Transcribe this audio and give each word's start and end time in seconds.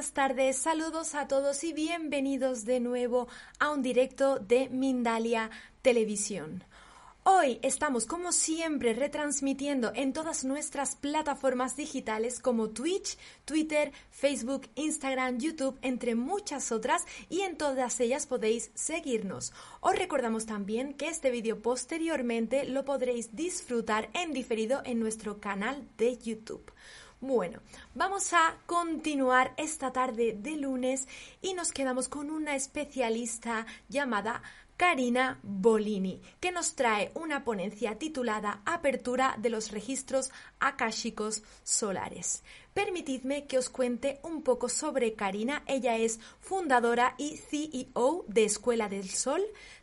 Buenas 0.00 0.14
tardes, 0.14 0.56
saludos 0.56 1.14
a 1.14 1.28
todos 1.28 1.62
y 1.62 1.74
bienvenidos 1.74 2.64
de 2.64 2.80
nuevo 2.80 3.28
a 3.58 3.70
un 3.70 3.82
directo 3.82 4.38
de 4.38 4.70
Mindalia 4.70 5.50
Televisión. 5.82 6.64
Hoy 7.22 7.58
estamos 7.60 8.06
como 8.06 8.32
siempre 8.32 8.94
retransmitiendo 8.94 9.92
en 9.94 10.14
todas 10.14 10.42
nuestras 10.42 10.96
plataformas 10.96 11.76
digitales 11.76 12.40
como 12.40 12.70
Twitch, 12.70 13.18
Twitter, 13.44 13.92
Facebook, 14.08 14.70
Instagram, 14.74 15.38
YouTube, 15.38 15.78
entre 15.82 16.14
muchas 16.14 16.72
otras 16.72 17.04
y 17.28 17.42
en 17.42 17.58
todas 17.58 18.00
ellas 18.00 18.26
podéis 18.26 18.70
seguirnos. 18.72 19.52
Os 19.82 19.94
recordamos 19.96 20.46
también 20.46 20.94
que 20.94 21.08
este 21.08 21.30
vídeo 21.30 21.60
posteriormente 21.60 22.64
lo 22.64 22.86
podréis 22.86 23.36
disfrutar 23.36 24.08
en 24.14 24.32
diferido 24.32 24.80
en 24.86 24.98
nuestro 24.98 25.40
canal 25.40 25.86
de 25.98 26.16
YouTube. 26.16 26.72
Bueno, 27.22 27.60
vamos 27.94 28.32
a 28.32 28.56
continuar 28.64 29.52
esta 29.58 29.92
tarde 29.92 30.34
de 30.38 30.56
lunes 30.56 31.06
y 31.42 31.52
nos 31.52 31.70
quedamos 31.70 32.08
con 32.08 32.30
una 32.30 32.56
especialista 32.56 33.66
llamada 33.90 34.42
Karina 34.78 35.38
Bolini, 35.42 36.22
que 36.40 36.50
nos 36.50 36.74
trae 36.74 37.10
una 37.12 37.44
ponencia 37.44 37.98
titulada 37.98 38.62
Apertura 38.64 39.36
de 39.36 39.50
los 39.50 39.70
registros 39.70 40.30
akáshicos 40.60 41.42
solares. 41.62 42.42
Permitidme 42.72 43.46
que 43.46 43.58
os 43.58 43.68
cuente 43.68 44.20
un 44.22 44.42
poco 44.42 44.70
sobre 44.70 45.12
Karina. 45.12 45.62
Ella 45.66 45.98
es 45.98 46.20
fundadora 46.40 47.14
y 47.18 47.36
CEO 47.36 48.24
de 48.28 48.44
Escuela 48.44 48.88
del 48.88 49.10
Sol, 49.10 49.42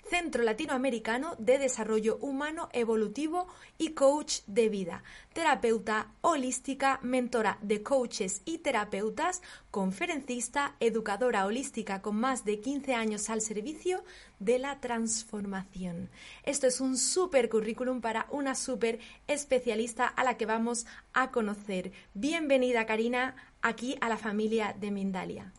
Centro 0.10 0.44
Latinoamericano 0.44 1.36
de 1.38 1.58
Desarrollo 1.58 2.18
Humano 2.22 2.70
Evolutivo 2.72 3.48
y 3.78 3.90
coach 3.90 4.40
de 4.48 4.70
vida, 4.70 5.04
terapeuta 5.34 6.12
holística, 6.22 7.00
mentora 7.04 7.58
de 7.62 7.84
coaches 7.84 8.42
y 8.46 8.60
terapeutas, 8.60 9.42
conferencista, 9.70 10.76
educadora 10.80 11.46
holística 11.46 12.02
con 12.02 12.16
más 12.16 12.46
de 12.46 12.62
15 12.62 12.94
años 12.96 13.30
al 13.30 13.42
servicio 13.42 14.04
de 14.40 14.60
la 14.60 14.80
transformación. 14.80 16.10
Esto 16.44 16.68
es 16.68 16.80
un 16.80 16.98
super 16.98 17.50
currículum 17.50 18.00
para 18.00 18.28
una 18.32 18.56
super 18.56 19.00
especialista 19.28 20.08
a 20.08 20.24
la 20.24 20.38
que 20.38 20.46
vamos 20.46 20.86
a 21.14 21.32
conocer. 21.32 21.92
Bienvenida 22.14 22.86
Karina 22.86 23.36
aquí 23.62 23.98
a 24.00 24.08
la 24.08 24.18
familia 24.18 24.74
de 24.80 24.92
Mindalia. 24.92 25.52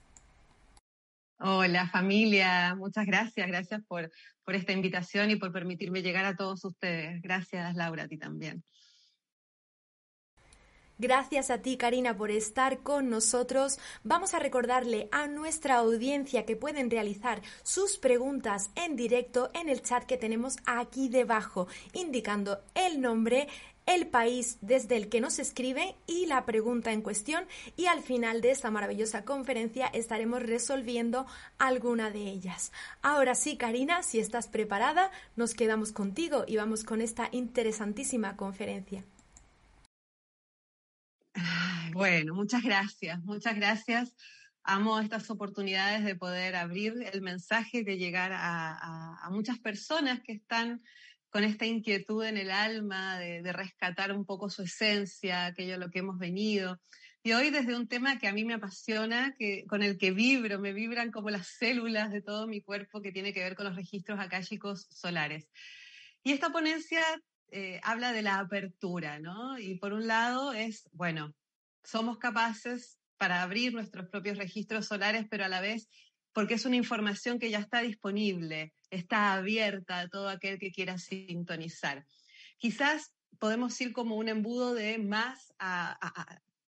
Hola 1.41 1.89
familia, 1.89 2.75
muchas 2.75 3.07
gracias, 3.07 3.47
gracias 3.47 3.81
por, 3.87 4.11
por 4.45 4.57
esta 4.57 4.73
invitación 4.73 5.31
y 5.31 5.37
por 5.37 5.53
permitirme 5.53 6.03
llegar 6.03 6.25
a 6.25 6.35
todos 6.35 6.65
ustedes. 6.65 7.23
Gracias 7.23 7.77
Laura, 7.77 8.05
a 8.05 8.09
ti 8.09 8.19
también. 8.19 8.65
Gracias 11.01 11.51
a 11.51 11.59
ti, 11.59 11.77
Karina, 11.77 12.17
por 12.17 12.33
estar 12.33 12.83
con 12.83 13.09
nosotros. 13.09 13.79
Vamos 14.03 14.35
a 14.35 14.41
recordarle 14.41 15.09
a 15.13 15.29
nuestra 15.29 15.77
audiencia 15.77 16.45
que 16.45 16.57
pueden 16.57 16.91
realizar 16.91 17.41
sus 17.63 17.99
preguntas 17.99 18.73
en 18.75 18.97
directo 18.97 19.49
en 19.55 19.69
el 19.69 19.81
chat 19.81 20.03
que 20.03 20.17
tenemos 20.17 20.57
aquí 20.67 21.09
debajo, 21.09 21.69
indicando 21.93 22.65
el 22.75 23.01
nombre, 23.01 23.47
el 23.89 24.07
país 24.07 24.59
desde 24.61 24.97
el 24.97 25.09
que 25.09 25.23
nos 25.23 25.39
escribe 25.39 25.97
y 26.07 26.27
la 26.27 26.45
pregunta 26.45 26.93
en 26.93 27.01
cuestión 27.01 27.47
y 27.75 27.87
al 27.87 28.03
final 28.03 28.43
de 28.43 28.51
esta 28.51 28.71
maravillosa 28.71 29.25
conferencia 29.25 29.87
estaremos 29.87 30.43
resolviendo 30.43 31.27
alguna 31.59 32.11
de 32.11 32.29
ellas. 32.29 32.71
Ahora 33.01 33.35
sí, 33.35 33.57
Karina, 33.57 34.03
si 34.03 34.21
estás 34.21 34.47
preparada, 34.47 35.11
nos 35.37 35.55
quedamos 35.55 35.93
contigo 35.93 36.45
y 36.47 36.59
vamos 36.59 36.85
con 36.85 37.01
esta 37.01 37.31
interesantísima 37.33 38.37
conferencia. 38.37 39.05
Bueno, 41.93 42.35
muchas 42.35 42.63
gracias, 42.63 43.19
muchas 43.25 43.57
gracias. 43.57 44.15
Amo 44.65 45.01
estas 45.01 45.31
oportunidades 45.31 46.05
de 46.05 46.15
poder 46.15 46.57
abrir 46.57 46.95
el 47.11 47.23
mensaje, 47.23 47.85
de 47.85 47.97
llegar 47.97 48.33
a, 48.35 49.27
muchas 49.31 49.59
personas 49.59 50.21
que 50.21 50.33
están 50.33 50.83
con 51.31 51.45
esta 51.45 51.67
inquietud 51.67 52.25
en 52.25 52.37
el 52.37 52.51
alma 52.51 53.19
de, 53.19 53.53
rescatar 53.53 54.13
un 54.13 54.25
poco 54.25 54.51
su 54.51 54.63
esencia, 54.63 55.47
aquello 55.47 55.75
a 55.75 55.79
lo 55.79 55.91
que 55.91 56.01
hemos 56.01 56.19
venido. 56.19 56.81
Y 57.23 57.33
hoy 57.33 57.51
desde 57.51 57.77
un 57.77 57.89
tema 57.89 58.19
que 58.19 58.29
a 58.29 58.33
mí 58.33 58.45
me 58.45 58.55
apasiona, 58.55 59.35
que, 59.39 59.65
con 59.67 59.83
el 59.83 59.99
que 59.99 60.13
vibro, 60.13 60.59
me 60.59 60.73
vibran 60.73 61.11
como 61.11 61.31
las 61.31 61.49
células 61.49 62.11
de 62.11 62.23
todo 62.23 62.47
mi 62.47 62.63
cuerpo 62.63 63.03
que 63.03 63.13
tiene 63.13 63.33
que 63.33 63.43
ver 63.43 63.57
con 63.57 63.67
los 63.67 63.77
registros 63.77 64.21
akáshicos 64.21 64.87
solares. 64.91 65.49
Y 66.23 66.33
esta 66.33 66.51
ponencia 66.51 67.03
eh, 67.51 67.81
habla 67.83 68.13
de 68.13 68.23
la 68.23 68.39
apertura, 68.39 69.19
¿no? 69.19 69.59
Y 69.59 69.79
por 69.79 69.93
un 69.93 70.07
lado 70.07 70.53
es, 70.53 70.89
bueno, 70.93 71.35
somos 71.85 72.19
capaces 72.19 72.99
para 73.17 73.43
abrir 73.43 73.75
nuestros 73.75 74.09
propios 74.09 74.39
registros 74.39 74.87
solares, 74.87 75.27
pero 75.29 75.45
a 75.45 75.49
la 75.49 75.61
vez 75.61 75.89
porque 76.39 76.55
es 76.55 76.65
una 76.67 76.77
información 76.77 77.41
que 77.41 77.51
ya 77.51 77.59
está 77.59 77.81
disponible, 77.81 78.73
está 78.91 79.33
abierta 79.33 79.99
a 79.99 80.09
todo 80.09 80.29
aquel 80.29 80.61
que 80.61 80.71
quiera 80.71 80.97
sintonizar. 80.97 82.07
Quizás 82.59 83.13
podemos 83.41 83.81
ir 83.81 83.93
como 83.93 84.15
un 84.15 84.29
embudo 84.29 84.73
de 84.73 84.99
más, 84.99 85.53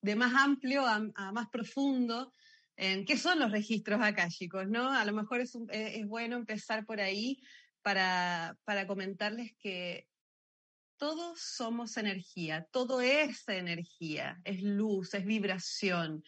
de 0.02 0.14
más 0.14 0.34
amplio 0.34 0.86
a, 0.86 1.00
más 1.32 1.48
profundo 1.48 2.32
en 2.76 3.04
qué 3.04 3.18
son 3.18 3.40
los 3.40 3.50
registros 3.50 4.00
akáshicos, 4.00 4.68
¿no? 4.68 4.88
A 4.88 5.04
lo 5.04 5.12
mejor 5.12 5.40
es, 5.40 5.58
es 5.72 6.06
bueno 6.06 6.36
empezar 6.36 6.86
por 6.86 7.00
ahí 7.00 7.42
para, 7.82 8.56
para 8.62 8.86
comentarles 8.86 9.52
que 9.58 10.06
todos 10.96 11.40
somos 11.40 11.96
energía, 11.96 12.68
todo 12.70 13.00
es 13.00 13.42
energía, 13.48 14.40
es 14.44 14.62
luz, 14.62 15.12
es 15.14 15.24
vibración. 15.24 16.22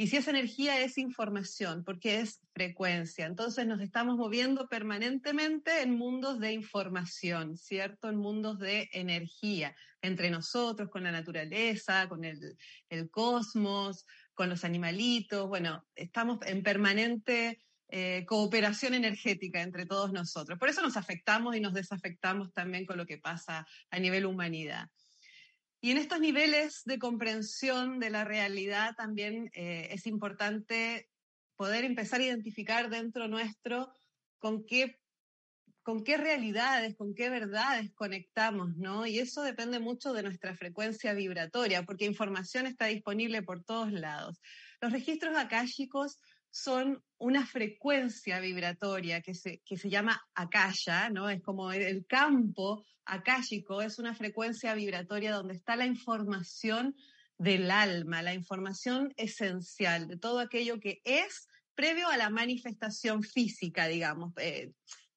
Y 0.00 0.06
si 0.06 0.16
es 0.16 0.28
energía, 0.28 0.80
es 0.80 0.96
información, 0.96 1.82
porque 1.82 2.20
es 2.20 2.40
frecuencia. 2.54 3.26
Entonces 3.26 3.66
nos 3.66 3.80
estamos 3.80 4.16
moviendo 4.16 4.68
permanentemente 4.68 5.82
en 5.82 5.90
mundos 5.90 6.38
de 6.38 6.52
información, 6.52 7.56
¿cierto? 7.56 8.08
En 8.08 8.14
mundos 8.14 8.60
de 8.60 8.88
energía, 8.92 9.74
entre 10.00 10.30
nosotros, 10.30 10.88
con 10.88 11.02
la 11.02 11.10
naturaleza, 11.10 12.08
con 12.08 12.24
el, 12.24 12.56
el 12.88 13.10
cosmos, 13.10 14.06
con 14.34 14.48
los 14.48 14.62
animalitos. 14.62 15.48
Bueno, 15.48 15.84
estamos 15.96 16.38
en 16.46 16.62
permanente 16.62 17.60
eh, 17.88 18.24
cooperación 18.24 18.94
energética 18.94 19.62
entre 19.62 19.84
todos 19.84 20.12
nosotros. 20.12 20.60
Por 20.60 20.68
eso 20.68 20.80
nos 20.80 20.96
afectamos 20.96 21.56
y 21.56 21.60
nos 21.60 21.74
desafectamos 21.74 22.52
también 22.52 22.86
con 22.86 22.98
lo 22.98 23.06
que 23.06 23.18
pasa 23.18 23.66
a 23.90 23.98
nivel 23.98 24.26
humanidad. 24.26 24.88
Y 25.80 25.92
en 25.92 25.98
estos 25.98 26.18
niveles 26.20 26.82
de 26.84 26.98
comprensión 26.98 28.00
de 28.00 28.10
la 28.10 28.24
realidad 28.24 28.94
también 28.96 29.50
eh, 29.54 29.88
es 29.92 30.06
importante 30.06 31.08
poder 31.56 31.84
empezar 31.84 32.20
a 32.20 32.24
identificar 32.24 32.90
dentro 32.90 33.28
nuestro 33.28 33.92
con 34.38 34.64
qué, 34.64 35.00
con 35.82 36.02
qué 36.02 36.16
realidades, 36.16 36.96
con 36.96 37.14
qué 37.14 37.30
verdades 37.30 37.92
conectamos, 37.94 38.76
¿no? 38.76 39.06
Y 39.06 39.20
eso 39.20 39.42
depende 39.42 39.78
mucho 39.78 40.12
de 40.12 40.22
nuestra 40.22 40.56
frecuencia 40.56 41.14
vibratoria, 41.14 41.84
porque 41.84 42.04
información 42.04 42.66
está 42.66 42.86
disponible 42.86 43.42
por 43.42 43.62
todos 43.62 43.92
lados. 43.92 44.40
Los 44.80 44.92
registros 44.92 45.36
akáshicos 45.36 46.18
son 46.50 47.02
una 47.18 47.46
frecuencia 47.46 48.40
vibratoria 48.40 49.20
que 49.20 49.34
se, 49.34 49.60
que 49.64 49.76
se 49.76 49.90
llama 49.90 50.20
akasha, 50.34 51.10
¿no? 51.10 51.28
Es 51.28 51.42
como 51.42 51.72
el 51.72 52.06
campo 52.06 52.84
akáshico, 53.04 53.82
es 53.82 53.98
una 53.98 54.14
frecuencia 54.14 54.74
vibratoria 54.74 55.32
donde 55.32 55.54
está 55.54 55.76
la 55.76 55.86
información 55.86 56.94
del 57.38 57.70
alma, 57.70 58.22
la 58.22 58.34
información 58.34 59.12
esencial 59.16 60.08
de 60.08 60.16
todo 60.16 60.40
aquello 60.40 60.80
que 60.80 61.00
es 61.04 61.48
previo 61.74 62.08
a 62.08 62.16
la 62.16 62.30
manifestación 62.30 63.22
física, 63.22 63.86
digamos, 63.86 64.32
eh, 64.38 64.72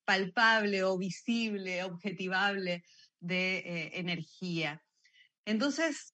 palpable 0.06 0.84
o 0.84 0.98
visible, 0.98 1.84
objetivable 1.84 2.84
de 3.20 3.58
eh, 3.58 3.92
energía. 4.00 4.84
Entonces, 5.46 6.14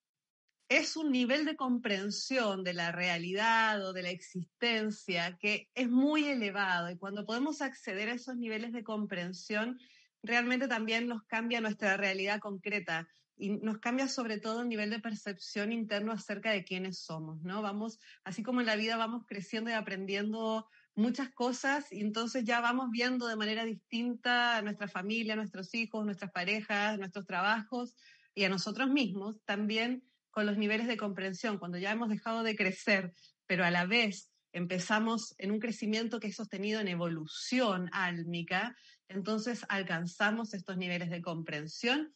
es 0.69 0.97
un 0.97 1.11
nivel 1.11 1.45
de 1.45 1.55
comprensión 1.55 2.63
de 2.63 2.73
la 2.73 2.91
realidad 2.91 3.85
o 3.85 3.93
de 3.93 4.03
la 4.03 4.09
existencia 4.09 5.37
que 5.37 5.69
es 5.73 5.89
muy 5.89 6.25
elevado 6.25 6.89
y 6.89 6.97
cuando 6.97 7.25
podemos 7.25 7.61
acceder 7.61 8.09
a 8.09 8.13
esos 8.13 8.35
niveles 8.35 8.73
de 8.73 8.83
comprensión, 8.83 9.79
realmente 10.21 10.67
también 10.67 11.07
nos 11.07 11.23
cambia 11.23 11.61
nuestra 11.61 11.95
realidad 11.95 12.39
concreta 12.39 13.07
y 13.37 13.51
nos 13.51 13.77
cambia 13.77 14.07
sobre 14.07 14.39
todo 14.39 14.61
el 14.61 14.69
nivel 14.69 14.89
de 14.89 14.99
percepción 14.99 15.71
interno 15.71 16.11
acerca 16.11 16.51
de 16.51 16.65
quiénes 16.65 16.99
somos, 16.99 17.41
¿no? 17.43 17.61
Vamos, 17.61 17.99
así 18.23 18.43
como 18.43 18.59
en 18.59 18.65
la 18.65 18.75
vida 18.75 18.97
vamos 18.97 19.23
creciendo 19.25 19.69
y 19.69 19.73
aprendiendo 19.73 20.67
muchas 20.95 21.31
cosas 21.31 21.93
y 21.93 22.01
entonces 22.01 22.43
ya 22.43 22.59
vamos 22.59 22.89
viendo 22.91 23.27
de 23.27 23.35
manera 23.35 23.63
distinta 23.63 24.57
a 24.57 24.61
nuestra 24.63 24.87
familia, 24.87 25.33
a 25.33 25.37
nuestros 25.37 25.73
hijos, 25.75 26.03
nuestras 26.03 26.31
parejas, 26.31 26.97
nuestros 26.97 27.25
trabajos 27.25 27.95
y 28.33 28.43
a 28.43 28.49
nosotros 28.49 28.89
mismos, 28.89 29.39
también 29.45 30.03
con 30.37 30.45
los 30.45 30.59
niveles 30.59 30.85
de 30.85 30.97
comprensión, 30.97 31.57
cuando 31.57 31.79
ya 31.79 31.89
hemos 31.89 32.09
dejado 32.09 32.43
de 32.43 32.55
crecer, 32.55 33.11
pero 33.47 33.65
a 33.65 33.71
la 33.71 33.87
vez 33.87 34.29
empezamos 34.51 35.33
en 35.39 35.49
un 35.49 35.57
crecimiento 35.57 36.19
que 36.19 36.27
es 36.27 36.35
sostenido 36.35 36.79
en 36.79 36.87
evolución 36.87 37.89
álmica, 37.91 38.75
entonces 39.07 39.65
alcanzamos 39.67 40.53
estos 40.53 40.77
niveles 40.77 41.09
de 41.09 41.23
comprensión 41.23 42.13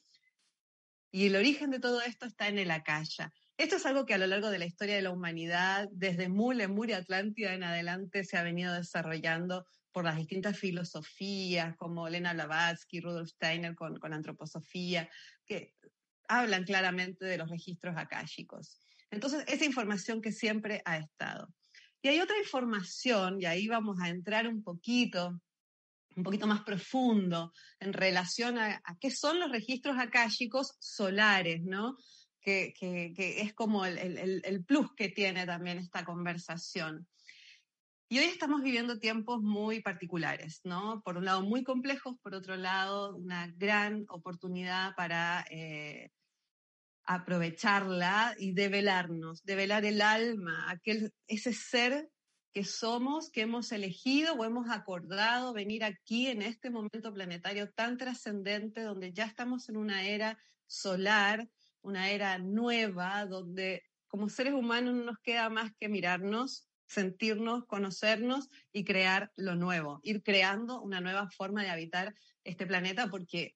y 1.11 1.25
el 1.25 1.35
origen 1.35 1.71
de 1.71 1.79
todo 1.79 1.99
esto 2.03 2.27
está 2.27 2.47
en 2.47 2.59
el 2.59 2.69
akasha. 2.69 3.33
Esto 3.57 3.77
es 3.77 3.87
algo 3.87 4.05
que 4.05 4.13
a 4.13 4.19
lo 4.19 4.27
largo 4.27 4.51
de 4.51 4.59
la 4.59 4.67
historia 4.67 4.93
de 4.93 5.01
la 5.01 5.09
humanidad, 5.09 5.89
desde 5.91 6.29
Mule, 6.29 6.69
y 6.89 6.91
Atlántida 6.91 7.55
en 7.55 7.63
adelante, 7.63 8.23
se 8.23 8.37
ha 8.37 8.43
venido 8.43 8.71
desarrollando 8.71 9.65
por 9.91 10.03
las 10.05 10.17
distintas 10.17 10.59
filosofías, 10.59 11.75
como 11.75 12.07
Lena 12.07 12.35
Blavatsky, 12.35 12.99
Rudolf 12.99 13.29
Steiner 13.29 13.73
con, 13.73 13.97
con 13.97 14.13
antroposofía, 14.13 15.09
que 15.43 15.73
hablan 16.31 16.63
claramente 16.63 17.25
de 17.25 17.37
los 17.37 17.49
registros 17.49 17.95
akáshicos. 17.97 18.79
Entonces, 19.09 19.43
esa 19.47 19.65
información 19.65 20.21
que 20.21 20.31
siempre 20.31 20.81
ha 20.85 20.97
estado. 20.97 21.53
Y 22.01 22.07
hay 22.07 22.19
otra 22.19 22.37
información, 22.39 23.41
y 23.41 23.45
ahí 23.45 23.67
vamos 23.67 23.97
a 24.01 24.09
entrar 24.09 24.47
un 24.47 24.63
poquito, 24.63 25.39
un 26.15 26.23
poquito 26.23 26.47
más 26.47 26.61
profundo 26.63 27.53
en 27.79 27.93
relación 27.93 28.57
a, 28.57 28.81
qué 28.99 29.11
son 29.11 29.39
los 29.39 29.51
registros 29.51 29.97
akáshicos 29.99 30.75
solares, 30.79 31.61
¿no? 31.63 31.97
Que, 32.41 32.73
es 33.17 33.53
como 33.53 33.85
el, 33.85 34.63
plus 34.65 34.87
que 34.95 35.09
tiene 35.09 35.45
también 35.45 35.77
esta 35.77 36.03
conversación. 36.05 37.07
Y 38.09 38.19
hoy 38.19 38.25
estamos 38.25 38.61
viviendo 38.61 38.99
tiempos 38.99 39.41
muy 39.41 39.81
particulares, 39.81 40.61
¿no? 40.63 41.01
Por 41.05 41.17
un 41.17 41.25
lado 41.25 41.43
muy 41.43 41.63
complejos, 41.63 42.17
por 42.21 42.33
otro 42.33 42.57
lado 42.57 43.15
una 43.15 43.47
gran 43.55 44.05
oportunidad 44.09 44.95
para 44.95 45.45
eh, 45.49 46.09
aprovecharla 47.05 48.35
y 48.37 48.53
develarnos, 48.53 49.43
develar 49.43 49.85
el 49.85 50.01
alma, 50.01 50.69
aquel, 50.69 51.13
ese 51.27 51.53
ser 51.53 52.09
que 52.53 52.63
somos, 52.65 53.29
que 53.29 53.41
hemos 53.41 53.71
elegido 53.71 54.33
o 54.33 54.43
hemos 54.43 54.69
acordado 54.69 55.53
venir 55.53 55.83
aquí 55.83 56.27
en 56.27 56.41
este 56.41 56.69
momento 56.69 57.13
planetario 57.13 57.71
tan 57.71 57.97
trascendente, 57.97 58.81
donde 58.81 59.13
ya 59.13 59.25
estamos 59.25 59.69
en 59.69 59.77
una 59.77 60.03
era 60.05 60.37
solar, 60.67 61.47
una 61.81 62.09
era 62.09 62.37
nueva, 62.37 63.25
donde 63.25 63.83
como 64.07 64.29
seres 64.29 64.53
humanos 64.53 64.93
no 64.93 65.05
nos 65.05 65.19
queda 65.19 65.49
más 65.49 65.71
que 65.79 65.87
mirarnos, 65.87 66.67
sentirnos, 66.87 67.65
conocernos 67.65 68.49
y 68.73 68.83
crear 68.83 69.31
lo 69.37 69.55
nuevo, 69.55 70.01
ir 70.03 70.21
creando 70.21 70.81
una 70.81 70.99
nueva 70.99 71.29
forma 71.31 71.63
de 71.63 71.69
habitar 71.69 72.13
este 72.43 72.67
planeta 72.67 73.07
porque 73.07 73.55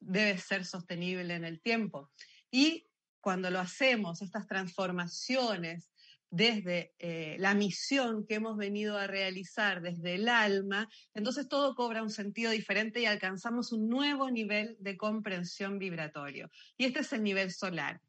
debe 0.00 0.36
ser 0.38 0.64
sostenible 0.64 1.34
en 1.34 1.44
el 1.44 1.60
tiempo. 1.60 2.10
Y 2.52 2.86
cuando 3.20 3.50
lo 3.50 3.58
hacemos, 3.58 4.22
estas 4.22 4.46
transformaciones 4.46 5.90
desde 6.30 6.94
eh, 6.98 7.36
la 7.38 7.54
misión 7.54 8.26
que 8.26 8.36
hemos 8.36 8.56
venido 8.56 8.96
a 8.96 9.06
realizar 9.06 9.82
desde 9.82 10.14
el 10.14 10.28
alma, 10.28 10.88
entonces 11.14 11.48
todo 11.48 11.74
cobra 11.74 12.02
un 12.02 12.10
sentido 12.10 12.50
diferente 12.50 13.00
y 13.00 13.06
alcanzamos 13.06 13.72
un 13.72 13.88
nuevo 13.88 14.30
nivel 14.30 14.76
de 14.80 14.96
comprensión 14.96 15.78
vibratorio. 15.78 16.50
Y 16.76 16.84
este 16.84 17.00
es 17.00 17.12
el 17.12 17.22
nivel 17.22 17.52
solar. 17.52 18.00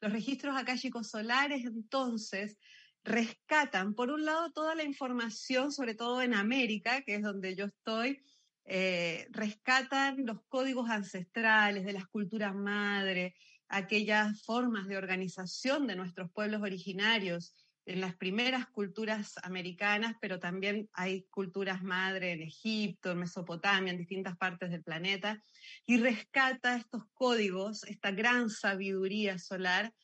Los 0.00 0.12
registros 0.12 0.56
akáshicos 0.56 1.08
solares 1.08 1.64
entonces 1.64 2.58
rescatan, 3.02 3.94
por 3.94 4.10
un 4.10 4.24
lado, 4.24 4.50
toda 4.52 4.74
la 4.74 4.84
información, 4.84 5.72
sobre 5.72 5.94
todo 5.94 6.22
en 6.22 6.34
América, 6.34 7.02
que 7.02 7.16
es 7.16 7.22
donde 7.22 7.54
yo 7.54 7.66
estoy, 7.66 8.22
eh, 8.66 9.26
rescatan 9.30 10.26
los 10.26 10.42
códigos 10.48 10.90
ancestrales 10.90 11.84
de 11.84 11.92
las 11.92 12.06
culturas 12.06 12.54
madre, 12.54 13.34
aquellas 13.70 14.42
formas 14.42 14.88
de 14.88 14.96
organización 14.96 15.86
de 15.86 15.96
nuestros 15.96 16.30
pueblos 16.32 16.60
originarios 16.60 17.54
en 17.86 18.00
las 18.00 18.14
primeras 18.16 18.66
culturas 18.68 19.34
americanas, 19.42 20.16
pero 20.20 20.38
también 20.38 20.88
hay 20.92 21.22
culturas 21.30 21.82
madre 21.82 22.32
en 22.32 22.42
Egipto, 22.42 23.12
en 23.12 23.18
Mesopotamia, 23.18 23.92
en 23.92 23.98
distintas 23.98 24.36
partes 24.36 24.70
del 24.70 24.82
planeta, 24.82 25.42
y 25.86 25.98
rescata 25.98 26.76
estos 26.76 27.04
códigos, 27.14 27.84
esta 27.84 28.10
gran 28.10 28.50
sabiduría 28.50 29.38
solar, 29.38 29.94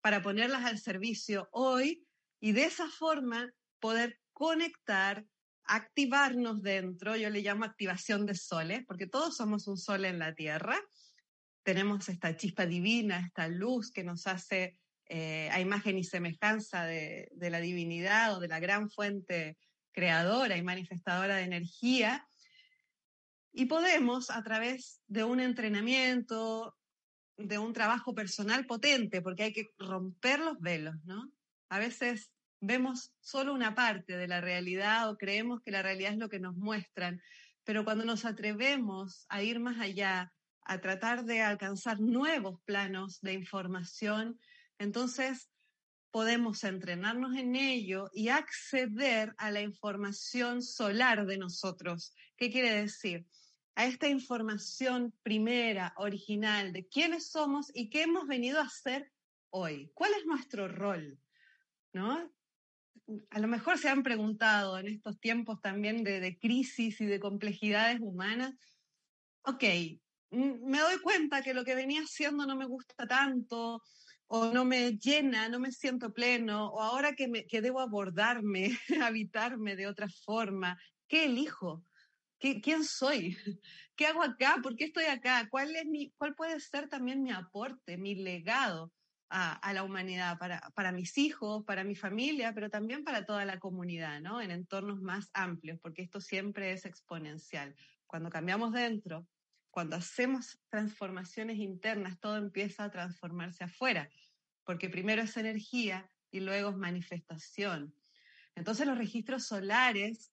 para 0.00 0.22
ponerlas 0.22 0.64
al 0.64 0.78
servicio 0.78 1.48
hoy 1.52 2.06
y 2.40 2.52
de 2.52 2.64
esa 2.64 2.88
forma 2.88 3.52
poder 3.80 4.18
conectar, 4.32 5.26
activarnos 5.64 6.62
dentro, 6.62 7.16
yo 7.16 7.28
le 7.28 7.42
llamo 7.42 7.64
activación 7.64 8.24
de 8.24 8.34
soles, 8.34 8.82
porque 8.86 9.06
todos 9.06 9.36
somos 9.36 9.68
un 9.68 9.76
sol 9.76 10.04
en 10.04 10.18
la 10.18 10.34
Tierra, 10.34 10.80
tenemos 11.62 12.08
esta 12.08 12.36
chispa 12.36 12.66
divina, 12.66 13.20
esta 13.26 13.48
luz 13.48 13.90
que 13.90 14.04
nos 14.04 14.26
hace 14.26 14.78
eh, 15.06 15.48
a 15.50 15.60
imagen 15.60 15.98
y 15.98 16.04
semejanza 16.04 16.84
de, 16.84 17.28
de, 17.32 17.50
la 17.50 17.60
divinidad 17.60 18.36
o 18.36 18.40
de 18.40 18.48
la 18.48 18.60
gran 18.60 18.90
fuente 18.90 19.58
creadora 19.92 20.56
y 20.56 20.62
manifestadora 20.62 21.36
de 21.36 21.42
energía. 21.42 22.26
Y 23.52 23.66
podemos, 23.66 24.30
a 24.30 24.42
través 24.42 25.02
de 25.08 25.24
un 25.24 25.40
entrenamiento, 25.40 26.76
de 27.36 27.58
un 27.58 27.72
trabajo 27.72 28.14
personal 28.14 28.66
potente, 28.66 29.22
porque 29.22 29.44
hay 29.44 29.52
que 29.52 29.70
romper 29.78 30.40
los 30.40 30.60
velos, 30.60 30.94
¿no? 31.04 31.32
A 31.68 31.78
veces 31.78 32.30
vemos 32.60 33.12
solo 33.20 33.54
una 33.54 33.74
parte 33.74 34.16
de 34.16 34.28
la 34.28 34.40
realidad 34.40 35.08
o 35.08 35.16
creemos 35.16 35.60
que 35.62 35.70
la 35.70 35.82
realidad 35.82 36.12
es 36.12 36.18
lo 36.18 36.28
que 36.28 36.40
nos 36.40 36.56
muestran, 36.56 37.20
pero 37.64 37.84
cuando 37.84 38.04
nos 38.04 38.24
atrevemos 38.24 39.26
a 39.28 39.42
ir 39.42 39.60
más 39.60 39.80
allá, 39.80 40.32
a 40.64 40.80
tratar 40.80 41.24
de 41.24 41.42
alcanzar 41.42 42.00
nuevos 42.00 42.60
planos 42.64 43.20
de 43.20 43.32
información, 43.32 44.38
entonces 44.78 45.50
podemos 46.10 46.64
entrenarnos 46.64 47.36
en 47.36 47.54
ello 47.56 48.10
y 48.12 48.28
acceder 48.28 49.34
a 49.38 49.50
la 49.50 49.60
información 49.60 50.62
solar 50.62 51.26
de 51.26 51.38
nosotros. 51.38 52.14
¿Qué 52.36 52.50
quiere 52.50 52.72
decir? 52.74 53.26
A 53.76 53.86
esta 53.86 54.08
información 54.08 55.14
primera, 55.22 55.94
original, 55.96 56.72
de 56.72 56.86
quiénes 56.86 57.30
somos 57.30 57.70
y 57.74 57.88
qué 57.90 58.02
hemos 58.02 58.26
venido 58.26 58.58
a 58.58 58.64
hacer 58.64 59.10
hoy. 59.50 59.90
¿Cuál 59.94 60.12
es 60.18 60.26
nuestro 60.26 60.68
rol? 60.68 61.18
¿No? 61.92 62.30
A 63.30 63.38
lo 63.38 63.48
mejor 63.48 63.78
se 63.78 63.88
han 63.88 64.02
preguntado 64.02 64.78
en 64.78 64.88
estos 64.88 65.18
tiempos 65.20 65.60
también 65.60 66.04
de, 66.04 66.20
de 66.20 66.38
crisis 66.38 67.00
y 67.00 67.06
de 67.06 67.20
complejidades 67.20 68.00
humanas, 68.00 68.54
ok, 69.42 69.64
me 70.30 70.78
doy 70.78 71.00
cuenta 71.00 71.42
que 71.42 71.54
lo 71.54 71.64
que 71.64 71.74
venía 71.74 72.02
haciendo 72.02 72.46
no 72.46 72.56
me 72.56 72.66
gusta 72.66 73.06
tanto, 73.06 73.82
o 74.32 74.52
no 74.52 74.64
me 74.64 74.92
llena, 74.92 75.48
no 75.48 75.58
me 75.58 75.72
siento 75.72 76.12
pleno, 76.12 76.68
o 76.68 76.80
ahora 76.80 77.14
que, 77.14 77.26
me, 77.26 77.46
que 77.46 77.60
debo 77.60 77.80
abordarme, 77.80 78.70
habitarme 79.02 79.74
de 79.74 79.88
otra 79.88 80.08
forma, 80.24 80.80
¿qué 81.08 81.24
elijo? 81.24 81.84
¿Qué, 82.38 82.60
¿Quién 82.60 82.84
soy? 82.84 83.36
¿Qué 83.96 84.06
hago 84.06 84.22
acá? 84.22 84.58
¿Por 84.62 84.76
qué 84.76 84.84
estoy 84.84 85.06
acá? 85.06 85.48
¿Cuál, 85.50 85.74
es 85.74 85.84
mi, 85.84 86.12
cuál 86.16 86.36
puede 86.36 86.60
ser 86.60 86.88
también 86.88 87.24
mi 87.24 87.32
aporte, 87.32 87.98
mi 87.98 88.14
legado 88.14 88.92
a, 89.30 89.72
la 89.72 89.82
humanidad, 89.82 90.38
para, 90.38 90.60
para, 90.74 90.90
mis 90.90 91.16
hijos, 91.18 91.64
para 91.64 91.84
mi 91.84 91.94
familia, 91.94 92.52
pero 92.52 92.68
también 92.68 93.04
para 93.04 93.24
toda 93.24 93.44
la 93.44 93.58
comunidad, 93.58 94.20
¿no? 94.20 94.40
En 94.40 94.50
entornos 94.50 95.00
más 95.02 95.28
amplios, 95.34 95.78
porque 95.80 96.02
esto 96.02 96.20
siempre 96.20 96.72
es 96.72 96.84
exponencial. 96.84 97.74
Cuando 98.06 98.30
cambiamos 98.30 98.72
dentro, 98.72 99.26
cuando 99.70 99.96
hacemos 99.96 100.60
transformaciones 100.68 101.58
internas, 101.58 102.18
todo 102.20 102.36
empieza 102.36 102.84
a 102.84 102.90
transformarse 102.90 103.64
afuera, 103.64 104.10
porque 104.64 104.88
primero 104.88 105.22
es 105.22 105.36
energía 105.36 106.10
y 106.30 106.40
luego 106.40 106.70
es 106.70 106.76
manifestación. 106.76 107.94
Entonces 108.54 108.86
los 108.86 108.98
registros 108.98 109.46
solares 109.46 110.32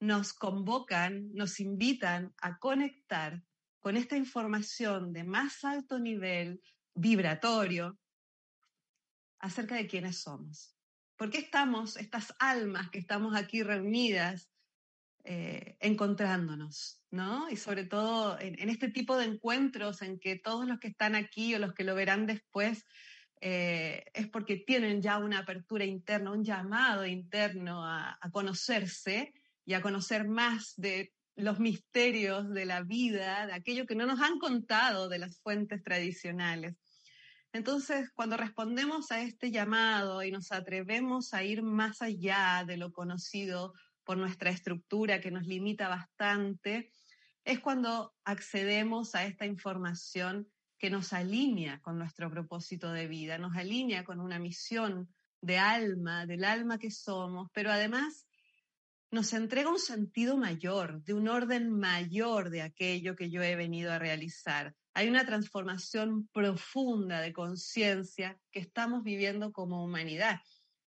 nos 0.00 0.32
convocan, 0.32 1.32
nos 1.32 1.58
invitan 1.58 2.34
a 2.40 2.58
conectar 2.58 3.42
con 3.80 3.96
esta 3.96 4.16
información 4.16 5.12
de 5.12 5.24
más 5.24 5.64
alto 5.64 5.98
nivel 5.98 6.60
vibratorio 6.94 7.98
acerca 9.38 9.76
de 9.76 9.86
quiénes 9.86 10.22
somos. 10.22 10.76
¿Por 11.16 11.30
qué 11.30 11.38
estamos, 11.38 11.96
estas 11.96 12.34
almas 12.38 12.90
que 12.90 12.98
estamos 12.98 13.34
aquí 13.34 13.62
reunidas, 13.62 14.50
eh, 15.28 15.76
encontrándonos, 15.80 17.02
¿no? 17.10 17.50
Y 17.50 17.56
sobre 17.56 17.84
todo 17.84 18.38
en, 18.38 18.68
este 18.68 18.88
tipo 18.92 19.16
de 19.16 19.24
encuentros 19.24 20.00
en 20.02 20.20
que 20.20 20.38
todos 20.38 20.68
los 20.68 20.78
que 20.78 20.86
están 20.86 21.16
aquí 21.16 21.52
o 21.52 21.58
los 21.58 21.74
que 21.74 21.82
lo 21.82 21.96
verán 21.96 22.26
después 22.26 22.84
eh, 23.40 24.04
es 24.14 24.28
porque 24.28 24.56
tienen 24.56 25.02
ya 25.02 25.18
una 25.18 25.40
apertura 25.40 25.84
interna, 25.84 26.30
un 26.30 26.44
llamado 26.44 27.04
interno 27.04 27.84
a, 27.84 28.16
a 28.20 28.30
conocerse 28.30 29.34
y 29.64 29.74
a 29.74 29.82
conocer 29.82 30.28
más 30.28 30.74
de 30.76 31.12
los 31.34 31.58
misterios 31.58 32.48
de 32.50 32.64
la 32.64 32.84
vida, 32.84 33.46
de 33.46 33.52
aquello 33.52 33.84
que 33.84 33.96
no 33.96 34.06
nos 34.06 34.20
han 34.20 34.38
contado 34.38 35.08
de 35.08 35.18
las 35.18 35.40
fuentes 35.40 35.82
tradicionales. 35.82 36.76
Entonces, 37.52 38.10
cuando 38.14 38.36
respondemos 38.36 39.10
a 39.10 39.22
este 39.22 39.50
llamado 39.50 40.22
y 40.22 40.30
nos 40.30 40.52
atrevemos 40.52 41.34
a 41.34 41.42
ir 41.42 41.62
más 41.62 42.00
allá 42.00 42.62
de 42.64 42.76
lo 42.76 42.92
conocido 42.92 43.74
por 44.06 44.16
nuestra 44.16 44.50
estructura 44.50 45.20
que 45.20 45.32
nos 45.32 45.46
limita 45.46 45.88
bastante, 45.88 46.92
es 47.44 47.58
cuando 47.58 48.14
accedemos 48.24 49.14
a 49.16 49.26
esta 49.26 49.44
información 49.44 50.48
que 50.78 50.90
nos 50.90 51.12
alinea 51.12 51.80
con 51.80 51.98
nuestro 51.98 52.30
propósito 52.30 52.92
de 52.92 53.08
vida, 53.08 53.36
nos 53.36 53.56
alinea 53.56 54.04
con 54.04 54.20
una 54.20 54.38
misión 54.38 55.12
de 55.40 55.58
alma, 55.58 56.24
del 56.24 56.44
alma 56.44 56.78
que 56.78 56.90
somos, 56.90 57.48
pero 57.52 57.72
además 57.72 58.26
nos 59.10 59.32
entrega 59.32 59.70
un 59.70 59.78
sentido 59.78 60.36
mayor, 60.36 61.02
de 61.02 61.12
un 61.12 61.28
orden 61.28 61.70
mayor 61.70 62.50
de 62.50 62.62
aquello 62.62 63.16
que 63.16 63.30
yo 63.30 63.42
he 63.42 63.56
venido 63.56 63.92
a 63.92 63.98
realizar, 63.98 64.74
hay 64.94 65.08
una 65.08 65.26
transformación 65.26 66.28
profunda 66.32 67.20
de 67.20 67.32
conciencia 67.32 68.38
que 68.50 68.60
estamos 68.60 69.02
viviendo 69.02 69.52
como 69.52 69.84
humanidad. 69.84 70.40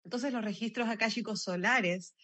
Entonces 0.02 0.32
los 0.32 0.42
registros 0.44 0.88
akáshicos 0.88 1.42
solares 1.42 2.14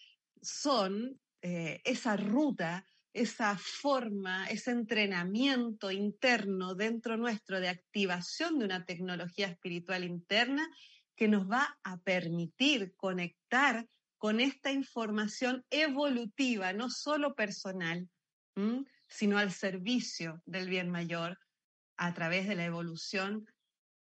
son 0.41 1.19
eh, 1.41 1.81
esa 1.83 2.17
ruta, 2.17 2.85
esa 3.13 3.57
forma, 3.57 4.47
ese 4.47 4.71
entrenamiento 4.71 5.91
interno 5.91 6.75
dentro 6.75 7.17
nuestro 7.17 7.59
de 7.59 7.69
activación 7.69 8.59
de 8.59 8.65
una 8.65 8.85
tecnología 8.85 9.47
espiritual 9.47 10.03
interna 10.03 10.67
que 11.15 11.27
nos 11.27 11.49
va 11.49 11.77
a 11.83 11.97
permitir 12.01 12.93
conectar 12.95 13.87
con 14.17 14.39
esta 14.39 14.71
información 14.71 15.63
evolutiva, 15.69 16.73
no 16.73 16.89
solo 16.89 17.35
personal, 17.35 18.09
sino 19.07 19.37
al 19.37 19.51
servicio 19.51 20.41
del 20.45 20.69
bien 20.69 20.89
mayor 20.89 21.37
a 21.97 22.13
través 22.13 22.47
de 22.47 22.55
la 22.55 22.65
evolución 22.65 23.45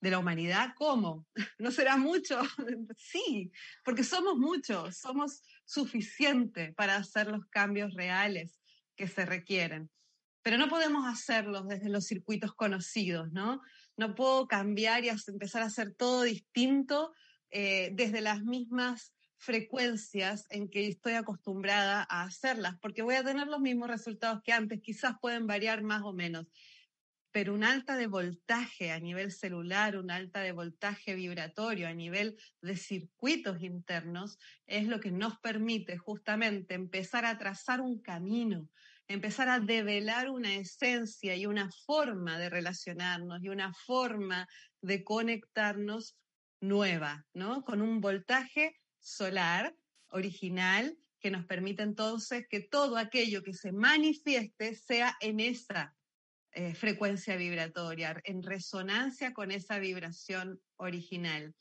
de 0.02 0.12
la 0.12 0.20
humanidad. 0.20 0.74
¿Cómo? 0.76 1.28
¿No 1.60 1.72
será 1.72 1.98
mucho? 1.98 2.42
sí, 2.98 3.52
porque 3.84 4.04
somos 4.04 4.38
muchos, 4.38 4.98
somos 4.98 5.42
suficientes 5.70 6.74
para 6.74 6.96
hacer 6.96 7.28
los 7.28 7.46
cambios 7.46 7.94
reales 7.94 8.60
que 8.96 9.08
se 9.08 9.24
requieren. 9.24 9.92
Pero 10.42 10.58
no 10.58 10.68
podemos 10.68 11.06
hacerlos 11.06 11.68
desde 11.68 11.90
los 11.90 12.06
circuitos 12.06 12.56
conocidos, 12.56 13.32
¿no? 13.32 13.62
No 13.96 14.16
puedo 14.16 14.48
cambiar 14.48 15.04
y 15.04 15.10
empezar 15.10 15.62
a 15.62 15.66
hacer 15.66 15.94
todo 15.94 16.24
distinto 16.24 17.14
eh, 17.52 17.92
desde 17.94 18.22
las 18.22 18.42
mismas 18.42 19.14
frecuencias 19.38 20.48
en 20.50 20.70
que 20.70 20.88
estoy 20.88 21.14
acostumbrada 21.14 22.06
a 22.10 22.24
hacerlas, 22.24 22.76
porque 22.82 23.04
voy 23.04 23.16
a 23.16 23.24
tener 23.24 23.48
los 23.48 23.60
mismos 23.60 23.90
resultados 23.90 24.42
que 24.44 24.52
antes, 24.52 24.82
quizás 24.82 25.14
pueden 25.22 25.46
variar 25.46 25.84
más 25.84 26.02
o 26.02 26.14
menos 26.14 26.48
pero 27.32 27.54
un 27.54 27.64
alta 27.64 27.96
de 27.96 28.08
voltaje 28.08 28.92
a 28.92 29.00
nivel 29.00 29.32
celular, 29.32 29.98
un 29.98 30.10
alta 30.10 30.42
de 30.42 30.52
voltaje 30.52 31.16
vibratorio 31.16 31.88
a 31.88 31.94
nivel 31.94 32.38
de 32.62 32.76
circuitos 32.76 33.62
internos, 33.62 34.40
es 34.66 34.88
lo 34.88 35.00
que 35.00 35.12
nos 35.12 35.40
permite 35.40 35.98
justamente 35.98 36.74
empezar 36.74 37.26
a 37.26 37.38
trazar 37.38 37.82
un 37.82 38.02
camino, 38.02 38.70
empezar 39.08 39.50
a 39.50 39.60
develar 39.60 40.30
una 40.30 40.56
esencia 40.56 41.36
y 41.36 41.46
una 41.46 41.70
forma 41.86 42.40
de 42.40 42.50
relacionarnos 42.50 43.44
y 43.44 43.50
una 43.50 43.74
forma 43.74 44.48
de 44.82 45.04
conectarnos 45.04 46.18
nueva, 46.62 47.26
¿no? 47.34 47.64
Con 47.64 47.82
un 47.82 48.02
voltaje 48.02 48.76
solar 49.00 49.76
original 50.10 50.98
que 51.20 51.32
nos 51.32 51.46
permite 51.46 51.84
entonces 51.84 52.46
que 52.50 52.62
todo 52.62 52.98
aquello 52.98 53.44
que 53.44 53.54
se 53.54 53.72
manifieste 53.72 54.76
sea 54.76 55.16
en 55.22 55.40
esa 55.40 55.96
eh, 56.52 56.74
frecuencia 56.74 57.36
vibratoria, 57.36 58.20
en 58.24 58.42
resonancia 58.42 59.34
con 59.34 59.52
esa 59.52 59.80
vibración 59.80 60.60
original. 60.78 61.54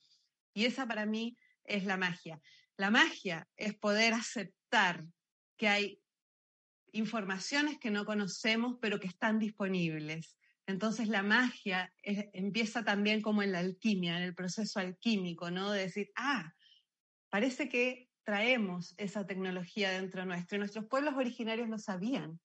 Y 0.54 0.64
esa 0.64 0.86
para 0.86 1.04
mí 1.04 1.36
es 1.64 1.84
la 1.84 1.96
magia. 1.96 2.40
La 2.76 2.90
magia 2.90 3.46
es 3.56 3.74
poder 3.76 4.14
aceptar 4.14 5.04
que 5.56 5.68
hay 5.68 6.00
informaciones 6.92 7.78
que 7.78 7.90
no 7.90 8.04
conocemos, 8.04 8.78
pero 8.80 8.98
que 8.98 9.08
están 9.08 9.38
disponibles. 9.38 10.38
Entonces 10.66 11.08
la 11.08 11.22
magia 11.22 11.92
empieza 12.02 12.84
también 12.84 13.20
como 13.20 13.42
en 13.42 13.52
la 13.52 13.58
alquimia, 13.58 14.16
en 14.16 14.22
el 14.22 14.34
proceso 14.34 14.80
alquímico, 14.80 15.50
¿no? 15.50 15.70
De 15.70 15.80
decir, 15.80 16.10
ah, 16.14 16.52
parece 17.30 17.68
que 17.68 18.08
traemos 18.24 18.94
esa 18.98 19.26
tecnología 19.26 19.90
dentro 19.90 20.24
nuestro. 20.24 20.56
Y 20.56 20.58
nuestros 20.58 20.86
pueblos 20.86 21.14
originarios 21.14 21.68
lo 21.68 21.78
sabían 21.78 22.38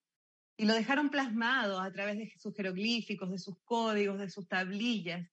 y 0.56 0.66
lo 0.66 0.74
dejaron 0.74 1.10
plasmado 1.10 1.80
a 1.80 1.92
través 1.92 2.18
de 2.18 2.32
sus 2.38 2.56
jeroglíficos, 2.56 3.30
de 3.32 3.40
sus 3.40 3.56
códigos, 3.64 4.20
de 4.20 4.30
sus 4.30 4.48
tablillas, 4.48 5.28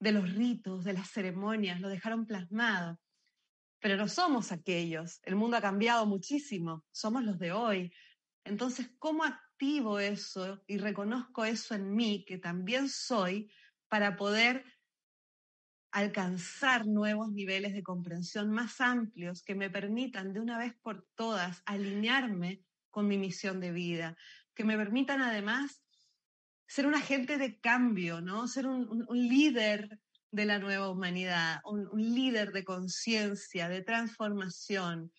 de 0.00 0.12
los 0.12 0.32
ritos, 0.32 0.84
de 0.84 0.92
las 0.92 1.10
ceremonias, 1.10 1.80
lo 1.80 1.88
dejaron 1.88 2.24
plasmado. 2.24 3.00
Pero 3.80 3.96
no 3.96 4.08
somos 4.08 4.52
aquellos, 4.52 5.20
el 5.24 5.36
mundo 5.36 5.56
ha 5.56 5.60
cambiado 5.60 6.06
muchísimo, 6.06 6.84
somos 6.90 7.24
los 7.24 7.38
de 7.38 7.52
hoy. 7.52 7.92
Entonces, 8.44 8.90
¿cómo 8.98 9.24
activo 9.24 9.98
eso 9.98 10.62
y 10.66 10.78
reconozco 10.78 11.44
eso 11.44 11.74
en 11.74 11.94
mí, 11.94 12.24
que 12.24 12.38
también 12.38 12.88
soy, 12.88 13.50
para 13.88 14.16
poder 14.16 14.64
alcanzar 15.90 16.86
nuevos 16.86 17.32
niveles 17.32 17.72
de 17.72 17.82
comprensión 17.82 18.50
más 18.50 18.80
amplios 18.80 19.42
que 19.42 19.54
me 19.54 19.70
permitan 19.70 20.32
de 20.32 20.40
una 20.40 20.58
vez 20.58 20.74
por 20.82 21.06
todas 21.14 21.62
alinearme 21.64 22.62
con 22.90 23.08
mi 23.08 23.18
misión 23.18 23.60
de 23.60 23.72
vida, 23.72 24.16
que 24.54 24.64
me 24.64 24.76
permitan 24.76 25.22
además 25.22 25.82
ser 26.66 26.86
un 26.86 26.94
agente 26.94 27.38
de 27.38 27.58
cambio, 27.58 28.20
¿no? 28.20 28.46
Ser 28.46 28.66
un, 28.66 29.06
líder 29.10 29.98
de 30.30 30.44
la 30.44 30.58
nueva 30.58 30.90
humanidad, 30.90 31.60
un, 31.64 31.88
líder 32.14 32.52
de 32.52 32.64
conciencia, 32.64 33.68
de 33.68 33.82
transformación. 33.82 35.12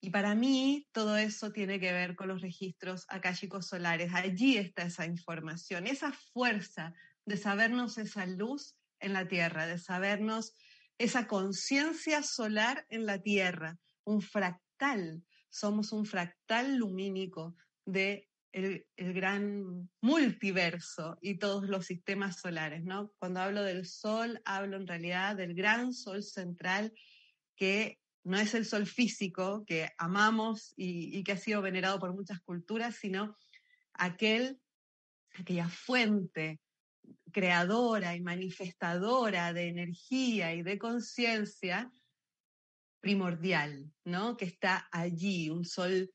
Y 0.00 0.10
para 0.10 0.34
mí 0.34 0.88
todo 0.92 1.16
eso 1.16 1.52
tiene 1.52 1.78
que 1.78 1.92
ver 1.92 2.16
con 2.16 2.28
los 2.28 2.40
registros 2.40 3.04
akáshicos 3.08 3.66
solares. 3.66 4.12
Allí 4.14 4.56
está 4.56 4.82
esa 4.82 5.04
información, 5.04 5.86
esa 5.86 6.12
fuerza 6.12 6.94
de 7.26 7.36
sabernos 7.36 7.98
esa 7.98 8.24
luz 8.24 8.76
en 9.00 9.12
la 9.12 9.28
tierra, 9.28 9.66
de 9.66 9.78
sabernos 9.78 10.54
esa 10.96 11.26
conciencia 11.26 12.22
solar 12.22 12.86
en 12.88 13.04
la 13.04 13.20
tierra, 13.20 13.78
un 14.04 14.22
fractal 14.22 15.22
somos 15.56 15.92
un 15.92 16.04
fractal 16.04 16.76
lumínico 16.76 17.56
de 17.86 18.28
el, 18.52 18.86
gran 18.96 19.88
multiverso 20.00 21.18
y 21.20 21.38
todos 21.38 21.68
los 21.68 21.86
sistemas 21.86 22.40
solares, 22.40 22.84
¿no? 22.84 23.12
Cuando 23.18 23.40
hablo 23.40 23.62
del 23.62 23.86
Sol, 23.86 24.40
hablo 24.44 24.76
en 24.76 24.86
realidad 24.86 25.36
del 25.36 25.54
gran 25.54 25.92
Sol 25.92 26.22
central 26.22 26.92
que 27.54 27.98
no 28.24 28.38
es 28.38 28.54
el 28.54 28.64
Sol 28.64 28.86
físico 28.86 29.64
que 29.66 29.90
amamos 29.98 30.72
y, 30.76 31.16
y 31.16 31.22
que 31.22 31.32
ha 31.32 31.36
sido 31.36 31.62
venerado 31.62 31.98
por 31.98 32.14
muchas 32.14 32.40
culturas, 32.40 32.96
sino 32.96 33.36
aquel, 33.94 34.58
aquella 35.38 35.68
fuente 35.68 36.60
creadora 37.32 38.16
y 38.16 38.20
manifestadora 38.20 39.52
de 39.52 39.68
energía 39.68 40.54
y 40.54 40.62
de 40.62 40.78
conciencia 40.78 41.90
primordial, 43.06 43.88
¿no? 44.04 44.36
Que 44.36 44.46
está 44.46 44.88
allí, 44.90 45.48
un 45.48 45.64
sol 45.64 46.10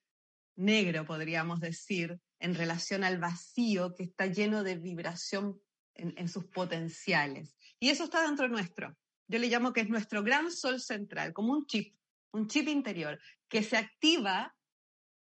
negro, 0.58 1.06
podríamos 1.06 1.62
decir, 1.62 2.20
en 2.38 2.54
relación 2.54 3.06
al 3.06 3.18
vacío 3.18 3.96
que 3.96 4.04
está 4.04 4.26
lleno 4.26 4.62
de 4.62 4.76
vibración 4.76 5.58
en, 5.96 6.28
sus 6.28 6.48
potenciales. 6.48 7.56
Y 7.80 7.92
eso 7.92 8.04
está 8.04 8.24
dentro 8.24 8.50
nuestro. 8.50 8.94
Yo 9.30 9.40
le 9.40 9.48
llamo 9.48 9.72
que 9.72 9.80
es 9.80 9.88
nuestro 9.88 10.22
gran 10.22 10.52
sol 10.52 10.82
central, 10.82 11.32
como 11.32 11.54
un 11.54 11.66
chip, 11.66 11.96
un 12.34 12.50
chip 12.50 12.68
interior, 12.68 13.18
que 13.48 13.64
se 13.64 13.78
activa 13.78 14.54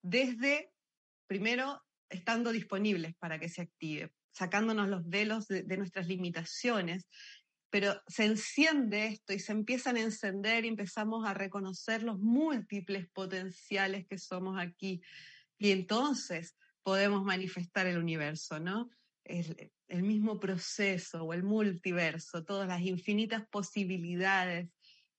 desde, 0.02 0.74
primero, 1.26 1.82
estando 2.10 2.52
disponibles 2.52 3.14
para 3.16 3.38
que 3.38 3.48
se 3.48 3.62
active, 3.62 4.12
sacándonos 4.30 4.90
los 4.90 5.08
velos 5.08 5.48
de 5.48 5.76
nuestras 5.78 6.06
limitaciones 6.06 7.06
pero 7.78 8.02
se 8.06 8.24
enciende 8.24 9.04
esto 9.04 9.34
y 9.34 9.38
se 9.38 9.52
empiezan 9.52 9.96
a 9.96 10.00
encender 10.00 10.64
y 10.64 10.68
empezamos 10.68 11.26
a 11.26 11.34
reconocer 11.34 12.02
los 12.02 12.18
múltiples 12.18 13.06
potenciales 13.06 14.06
que 14.06 14.16
somos 14.16 14.58
aquí. 14.58 15.02
Y 15.58 15.72
entonces 15.72 16.56
podemos 16.82 17.22
manifestar 17.22 17.86
el 17.86 17.98
universo, 17.98 18.58
¿no? 18.60 18.88
El, 19.24 19.70
mismo 20.02 20.40
proceso 20.40 21.24
o 21.24 21.34
el 21.34 21.42
multiverso, 21.42 22.46
todas 22.46 22.66
las 22.66 22.80
infinitas 22.80 23.46
posibilidades 23.46 24.70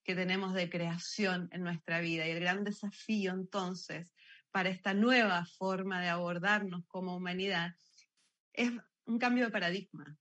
que 0.02 0.16
tenemos 0.16 0.52
de 0.52 0.68
creación 0.68 1.48
en 1.52 1.62
nuestra 1.62 2.00
vida. 2.00 2.26
Y 2.26 2.32
el 2.32 2.40
gran 2.40 2.64
desafío 2.64 3.34
entonces 3.34 4.12
para 4.50 4.68
esta 4.68 4.94
nueva 4.94 5.46
forma 5.46 6.00
de 6.00 6.08
abordarnos 6.08 6.84
como 6.88 7.14
humanidad 7.14 7.76
es 8.52 8.72
un 9.04 9.20
cambio 9.20 9.44
de 9.44 9.52
paradigma, 9.52 10.18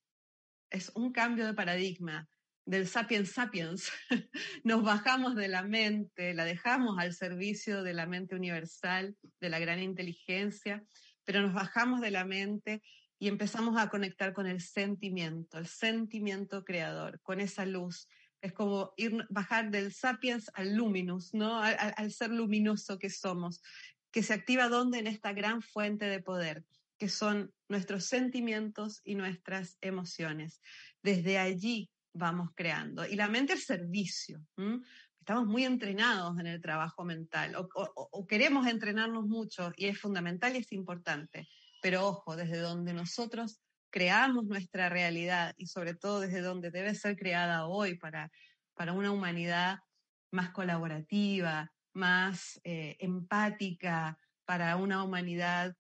es 0.70 0.92
un 0.96 1.12
cambio 1.12 1.46
de 1.46 1.54
paradigma 1.54 2.28
del 2.68 2.86
sapiens 2.86 3.32
sapiens. 3.32 3.90
Nos 4.64 4.84
bajamos 4.84 5.36
de 5.36 5.48
la 5.48 5.64
mente, 5.64 6.34
la 6.34 6.44
dejamos 6.44 7.00
al 7.00 7.14
servicio 7.14 7.82
de 7.82 7.94
la 7.94 8.06
mente 8.06 8.36
universal, 8.36 9.16
de 9.40 9.50
la 9.50 9.58
gran 9.60 9.80
inteligencia, 9.80 10.84
pero 11.24 11.42
nos 11.42 11.54
bajamos 11.54 12.02
de 12.02 12.12
la 12.12 12.26
mente 12.26 12.82
y 13.20 13.30
empezamos 13.30 13.78
a 13.78 13.90
conectar 13.90 14.34
con 14.34 14.48
el 14.48 14.62
sentimiento, 14.62 15.58
el 15.58 15.68
sentimiento 15.68 16.64
creador, 16.64 17.20
con 17.22 17.40
esa 17.40 17.66
luz. 17.66 18.08
Es 18.42 18.54
como 18.54 18.94
ir, 18.98 19.26
bajar 19.30 19.72
del 19.72 19.94
sapiens 19.94 20.52
al 20.54 20.76
luminous, 20.76 21.34
¿no? 21.34 21.62
Al, 21.62 21.94
al 21.96 22.12
ser 22.12 22.32
luminoso 22.32 23.00
que 23.00 23.10
somos, 23.10 23.62
que 24.12 24.24
se 24.24 24.34
activa 24.34 24.68
donde 24.68 25.00
en 25.00 25.08
esta 25.08 25.32
gran 25.34 25.62
fuente 25.62 26.06
de 26.06 26.22
poder 26.22 26.64
que 26.98 27.10
son 27.10 27.54
nuestros 27.70 28.06
sentimientos 28.06 29.02
y 29.04 29.16
nuestras 29.16 29.78
emociones. 29.82 30.62
Desde 31.04 31.38
allí 31.38 31.90
vamos 32.14 32.50
creando. 32.56 33.06
Y 33.06 33.16
la 33.16 33.28
mente 33.28 33.54
es 33.54 33.66
servicio. 33.66 34.42
Estamos 35.20 35.46
muy 35.46 35.66
entrenados 35.66 36.40
en 36.40 36.48
el 36.48 36.62
trabajo 36.62 37.04
mental 37.04 37.56
o, 37.56 38.28
queremos 38.28 38.66
entrenarnos 38.68 39.26
mucho 39.26 39.72
y 39.76 39.88
es 39.88 40.00
fundamental 40.00 40.56
y 40.56 40.60
es 40.60 40.72
importante. 40.72 41.48
Pero 41.82 42.08
ojo, 42.08 42.36
desde 42.36 42.60
donde 42.60 42.94
nosotros 42.94 43.60
creamos 43.90 44.46
nuestra 44.46 44.90
realidad 44.90 45.54
y 45.58 45.68
sobre 45.68 45.94
todo 45.94 46.20
desde 46.20 46.42
donde 46.42 46.72
debe 46.72 46.96
ser 46.96 47.16
creada 47.16 47.68
hoy 47.68 47.98
para, 47.98 48.32
para 48.74 48.94
una 48.94 49.12
humanidad 49.12 49.80
más 50.32 50.52
colaborativa, 50.52 51.72
más 51.94 52.60
eh, 52.64 52.96
empática, 53.00 54.18
para 54.46 54.76
una 54.78 55.04
humanidad 55.04 55.76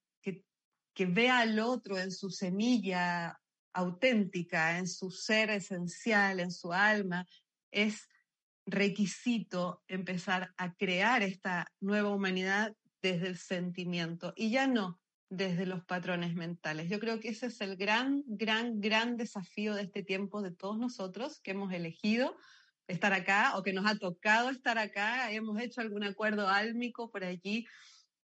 que, 0.97 1.05
vea 1.05 1.39
al 1.41 1.59
otro 1.59 1.99
en 1.99 2.11
su 2.11 2.31
semilla 2.31 3.39
auténtica, 3.71 4.79
en 4.79 4.87
su 4.87 5.11
ser 5.11 5.51
esencial, 5.51 6.39
en 6.39 6.51
su 6.51 6.73
alma, 6.73 7.27
es 7.71 8.09
requisito 8.65 9.83
empezar 9.87 10.55
a 10.57 10.73
crear 10.73 11.21
esta 11.21 11.71
nueva 11.79 12.09
humanidad 12.09 12.75
desde 13.03 13.27
el 13.27 13.37
sentimiento 13.37 14.33
y 14.35 14.49
ya 14.49 14.65
no 14.65 14.99
desde 15.29 15.67
los 15.67 15.85
patrones 15.85 16.33
mentales. 16.33 16.89
Yo 16.89 16.99
creo 16.99 17.19
que 17.19 17.29
ese 17.29 17.45
es 17.45 17.61
el 17.61 17.77
gran, 17.77 18.23
gran, 18.25 18.81
gran 18.81 19.17
desafío 19.17 19.75
de 19.75 19.83
este 19.83 20.01
tiempo 20.01 20.41
de 20.41 20.51
todos 20.51 20.79
nosotros 20.79 21.39
que 21.41 21.51
hemos 21.51 21.71
elegido 21.71 22.35
estar 22.87 23.13
acá 23.13 23.55
o 23.55 23.61
que 23.61 23.73
nos 23.73 23.85
ha 23.85 23.99
tocado 23.99 24.49
estar 24.49 24.79
acá, 24.79 25.31
hemos 25.31 25.61
hecho 25.61 25.81
algún 25.81 26.03
acuerdo 26.03 26.47
álmico 26.47 27.11
por 27.11 27.23
allí 27.23 27.67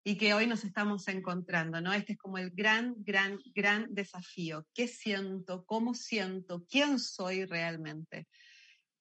y 0.08 0.16
que 0.16 0.34
hoy 0.34 0.46
nos 0.46 0.62
estamos 0.62 1.08
encontrando, 1.08 1.80
¿no? 1.80 1.92
Este 1.92 2.12
es 2.12 2.18
como 2.18 2.38
el 2.38 2.52
gran, 2.52 2.94
gran, 2.98 3.40
gran 3.56 3.92
desafío. 3.92 4.64
¿Qué 4.72 4.86
siento? 4.86 5.64
¿Cómo 5.66 5.94
siento? 5.94 6.64
¿Quién 6.70 7.00
soy 7.00 7.44
realmente? 7.44 8.28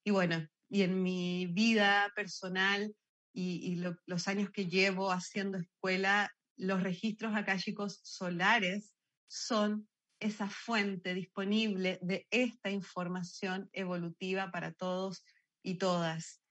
Y 0.03 0.09
bueno, 0.09 0.47
y 0.67 0.81
en 0.81 1.03
mi 1.03 1.45
vida 1.45 2.11
personal 2.15 2.91
y, 3.33 3.75
los 4.07 4.27
años 4.27 4.49
que 4.49 4.65
llevo 4.65 5.11
haciendo 5.11 5.59
escuela, 5.59 6.33
los 6.57 6.81
registros 6.81 7.35
akáshicos 7.35 7.99
solares 8.01 8.95
son 9.27 9.87
esa 10.19 10.49
fuente 10.49 11.13
disponible 11.13 11.99
de 12.01 12.25
esta 12.31 12.71
información 12.71 13.69
evolutiva 13.73 14.49
para 14.49 14.73
todos 14.73 15.23
y 15.61 15.75
todas. 15.75 16.41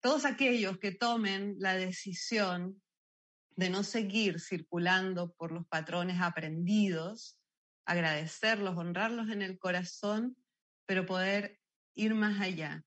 Todos 0.00 0.24
aquellos 0.24 0.78
que 0.78 0.92
tomen 0.92 1.56
la 1.58 1.74
decisión 1.74 2.80
de 3.56 3.70
no 3.70 3.82
seguir 3.82 4.40
circulando 4.40 5.34
por 5.34 5.50
los 5.50 5.66
patrones 5.66 6.20
aprendidos, 6.20 7.36
agradecerlos, 7.84 8.76
honrarlos 8.76 9.30
en 9.30 9.42
el 9.42 9.58
corazón, 9.58 10.36
pero 10.86 11.04
poder 11.04 11.58
ir 11.94 12.14
más 12.14 12.40
allá, 12.40 12.84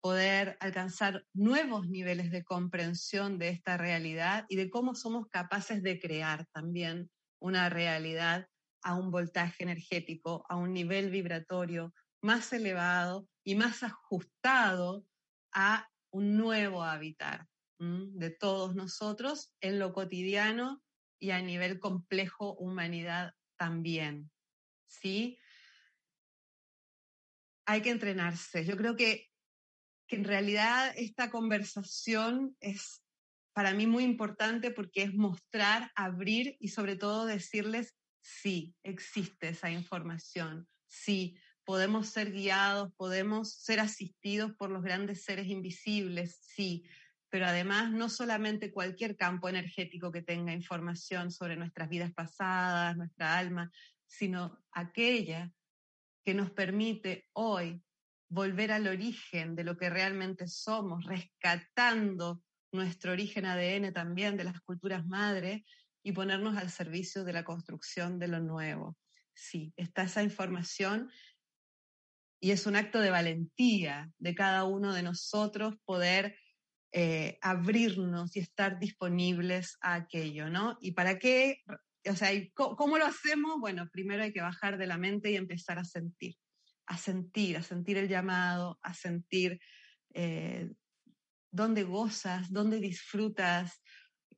poder 0.00 0.56
alcanzar 0.60 1.26
nuevos 1.32 1.88
niveles 1.88 2.30
de 2.30 2.44
comprensión 2.44 3.38
de 3.38 3.48
esta 3.48 3.76
realidad 3.76 4.46
y 4.48 4.56
de 4.56 4.70
cómo 4.70 4.94
somos 4.94 5.26
capaces 5.28 5.82
de 5.82 5.98
crear 5.98 6.46
también 6.52 7.10
una 7.40 7.68
realidad 7.68 8.46
a 8.82 8.94
un 8.94 9.10
voltaje 9.10 9.64
energético, 9.64 10.46
a 10.48 10.56
un 10.56 10.72
nivel 10.72 11.10
vibratorio 11.10 11.92
más 12.22 12.52
elevado 12.52 13.26
y 13.42 13.56
más 13.56 13.82
ajustado 13.82 15.04
a 15.52 15.88
un 16.14 16.36
nuevo 16.36 16.82
habitar 16.82 17.46
de 17.78 18.30
todos 18.30 18.74
nosotros 18.74 19.52
en 19.60 19.78
lo 19.78 19.92
cotidiano 19.92 20.82
y 21.18 21.32
a 21.32 21.42
nivel 21.42 21.80
complejo 21.80 22.54
humanidad 22.54 23.32
también. 23.56 24.30
¿Sí? 24.86 25.38
Hay 27.66 27.82
que 27.82 27.90
entrenarse. 27.90 28.64
Yo 28.64 28.76
creo 28.76 28.96
que 28.96 29.28
que 30.06 30.16
en 30.16 30.24
realidad 30.24 30.92
esta 30.96 31.30
conversación 31.30 32.56
es 32.60 33.02
para 33.54 33.72
mí 33.72 33.86
muy 33.86 34.04
importante 34.04 34.70
porque 34.70 35.02
es 35.02 35.14
mostrar, 35.14 35.90
abrir 35.94 36.56
y 36.58 36.68
sobre 36.68 36.96
todo 36.96 37.24
decirles, 37.24 37.94
sí, 38.20 38.74
existe 38.82 39.50
esa 39.50 39.70
información, 39.70 40.68
sí, 40.88 41.38
podemos 41.64 42.08
ser 42.08 42.32
guiados, 42.32 42.92
podemos 42.96 43.54
ser 43.54 43.80
asistidos 43.80 44.52
por 44.52 44.70
los 44.70 44.82
grandes 44.82 45.24
seres 45.24 45.46
invisibles, 45.48 46.38
sí, 46.42 46.84
pero 47.30 47.46
además 47.46 47.90
no 47.90 48.08
solamente 48.08 48.72
cualquier 48.72 49.16
campo 49.16 49.48
energético 49.48 50.12
que 50.12 50.22
tenga 50.22 50.52
información 50.52 51.30
sobre 51.30 51.56
nuestras 51.56 51.88
vidas 51.88 52.12
pasadas, 52.12 52.96
nuestra 52.96 53.38
alma, 53.38 53.72
sino 54.06 54.62
aquella 54.70 55.50
que 56.24 56.34
nos 56.34 56.50
permite 56.50 57.28
hoy 57.32 57.82
volver 58.28 58.72
al 58.72 58.86
origen 58.86 59.54
de 59.54 59.64
lo 59.64 59.76
que 59.76 59.90
realmente 59.90 60.46
somos, 60.48 61.04
rescatando 61.04 62.42
nuestro 62.72 63.12
origen 63.12 63.46
ADN 63.46 63.92
también 63.92 64.36
de 64.36 64.44
las 64.44 64.60
culturas 64.60 65.06
madres 65.06 65.62
y 66.02 66.12
ponernos 66.12 66.56
al 66.56 66.70
servicio 66.70 67.24
de 67.24 67.32
la 67.32 67.44
construcción 67.44 68.18
de 68.18 68.28
lo 68.28 68.40
nuevo. 68.40 68.96
Sí, 69.32 69.72
está 69.76 70.04
esa 70.04 70.22
información 70.22 71.10
y 72.40 72.50
es 72.50 72.66
un 72.66 72.76
acto 72.76 73.00
de 73.00 73.10
valentía 73.10 74.10
de 74.18 74.34
cada 74.34 74.64
uno 74.64 74.92
de 74.92 75.02
nosotros 75.02 75.74
poder 75.84 76.36
eh, 76.92 77.38
abrirnos 77.40 78.36
y 78.36 78.40
estar 78.40 78.78
disponibles 78.78 79.76
a 79.80 79.94
aquello, 79.94 80.48
¿no? 80.50 80.76
¿Y 80.80 80.92
para 80.92 81.18
qué? 81.18 81.62
O 82.08 82.14
sea, 82.14 82.30
¿cómo 82.54 82.98
lo 82.98 83.06
hacemos? 83.06 83.58
Bueno, 83.60 83.88
primero 83.90 84.22
hay 84.22 84.32
que 84.32 84.42
bajar 84.42 84.78
de 84.78 84.86
la 84.86 84.98
mente 84.98 85.30
y 85.30 85.36
empezar 85.36 85.78
a 85.78 85.84
sentir 85.84 86.36
a 86.86 86.96
sentir, 86.96 87.56
a 87.56 87.62
sentir 87.62 87.96
el 87.96 88.08
llamado, 88.08 88.78
a 88.82 88.94
sentir 88.94 89.60
eh, 90.12 90.70
dónde 91.50 91.84
gozas, 91.84 92.52
dónde 92.52 92.78
disfrutas, 92.80 93.80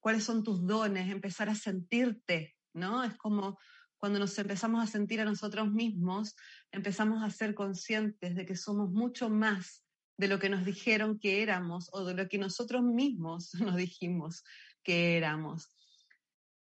cuáles 0.00 0.24
son 0.24 0.42
tus 0.42 0.66
dones, 0.66 1.10
empezar 1.10 1.48
a 1.48 1.54
sentirte, 1.54 2.54
¿no? 2.74 3.02
Es 3.02 3.16
como 3.16 3.58
cuando 3.98 4.18
nos 4.18 4.38
empezamos 4.38 4.82
a 4.82 4.86
sentir 4.86 5.20
a 5.20 5.24
nosotros 5.24 5.70
mismos, 5.70 6.34
empezamos 6.70 7.22
a 7.22 7.30
ser 7.30 7.54
conscientes 7.54 8.34
de 8.34 8.46
que 8.46 8.56
somos 8.56 8.90
mucho 8.90 9.28
más 9.30 9.82
de 10.18 10.28
lo 10.28 10.38
que 10.38 10.48
nos 10.48 10.64
dijeron 10.64 11.18
que 11.18 11.42
éramos 11.42 11.88
o 11.92 12.04
de 12.04 12.14
lo 12.14 12.28
que 12.28 12.38
nosotros 12.38 12.82
mismos 12.82 13.54
nos 13.60 13.76
dijimos 13.76 14.44
que 14.82 15.16
éramos. 15.16 15.68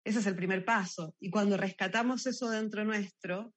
Ese 0.04 0.20
es 0.20 0.26
el 0.26 0.36
primer 0.36 0.64
paso. 0.64 1.14
Y 1.18 1.30
cuando 1.30 1.56
rescatamos 1.56 2.26
eso 2.26 2.48
dentro 2.48 2.84
nuestro, 2.84 3.52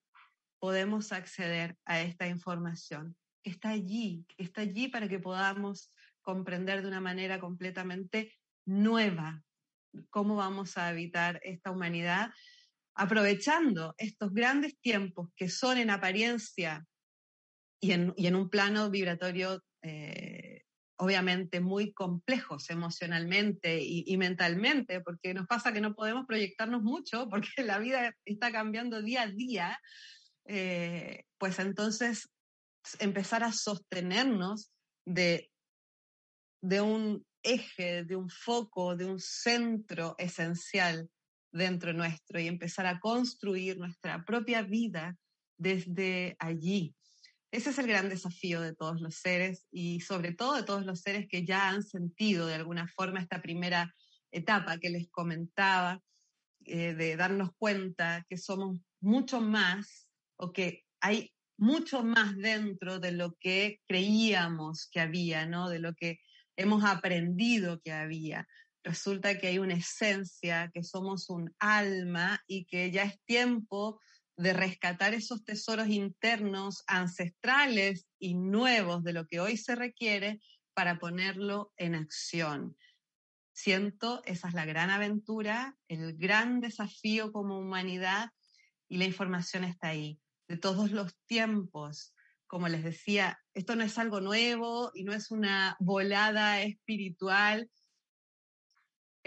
podemos 0.59 1.11
acceder 1.11 1.77
a 1.85 2.01
esta 2.01 2.27
información 2.27 3.15
está 3.43 3.69
allí, 3.69 4.25
está 4.37 4.61
allí 4.61 4.87
para 4.87 5.07
que 5.07 5.19
podamos 5.19 5.91
comprender 6.21 6.81
de 6.81 6.87
una 6.87 7.01
manera 7.01 7.39
completamente 7.39 8.33
nueva 8.65 9.43
cómo 10.09 10.35
vamos 10.35 10.77
a 10.77 10.87
habitar 10.87 11.39
esta 11.43 11.71
humanidad, 11.71 12.31
aprovechando 12.95 13.95
estos 13.97 14.33
grandes 14.33 14.77
tiempos 14.79 15.29
que 15.35 15.49
son 15.49 15.77
en 15.77 15.89
apariencia 15.89 16.85
y 17.81 17.93
en, 17.93 18.35
un 18.35 18.49
plano 18.49 18.89
vibratorio 18.89 19.63
eh, 19.81 20.63
obviamente 20.97 21.61
muy 21.61 21.93
complejos 21.93 22.69
emocionalmente 22.69 23.79
y, 23.81 24.17
mentalmente, 24.17 24.99
porque 24.99 25.33
nos 25.33 25.47
pasa 25.47 25.71
que 25.71 25.79
no 25.79 25.95
podemos 25.95 26.25
proyectarnos 26.27 26.83
mucho, 26.83 27.29
porque 27.29 27.49
la 27.63 27.79
vida 27.79 28.13
está 28.25 28.51
cambiando 28.51 29.01
día 29.01 29.21
a 29.23 29.27
día, 29.27 29.79
eh, 30.45 31.23
pues 31.37 31.57
entonces 31.59 32.29
empezar 32.99 33.45
a 33.45 33.53
sostenernos 33.53 34.71
de, 35.05 35.49
de 36.61 36.81
un 36.81 37.25
eje, 37.43 38.03
de 38.03 38.17
un 38.17 38.29
foco, 38.29 38.97
de 38.97 39.05
un 39.05 39.19
centro 39.19 40.15
esencial 40.17 41.09
dentro 41.51 41.93
nuestro 41.93 42.39
y 42.39 42.47
empezar 42.47 42.85
a 42.85 42.99
construir 42.99 43.77
nuestra 43.77 44.23
propia 44.23 44.61
vida 44.61 45.17
desde 45.57 46.35
allí. 46.39 46.95
Ese 47.51 47.71
es 47.71 47.79
el 47.79 47.87
gran 47.87 48.09
desafío 48.09 48.61
de 48.61 48.75
todos 48.75 49.01
los 49.01 49.15
seres 49.15 49.67
y 49.71 50.01
sobre 50.01 50.33
todo 50.33 50.55
de 50.55 50.63
todos 50.63 50.85
los 50.85 51.01
seres 51.01 51.27
que 51.27 51.45
ya 51.45 51.69
han 51.69 51.83
sentido 51.83 52.45
de 52.45 52.53
alguna 52.53 52.87
forma 52.87 53.19
esta 53.19 53.41
primera 53.41 53.93
etapa 54.31 54.77
que 54.77 54.91
les 54.91 55.09
comentaba, 55.09 56.01
eh, 56.65 56.93
de 56.93 57.15
darnos 57.15 57.49
cuenta 57.57 58.25
que 58.29 58.37
somos 58.37 58.79
mucho 59.01 59.41
más 59.41 60.07
o 60.35 60.51
que 60.51 60.83
hay 60.99 61.33
mucho 61.57 62.03
más 62.03 62.37
dentro 62.37 62.99
de 62.99 63.11
lo 63.11 63.35
que 63.39 63.79
creíamos 63.87 64.87
que 64.91 64.99
había, 64.99 65.45
¿no? 65.45 65.69
De 65.69 65.79
lo 65.79 65.93
que 65.93 66.19
hemos 66.55 66.83
aprendido 66.83 67.81
que 67.81 67.91
había. 67.91 68.47
Resulta 68.89 69.37
que 69.37 69.45
hay 69.45 69.59
una 69.59 69.75
esencia, 69.75 70.71
que 70.73 70.83
somos 70.83 71.29
un 71.29 71.53
alma 71.59 72.41
y 72.47 72.65
que 72.65 72.89
ya 72.89 73.03
es 73.03 73.21
tiempo 73.25 74.01
de 74.35 74.51
rescatar 74.51 75.13
esos 75.13 75.43
tesoros 75.43 75.89
internos, 75.89 76.83
ancestrales 76.87 78.07
y 78.17 78.33
nuevos 78.33 79.03
de 79.03 79.13
lo 79.13 79.27
que 79.27 79.39
hoy 79.39 79.57
se 79.57 79.75
requiere 79.75 80.41
para 80.73 80.97
ponerlo 80.97 81.71
en 81.77 81.93
acción. 81.93 82.75
Siento, 83.53 84.23
esa 84.25 84.47
es 84.47 84.55
la 84.55 84.65
gran 84.65 84.89
aventura, 84.89 85.77
el 85.87 86.17
gran 86.17 86.59
desafío 86.59 87.31
como 87.31 87.59
humanidad 87.59 88.31
y 88.87 88.97
la 88.97 89.05
información 89.05 89.65
está 89.65 89.89
ahí 89.89 90.19
de 90.47 90.57
todos 90.57 90.89
los 90.89 91.15
tiempos. 91.27 92.15
Como 92.47 92.67
les 92.69 92.83
decía, 92.83 93.39
esto 93.53 93.75
no 93.75 93.83
es 93.83 93.99
algo 93.99 94.19
nuevo 94.19 94.89
y 94.95 95.03
no 95.03 95.13
es 95.13 95.29
una 95.29 95.77
volada 95.79 96.63
espiritual. 96.63 97.69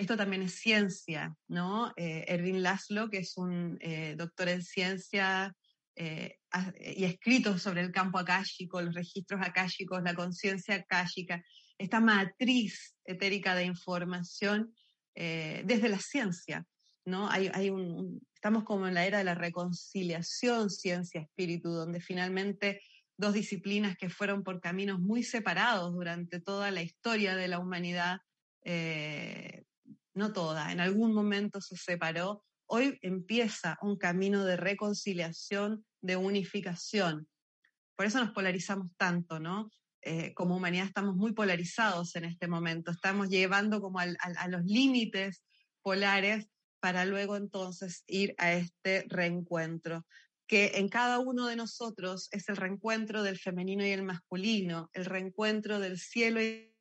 Esto 0.03 0.17
también 0.17 0.43
es 0.43 0.57
ciencia, 0.57 1.37
¿no? 1.47 1.93
Eh, 1.97 2.25
Erwin 2.27 2.61
Laszlo, 2.61 3.09
que 3.09 3.19
es 3.19 3.37
un 3.37 3.79
eh, 3.81 4.17
doctor 4.19 4.49
en 4.49 4.61
ciencia 4.61 5.55
eh, 5.95 6.41
y 6.97 7.05
escrito 7.05 7.57
sobre 7.57 7.83
el 7.83 7.93
campo 7.93 8.19
akáshico, 8.19 8.83
los 8.83 8.97
registros 8.97 9.41
akáshicos, 9.41 10.03
la 10.03 10.17
conciencia 10.17 10.75
akáshica, 10.75 11.45
esta 11.79 12.01
matriz 12.01 12.97
etérica 13.05 13.55
de 13.55 13.65
información 13.65 14.75
desde 15.15 15.89
la 15.89 16.01
ciencia, 16.01 16.67
¿no? 17.05 17.31
Hay, 17.31 17.49
hay 17.55 17.71
un, 17.71 18.21
estamos 18.35 18.65
como 18.65 18.89
en 18.89 18.95
la 18.95 19.07
era 19.07 19.19
de 19.19 19.25
la 19.25 19.37
reconciliación 19.37 20.69
ciencia-espíritu, 20.69 21.71
donde 21.71 22.01
finalmente 22.01 22.83
dos 23.17 23.35
disciplinas 23.35 23.97
que 23.97 24.11
fueron 24.11 24.43
por 24.43 24.61
caminos 24.61 24.99
muy 24.99 25.23
separados 25.23 25.93
durante 25.93 26.41
toda 26.41 26.73
la 26.73 26.83
historia 26.83 27.37
de 27.37 27.47
la 27.47 27.61
humanidad, 27.61 28.19
eh, 28.65 29.63
no 30.15 30.33
toda, 30.33 30.73
en 30.73 30.81
algún 30.81 31.15
momento 31.15 31.61
se 31.61 31.77
separó, 31.77 32.45
hoy 32.67 32.99
empieza 33.03 33.79
un 33.83 33.97
camino 33.97 34.45
de 34.45 34.57
reconciliación, 34.57 35.85
de 36.01 36.17
unificación. 36.17 37.29
Por 37.97 38.07
eso 38.07 38.19
nos 38.19 38.33
polarizamos 38.33 38.89
tanto, 38.97 39.39
¿no? 39.39 39.71
Eh, 40.03 40.35
como 40.35 40.57
humanidad 40.57 40.87
estamos 40.87 41.15
muy 41.15 41.33
polarizados 41.33 42.17
en 42.17 42.25
este 42.25 42.49
momento, 42.49 42.91
estamos 42.91 43.29
llevando 43.29 43.81
como 43.81 44.01
a 44.01 44.49
los 44.49 44.65
límites 44.65 45.45
polares 45.81 46.49
para 46.81 47.05
luego 47.05 47.37
entonces 47.37 48.03
ir 48.09 48.35
a 48.39 48.53
este 48.53 49.05
reencuentro 49.09 50.05
que 50.53 50.73
en 50.75 50.89
cada 50.91 51.19
uno 51.19 51.47
de 51.47 51.57
nosotros 51.57 52.29
es 52.31 52.49
el 52.51 52.57
reencuentro 52.57 53.23
del 53.23 53.39
femenino 53.39 53.87
y 53.87 53.91
el 53.91 54.03
masculino, 54.03 54.91
el 54.93 55.07
reencuentro 55.07 55.81
del 55.81 55.99
cielo 55.99 56.43
y 56.43 56.72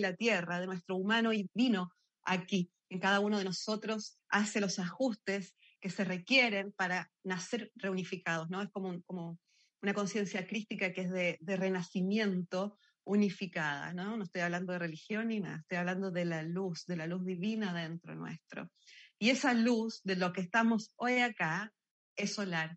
la 0.00 0.14
tierra, 0.14 0.60
de 0.60 0.66
nuestro 0.66 0.96
humano 0.96 1.32
y 1.32 1.48
divino 1.54 1.92
aquí. 2.24 2.70
En 2.88 3.00
cada 3.00 3.20
uno 3.20 3.38
de 3.38 3.44
nosotros 3.44 4.18
hace 4.28 4.60
los 4.60 4.78
ajustes 4.78 5.54
que 5.80 5.90
se 5.90 6.04
requieren 6.04 6.72
para 6.72 7.10
nacer 7.24 7.72
reunificados, 7.74 8.48
¿no? 8.50 8.62
Es 8.62 8.70
como, 8.70 9.02
como 9.02 9.38
una 9.82 9.94
conciencia 9.94 10.46
crística 10.46 10.92
que 10.92 11.02
es 11.02 11.10
de, 11.10 11.38
de, 11.40 11.56
renacimiento 11.56 12.78
unificada, 13.04 13.92
¿no? 13.92 14.16
No 14.16 14.24
estoy 14.24 14.42
hablando 14.42 14.72
de 14.72 14.78
religión 14.78 15.28
ni 15.28 15.40
nada, 15.40 15.56
estoy 15.56 15.78
hablando 15.78 16.10
de 16.10 16.24
la 16.24 16.42
luz, 16.42 16.84
de 16.86 16.96
la 16.96 17.06
luz 17.06 17.24
divina 17.24 17.74
dentro 17.74 18.14
nuestro. 18.14 18.70
Y 19.18 19.30
esa 19.30 19.54
luz 19.54 20.00
de 20.04 20.16
lo 20.16 20.32
que 20.32 20.40
estamos 20.40 20.92
hoy 20.96 21.18
acá 21.18 21.72
es 22.16 22.34
solar. 22.34 22.76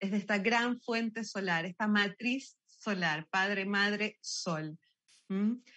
Es 0.00 0.10
de 0.10 0.18
esta 0.18 0.38
gran 0.38 0.80
fuente 0.80 1.24
solar, 1.24 1.66
esta 1.66 1.86
matriz 1.86 2.56
solar, 2.66 3.26
Padre, 3.30 3.64
Madre, 3.66 4.18
Sol. 4.20 4.78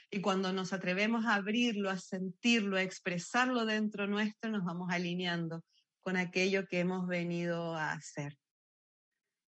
Y 0.09 0.21
cuando 0.21 0.53
nos 0.53 0.73
atrevemos 0.73 1.25
a 1.25 1.35
abrirlo, 1.35 1.89
a 1.89 1.97
sentirlo, 1.97 2.77
a 2.77 2.81
expresarlo 2.81 3.65
dentro 3.65 4.07
nuestro, 4.07 4.49
nos 4.49 4.63
vamos 4.63 4.89
alineando 4.91 5.63
con 6.01 6.17
aquello 6.17 6.67
que 6.67 6.79
hemos 6.79 7.07
venido 7.07 7.75
a 7.75 7.91
hacer. 7.93 8.37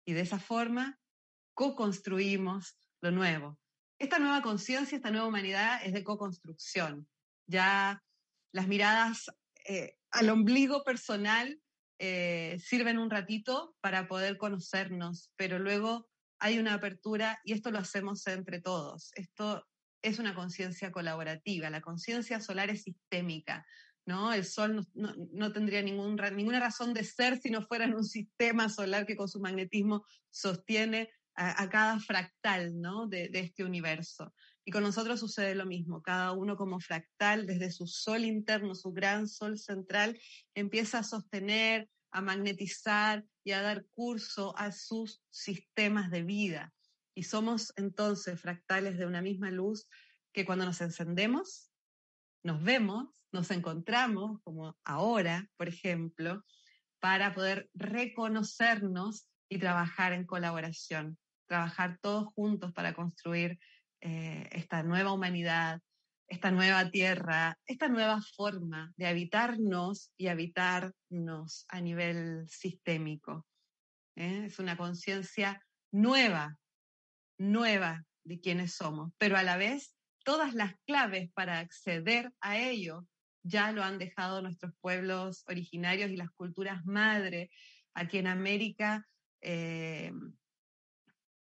Y 0.05 0.13
de 0.13 0.21
esa 0.21 0.39
forma 0.39 0.97
co-construimos 1.53 2.77
lo 3.01 3.11
nuevo. 3.11 3.59
Esta 3.99 4.19
nueva 4.19 4.41
conciencia, 4.41 4.95
esta 4.95 5.11
nueva 5.11 5.27
humanidad 5.27 5.79
es 5.83 5.93
de 5.93 6.03
co-construcción. 6.03 7.07
Ya 7.47 8.03
las 8.51 8.67
miradas 8.67 9.25
eh, 9.65 9.97
al 10.11 10.29
ombligo 10.29 10.83
personal 10.83 11.59
eh, 11.99 12.57
sirven 12.63 12.99
un 12.99 13.09
ratito 13.09 13.75
para 13.81 14.07
poder 14.07 14.37
conocernos, 14.37 15.31
pero 15.35 15.57
luego 15.57 16.07
hay 16.39 16.59
una 16.59 16.75
apertura 16.75 17.39
y 17.43 17.53
esto 17.53 17.71
lo 17.71 17.79
hacemos 17.79 18.25
entre 18.27 18.61
todos. 18.61 19.11
Esto 19.15 19.65
es 20.07 20.19
una 20.19 20.33
conciencia 20.33 20.91
colaborativa, 20.91 21.69
la 21.69 21.81
conciencia 21.81 22.39
solar 22.39 22.69
es 22.69 22.83
sistémica, 22.83 23.65
¿no? 24.05 24.33
El 24.33 24.45
Sol 24.45 24.87
no, 24.93 25.51
tendría 25.51 25.81
ningún, 25.81 26.15
ninguna 26.35 26.59
razón 26.59 26.93
de 26.93 27.03
ser 27.03 27.39
si 27.39 27.49
no 27.49 27.61
fuera 27.61 27.85
en 27.85 27.93
un 27.93 28.05
sistema 28.05 28.69
solar 28.69 29.05
que 29.05 29.17
con 29.17 29.27
su 29.27 29.39
magnetismo 29.39 30.05
sostiene 30.31 31.09
a, 31.37 31.69
cada 31.69 31.99
fractal, 31.99 32.81
¿no? 32.81 33.07
de, 33.07 33.29
este 33.33 33.63
universo. 33.63 34.33
Y 34.65 34.71
con 34.71 34.83
nosotros 34.83 35.19
sucede 35.19 35.53
lo 35.53 35.65
mismo, 35.65 36.01
cada 36.01 36.31
uno 36.31 36.57
como 36.57 36.79
fractal, 36.79 37.45
desde 37.45 37.71
su 37.71 37.85
sol 37.85 38.25
interno, 38.25 38.73
su 38.73 38.91
gran 38.91 39.27
sol 39.27 39.57
central, 39.57 40.19
empieza 40.55 40.99
a 40.99 41.03
sostener, 41.03 41.89
a 42.11 42.21
magnetizar 42.21 43.23
y 43.43 43.51
a 43.51 43.61
dar 43.61 43.85
curso 43.93 44.57
a 44.57 44.71
sus 44.71 45.21
sistemas 45.29 46.09
de 46.09 46.23
vida. 46.23 46.73
Y 47.17 47.23
somos 47.23 47.73
entonces 47.77 48.39
fractales 48.39 48.99
de 48.99 49.07
una 49.07 49.23
misma 49.23 49.49
luz 49.49 49.89
que 50.31 50.45
cuando 50.45 50.65
nos 50.65 50.81
encendemos, 50.81 51.71
nos 52.43 52.61
vemos, 52.61 53.25
nos 53.31 53.49
encontramos, 53.49 54.39
como 54.43 54.77
ahora, 54.83 55.49
por 55.57 55.67
ejemplo, 55.67 56.45
para 56.99 57.33
poder 57.33 57.71
reconocernos 57.73 59.31
y 59.49 59.57
trabajar 59.57 60.13
en 60.13 60.27
colaboración, 60.27 61.17
trabajar 61.47 61.97
todos 62.03 62.27
juntos 62.35 62.71
para 62.71 62.93
construir 62.93 63.57
eh, 64.01 64.47
esta 64.51 64.83
nueva 64.83 65.11
humanidad, 65.11 65.81
esta 66.27 66.51
nueva 66.51 66.91
tierra, 66.91 67.57
esta 67.65 67.87
nueva 67.87 68.21
forma 68.35 68.93
de 68.95 69.07
habitarnos 69.07 70.11
y 70.17 70.27
habitarnos 70.27 71.65
a 71.67 71.81
nivel 71.81 72.47
sistémico. 72.47 73.47
¿eh? 74.15 74.43
Es 74.45 74.59
una 74.59 74.77
conciencia 74.77 75.65
nueva, 75.91 76.59
nueva 77.37 78.03
de 78.23 78.39
quienes 78.39 78.73
somos, 78.73 79.11
pero 79.17 79.37
a 79.37 79.43
la 79.43 79.57
vez 79.57 79.95
todas 80.23 80.53
las 80.53 80.73
claves 80.85 81.31
para 81.33 81.59
acceder 81.59 82.31
a 82.41 82.57
ello 82.57 83.05
ya 83.43 83.71
lo 83.71 83.83
han 83.83 83.97
dejado 83.97 84.41
nuestros 84.41 84.73
pueblos 84.81 85.43
originarios 85.47 86.11
y 86.11 86.17
las 86.17 86.31
culturas 86.31 86.85
madre. 86.85 87.49
Aquí 87.93 88.17
en 88.17 88.27
América, 88.27 89.07
eh, 89.41 90.11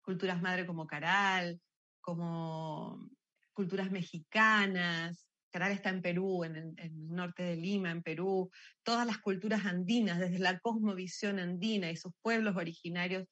culturas 0.03 0.41
madre 0.41 0.67
como 0.67 0.85
Caral, 0.85 1.59
como 1.99 3.09
culturas 3.53 3.89
mexicanas, 3.89 5.27
Caral 5.49 5.71
está 5.71 5.89
en 5.89 6.01
Perú, 6.01 6.43
en 6.43 6.55
el, 6.55 7.07
norte 7.09 7.41
de 7.41 7.55
Lima, 7.55 7.89
en 7.89 8.03
Perú, 8.03 8.51
todas 8.83 9.07
las 9.07 9.17
culturas 9.17 9.65
andinas, 9.65 10.19
desde 10.19 10.39
la 10.39 10.59
cosmovisión 10.59 11.39
andina 11.39 11.89
y 11.89 11.95
sus 11.95 12.13
pueblos 12.21 12.55
originarios, 12.55 13.27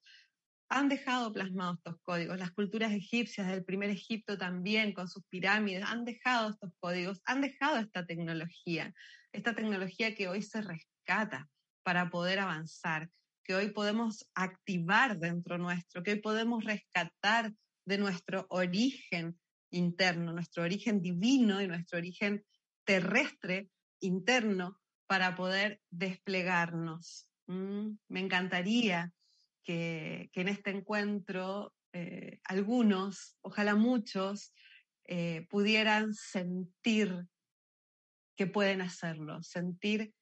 han 0.68 0.88
dejado 0.88 1.32
plasmados 1.32 1.78
estos 1.78 1.96
códigos. 2.02 2.38
Las 2.38 2.50
culturas 2.52 2.92
egipcias 2.92 3.46
del 3.48 3.64
primer 3.64 3.90
Egipto 3.90 4.36
también, 4.36 4.92
con 4.92 5.08
sus 5.08 5.24
pirámides, 5.28 5.84
han 5.84 6.04
dejado 6.04 6.50
estos 6.50 6.72
códigos, 6.78 7.20
han 7.24 7.40
dejado 7.40 7.78
esta 7.78 8.04
tecnología, 8.04 8.92
esta 9.32 9.54
tecnología 9.54 10.14
que 10.14 10.28
hoy 10.28 10.42
se 10.42 10.60
rescata 10.62 11.48
para 11.84 12.10
poder 12.10 12.40
avanzar, 12.40 13.10
que 13.44 13.54
hoy 13.54 13.70
podemos 13.70 14.28
activar 14.34 15.18
dentro 15.18 15.56
nuestro, 15.56 16.02
que 16.02 16.12
hoy 16.12 16.20
podemos 16.20 16.64
rescatar 16.64 17.52
de 17.84 17.98
nuestro 17.98 18.46
origen 18.48 19.38
interno, 19.70 20.32
nuestro 20.32 20.64
origen 20.64 21.00
divino 21.00 21.62
y 21.62 21.68
nuestro 21.68 21.98
origen 21.98 22.44
terrestre 22.84 23.68
interno 24.00 24.80
para 25.06 25.36
poder 25.36 25.80
desplegarnos. 25.90 27.30
Mm, 27.46 27.92
me 28.08 28.20
encantaría 28.20 29.12
que, 29.66 30.30
en 30.32 30.48
este 30.48 30.70
encuentro 30.70 31.74
eh, 31.92 32.40
algunos, 32.44 33.36
ojalá 33.42 33.74
muchos, 33.74 34.54
eh, 35.04 35.46
pudieran 35.50 36.14
sentir 36.14 37.26
que 38.36 38.46
pueden 38.46 38.80
hacerlo, 38.80 39.42
sentir 39.42 40.14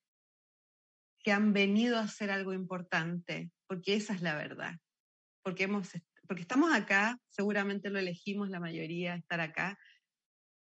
que 1.23 1.33
han 1.33 1.53
venido 1.53 1.99
a 1.99 2.05
hacer 2.05 2.31
algo 2.31 2.53
importante, 2.53 3.51
porque 3.67 3.95
esa 3.95 4.15
es 4.15 4.23
la 4.23 4.35
verdad, 4.35 4.79
porque 5.43 5.65
hemos 5.65 5.91
porque 6.27 6.41
estamos 6.41 6.73
acá, 6.73 7.19
seguramente 7.29 7.91
lo 7.91 7.99
elegimos 7.99 8.49
la 8.49 8.59
mayoría, 8.59 9.15
estar 9.15 9.41
acá, 9.41 9.79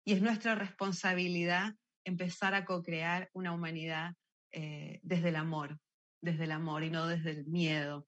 y 0.05 0.12
es 0.12 0.23
nuestra 0.23 0.55
responsabilidad 0.55 1.75
empezar 2.05 2.55
a 2.55 2.64
co-crear 2.64 3.29
una 3.33 3.53
humanidad 3.53 4.14
eh, 4.53 5.01
desde 5.03 5.31
el 5.31 5.37
amor, 5.37 5.81
desde 6.23 6.45
el 6.45 6.53
amor 6.53 6.85
y 6.85 6.91
no 6.91 7.09
desde 7.09 7.33
el 7.33 7.45
miedo. 7.47 8.07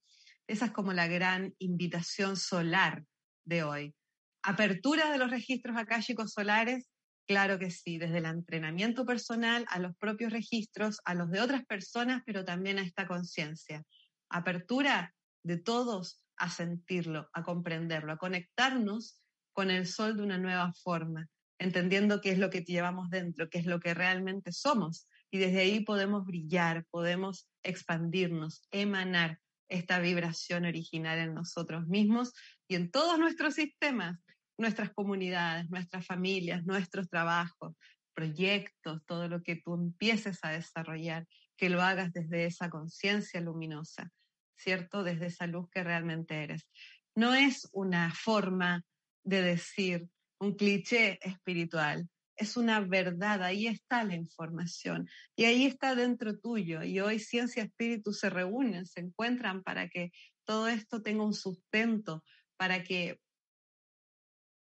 Esa 0.50 0.64
es 0.64 0.72
como 0.72 0.92
la 0.92 1.06
gran 1.06 1.54
invitación 1.60 2.36
solar 2.36 3.04
de 3.44 3.62
hoy. 3.62 3.94
Apertura 4.42 5.12
de 5.12 5.16
los 5.16 5.30
registros 5.30 5.76
akáshicos 5.76 6.32
solares, 6.32 6.88
claro 7.28 7.60
que 7.60 7.70
sí, 7.70 7.98
desde 7.98 8.18
el 8.18 8.24
entrenamiento 8.24 9.06
personal 9.06 9.64
a 9.68 9.78
los 9.78 9.96
propios 9.96 10.32
registros, 10.32 10.98
a 11.04 11.14
los 11.14 11.30
de 11.30 11.40
otras 11.40 11.64
personas, 11.66 12.24
pero 12.26 12.44
también 12.44 12.80
a 12.80 12.82
esta 12.82 13.06
conciencia. 13.06 13.84
Apertura 14.28 15.14
de 15.44 15.56
todos 15.56 16.20
a 16.36 16.50
sentirlo, 16.50 17.30
a 17.32 17.44
comprenderlo, 17.44 18.10
a 18.10 18.18
conectarnos 18.18 19.22
con 19.52 19.70
el 19.70 19.86
sol 19.86 20.16
de 20.16 20.24
una 20.24 20.38
nueva 20.38 20.72
forma, 20.72 21.28
entendiendo 21.60 22.20
qué 22.20 22.32
es 22.32 22.38
lo 22.38 22.50
que 22.50 22.64
llevamos 22.64 23.08
dentro, 23.08 23.48
qué 23.48 23.60
es 23.60 23.66
lo 23.66 23.78
que 23.78 23.94
realmente 23.94 24.50
somos. 24.50 25.06
Y 25.30 25.38
desde 25.38 25.60
ahí 25.60 25.84
podemos 25.84 26.24
brillar, 26.24 26.86
podemos 26.90 27.48
expandirnos, 27.62 28.66
emanar 28.72 29.38
esta 29.70 30.00
vibración 30.00 30.66
original 30.66 31.18
en 31.18 31.34
nosotros 31.34 31.86
mismos 31.86 32.34
y 32.68 32.74
en 32.74 32.90
todos 32.90 33.18
nuestros 33.18 33.54
sistemas, 33.54 34.18
nuestras 34.58 34.90
comunidades, 34.90 35.70
nuestras 35.70 36.04
familias, 36.04 36.66
nuestros 36.66 37.08
trabajos, 37.08 37.74
proyectos, 38.12 39.00
todo 39.06 39.28
lo 39.28 39.42
que 39.42 39.56
tú 39.56 39.74
empieces 39.74 40.40
a 40.42 40.50
desarrollar, 40.50 41.26
que 41.56 41.70
lo 41.70 41.80
hagas 41.80 42.12
desde 42.12 42.44
esa 42.44 42.68
conciencia 42.68 43.40
luminosa, 43.40 44.10
¿cierto? 44.56 45.02
Desde 45.02 45.26
esa 45.26 45.46
luz 45.46 45.70
que 45.70 45.82
realmente 45.82 46.42
eres. 46.42 46.68
No 47.14 47.34
es 47.34 47.68
una 47.72 48.12
forma 48.14 48.82
de 49.24 49.42
decir 49.42 50.08
un 50.38 50.54
cliché 50.54 51.18
espiritual, 51.22 52.08
es 52.40 52.56
una 52.56 52.80
verdad, 52.80 53.42
ahí 53.42 53.66
está 53.66 54.02
la 54.02 54.14
información 54.14 55.08
y 55.36 55.44
ahí 55.44 55.66
está 55.66 55.94
dentro 55.94 56.38
tuyo. 56.38 56.82
Y 56.82 56.98
hoy 56.98 57.18
ciencia 57.18 57.62
y 57.62 57.66
espíritu 57.66 58.14
se 58.14 58.30
reúnen, 58.30 58.86
se 58.86 59.00
encuentran 59.00 59.62
para 59.62 59.88
que 59.88 60.10
todo 60.44 60.66
esto 60.66 61.02
tenga 61.02 61.22
un 61.22 61.34
sustento, 61.34 62.24
para 62.56 62.82
que 62.82 63.20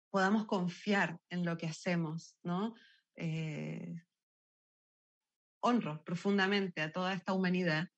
podamos 0.09 0.47
confiar 0.47 1.19
en 1.29 1.45
lo 1.45 1.55
que 1.55 1.67
hacemos, 1.67 2.35
¿no? 2.41 2.73
Eh, 3.15 3.93
honro 5.59 6.03
profundamente 6.03 6.81
a 6.81 6.91
toda 6.91 7.13
esta 7.13 7.33
humanidad 7.33 7.89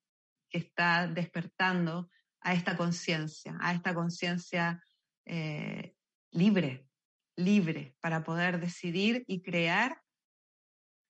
que 0.49 0.57
está 0.57 1.07
despertando 1.07 2.09
a 2.41 2.53
esta 2.53 2.75
conciencia, 2.75 3.57
a 3.61 3.73
esta 3.73 3.93
conciencia 3.93 4.83
eh, 5.25 5.95
libre, 6.31 6.88
libre 7.39 7.95
para 8.01 8.23
poder 8.23 8.59
decidir 8.59 9.23
y 9.27 9.41
crear 9.41 10.01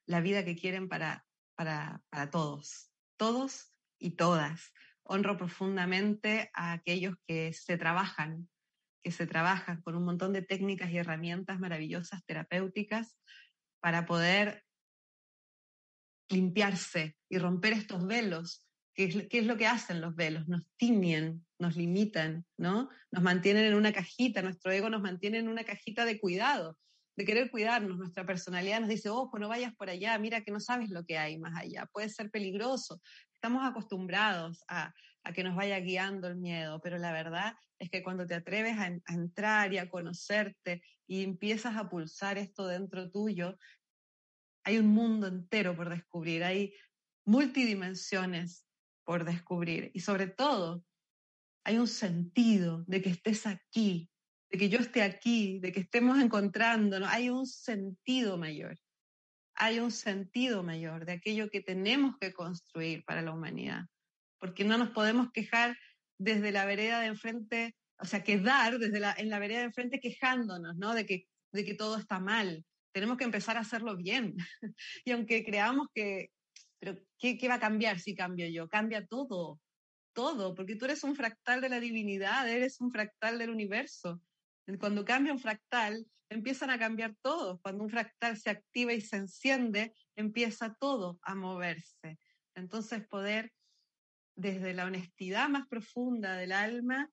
la 0.05 0.21
vida 0.21 0.45
que 0.45 0.55
quieren 0.55 0.87
para, 0.87 1.25
para, 1.55 2.01
para 2.09 2.29
todos, 2.29 2.91
todos 3.17 3.73
y 3.99 4.11
todas. 4.11 4.71
Honro 5.03 5.37
profundamente 5.37 6.51
a 6.53 6.71
aquellos 6.71 7.15
que 7.27 7.51
se 7.53 7.77
trabajan, 7.77 8.47
que 9.03 9.11
se 9.11 9.25
trabajan 9.25 9.81
con 9.81 9.95
un 9.95 10.05
montón 10.05 10.33
de 10.33 10.43
técnicas 10.43 10.91
y 10.91 10.97
herramientas 10.97 11.59
maravillosas 11.59 12.23
terapéuticas 12.25 13.17
para 13.81 14.05
poder 14.05 14.63
limpiarse 16.29 17.17
y 17.27 17.39
romper 17.39 17.73
estos 17.73 18.05
velos 18.05 18.63
¿Qué 18.99 19.29
es, 19.31 19.45
lo 19.45 19.55
que 19.55 19.65
hacen 19.65 20.01
los 20.01 20.13
velos? 20.13 20.49
Nos 20.49 20.67
tiñen, 20.75 21.45
nos 21.57 21.77
limitan, 21.77 22.45
¿no? 22.57 22.89
Nos 23.11 23.23
mantienen 23.23 23.63
en 23.63 23.75
una 23.75 23.93
cajita, 23.93 24.41
nuestro 24.41 24.73
ego 24.73 24.89
nos 24.89 25.01
mantiene 25.01 25.37
en 25.37 25.47
una 25.47 25.63
cajita 25.63 26.03
de 26.03 26.19
cuidado, 26.19 26.77
de 27.15 27.23
querer 27.23 27.49
cuidarnos. 27.49 27.97
Nuestra 27.97 28.25
personalidad 28.25 28.81
nos 28.81 28.89
dice, 28.89 29.07
ojo, 29.07 29.39
no 29.39 29.47
vayas 29.47 29.73
por 29.73 29.89
allá, 29.89 30.19
mira 30.19 30.41
que 30.41 30.51
no 30.51 30.59
sabes 30.59 30.89
lo 30.89 31.05
que 31.05 31.17
hay 31.17 31.39
más 31.39 31.55
allá, 31.55 31.85
puede 31.93 32.09
ser 32.09 32.29
peligroso. 32.29 33.01
Estamos 33.35 33.65
acostumbrados 33.65 34.65
a, 34.67 34.93
que 35.33 35.45
nos 35.45 35.55
vaya 35.55 35.79
guiando 35.79 36.27
el 36.27 36.35
miedo, 36.35 36.81
pero 36.81 36.97
la 36.97 37.13
verdad 37.13 37.53
es 37.79 37.89
que 37.89 38.03
cuando 38.03 38.27
te 38.27 38.35
atreves 38.35 38.77
a, 38.79 38.87
a 39.05 39.13
entrar 39.13 39.71
y 39.71 39.77
a 39.77 39.89
conocerte 39.89 40.83
y 41.07 41.23
empiezas 41.23 41.77
a 41.77 41.87
pulsar 41.87 42.37
esto 42.37 42.67
dentro 42.67 43.09
tuyo, 43.09 43.57
hay 44.65 44.77
un 44.77 44.87
mundo 44.87 45.27
entero 45.27 45.73
por 45.73 45.87
descubrir, 45.87 46.43
hay 46.43 46.73
multidimensiones 47.23 48.65
por 49.09 49.25
descubrir. 49.25 49.89
Y 49.95 50.01
sobre 50.01 50.27
todo, 50.27 50.85
hay 51.63 51.79
un 51.79 51.87
sentido 51.87 52.83
de 52.85 53.01
que 53.01 53.09
estés 53.09 53.47
aquí, 53.47 54.07
de 54.51 54.59
que 54.59 54.69
yo 54.69 54.77
esté 54.77 55.01
aquí, 55.01 55.59
de 55.61 55.71
que 55.71 55.79
estemos 55.79 56.21
encontrándonos. 56.21 57.09
Hay 57.11 57.31
un 57.31 57.47
sentido 57.47 58.37
mayor. 58.37 58.77
Hay 59.55 59.79
un 59.79 59.89
sentido 59.89 60.61
mayor 60.61 61.07
de 61.07 61.13
aquello 61.13 61.49
que 61.49 61.61
tenemos 61.61 62.17
que 62.21 62.33
construir 62.33 63.03
para 63.03 63.23
la 63.23 63.33
humanidad. 63.33 63.85
Porque 64.37 64.63
no 64.63 64.77
nos 64.77 64.91
podemos 64.91 65.31
quejar 65.31 65.75
desde 66.19 66.51
la 66.51 66.65
vereda 66.65 66.99
de 66.99 67.07
enfrente, 67.07 67.75
o 67.97 68.05
sea, 68.05 68.23
quedar 68.23 68.77
desde 68.77 68.99
la, 68.99 69.15
en 69.17 69.31
la 69.31 69.39
vereda 69.39 69.61
de 69.61 69.65
enfrente 69.65 69.99
quejándonos, 69.99 70.77
¿no? 70.77 70.93
De 70.93 71.07
que, 71.07 71.25
de 71.51 71.65
que 71.65 71.73
todo 71.73 71.97
está 71.97 72.19
mal. 72.19 72.63
Tenemos 72.93 73.17
que 73.17 73.23
empezar 73.23 73.57
a 73.57 73.61
hacerlo 73.61 73.97
bien. 73.97 74.35
y 75.03 75.13
aunque 75.13 75.43
creamos 75.43 75.87
que, 75.95 76.29
pero 76.79 76.97
¿qué, 77.17 77.37
¿qué 77.37 77.47
va 77.47 77.55
a 77.55 77.59
cambiar 77.59 77.99
si 77.99 78.15
cambio 78.15 78.47
yo? 78.47 78.69
Cambia 78.69 79.05
todo, 79.05 79.59
todo, 80.13 80.55
porque 80.55 80.75
tú 80.75 80.85
eres 80.85 81.03
un 81.03 81.15
fractal 81.15 81.61
de 81.61 81.69
la 81.69 81.79
divinidad, 81.79 82.47
eres 82.49 82.79
un 82.79 82.91
fractal 82.91 83.37
del 83.37 83.49
universo. 83.49 84.21
Cuando 84.79 85.03
cambia 85.03 85.33
un 85.33 85.39
fractal, 85.39 86.05
empiezan 86.29 86.69
a 86.69 86.79
cambiar 86.79 87.15
todo. 87.21 87.59
Cuando 87.61 87.83
un 87.83 87.89
fractal 87.89 88.37
se 88.37 88.49
activa 88.49 88.93
y 88.93 89.01
se 89.01 89.17
enciende, 89.17 89.93
empieza 90.15 90.75
todo 90.79 91.19
a 91.23 91.35
moverse. 91.35 92.19
Entonces 92.55 93.07
poder, 93.07 93.51
desde 94.35 94.73
la 94.73 94.85
honestidad 94.85 95.49
más 95.49 95.67
profunda 95.67 96.35
del 96.35 96.51
alma, 96.51 97.09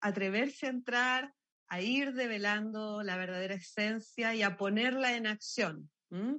atreverse 0.00 0.66
a 0.66 0.70
entrar, 0.70 1.34
a 1.68 1.80
ir 1.80 2.12
develando 2.12 3.02
la 3.02 3.16
verdadera 3.16 3.54
esencia 3.54 4.34
y 4.34 4.42
a 4.42 4.56
ponerla 4.56 5.16
en 5.16 5.26
acción 5.26 5.90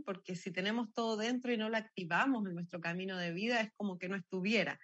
porque 0.05 0.35
si 0.35 0.51
tenemos 0.51 0.93
todo 0.93 1.17
dentro 1.17 1.51
y 1.51 1.57
no 1.57 1.69
lo 1.69 1.77
activamos 1.77 2.45
en 2.47 2.55
nuestro 2.55 2.79
camino 2.79 3.17
de 3.17 3.33
vida, 3.33 3.59
es 3.59 3.71
como 3.75 3.97
que 3.97 4.07
no 4.07 4.15
estuviera. 4.15 4.79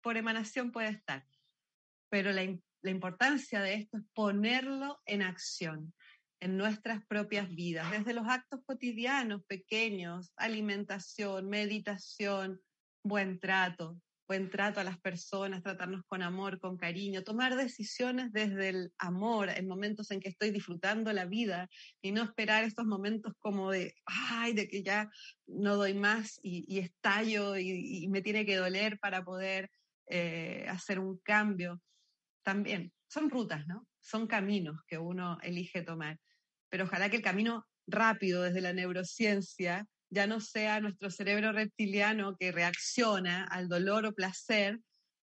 Por 0.00 0.16
emanación 0.16 0.72
puede 0.72 0.88
estar, 0.88 1.26
pero 2.10 2.32
la, 2.32 2.44
importancia 2.90 3.60
de 3.62 3.74
esto 3.74 3.96
es 3.98 4.04
ponerlo 4.12 5.00
en 5.06 5.22
acción 5.22 5.94
en 6.40 6.58
nuestras 6.58 7.04
propias 7.06 7.48
vidas, 7.54 7.90
desde 7.90 8.12
los 8.12 8.28
actos 8.28 8.60
cotidianos 8.66 9.42
pequeños, 9.46 10.30
alimentación, 10.36 11.48
meditación, 11.48 12.60
buen 13.02 13.40
trato, 13.40 13.98
buen 14.26 14.48
trato 14.50 14.80
a 14.80 14.84
las 14.84 14.98
personas, 14.98 15.62
tratarnos 15.62 16.02
con 16.06 16.22
amor, 16.22 16.58
con 16.58 16.76
cariño, 16.76 17.22
tomar 17.22 17.56
decisiones 17.56 18.32
desde 18.32 18.70
el 18.70 18.92
amor 18.98 19.50
en 19.50 19.68
momentos 19.68 20.10
en 20.10 20.20
que 20.20 20.30
estoy 20.30 20.50
disfrutando 20.50 21.12
la 21.12 21.26
vida 21.26 21.68
y 22.00 22.12
no 22.12 22.22
esperar 22.22 22.64
estos 22.64 22.86
momentos 22.86 23.34
como 23.38 23.70
de, 23.70 23.94
ay, 24.06 24.54
de 24.54 24.68
que 24.68 24.82
ya 24.82 25.10
no 25.46 25.76
doy 25.76 25.94
más 25.94 26.40
y, 26.42 26.78
estallo 26.78 27.56
y, 27.58 28.08
me 28.08 28.22
tiene 28.22 28.46
que 28.46 28.56
doler 28.56 28.98
para 28.98 29.24
poder 29.24 29.70
eh, 30.06 30.66
hacer 30.68 30.98
un 30.98 31.18
cambio. 31.18 31.80
También 32.42 32.92
son 33.08 33.30
rutas, 33.30 33.66
¿no? 33.66 33.86
Son 34.00 34.26
caminos 34.26 34.80
que 34.86 34.98
uno 34.98 35.38
elige 35.42 35.82
tomar, 35.82 36.18
pero 36.70 36.84
ojalá 36.84 37.10
que 37.10 37.16
el 37.16 37.22
camino 37.22 37.66
rápido 37.86 38.42
desde 38.42 38.60
la 38.60 38.72
neurociencia 38.72 39.86
ya 40.14 40.26
no 40.26 40.40
sea 40.40 40.80
nuestro 40.80 41.10
cerebro 41.10 41.52
reptiliano 41.52 42.36
que 42.38 42.52
reacciona 42.52 43.44
al 43.44 43.68
dolor 43.68 44.06
o 44.06 44.14
placer, 44.14 44.80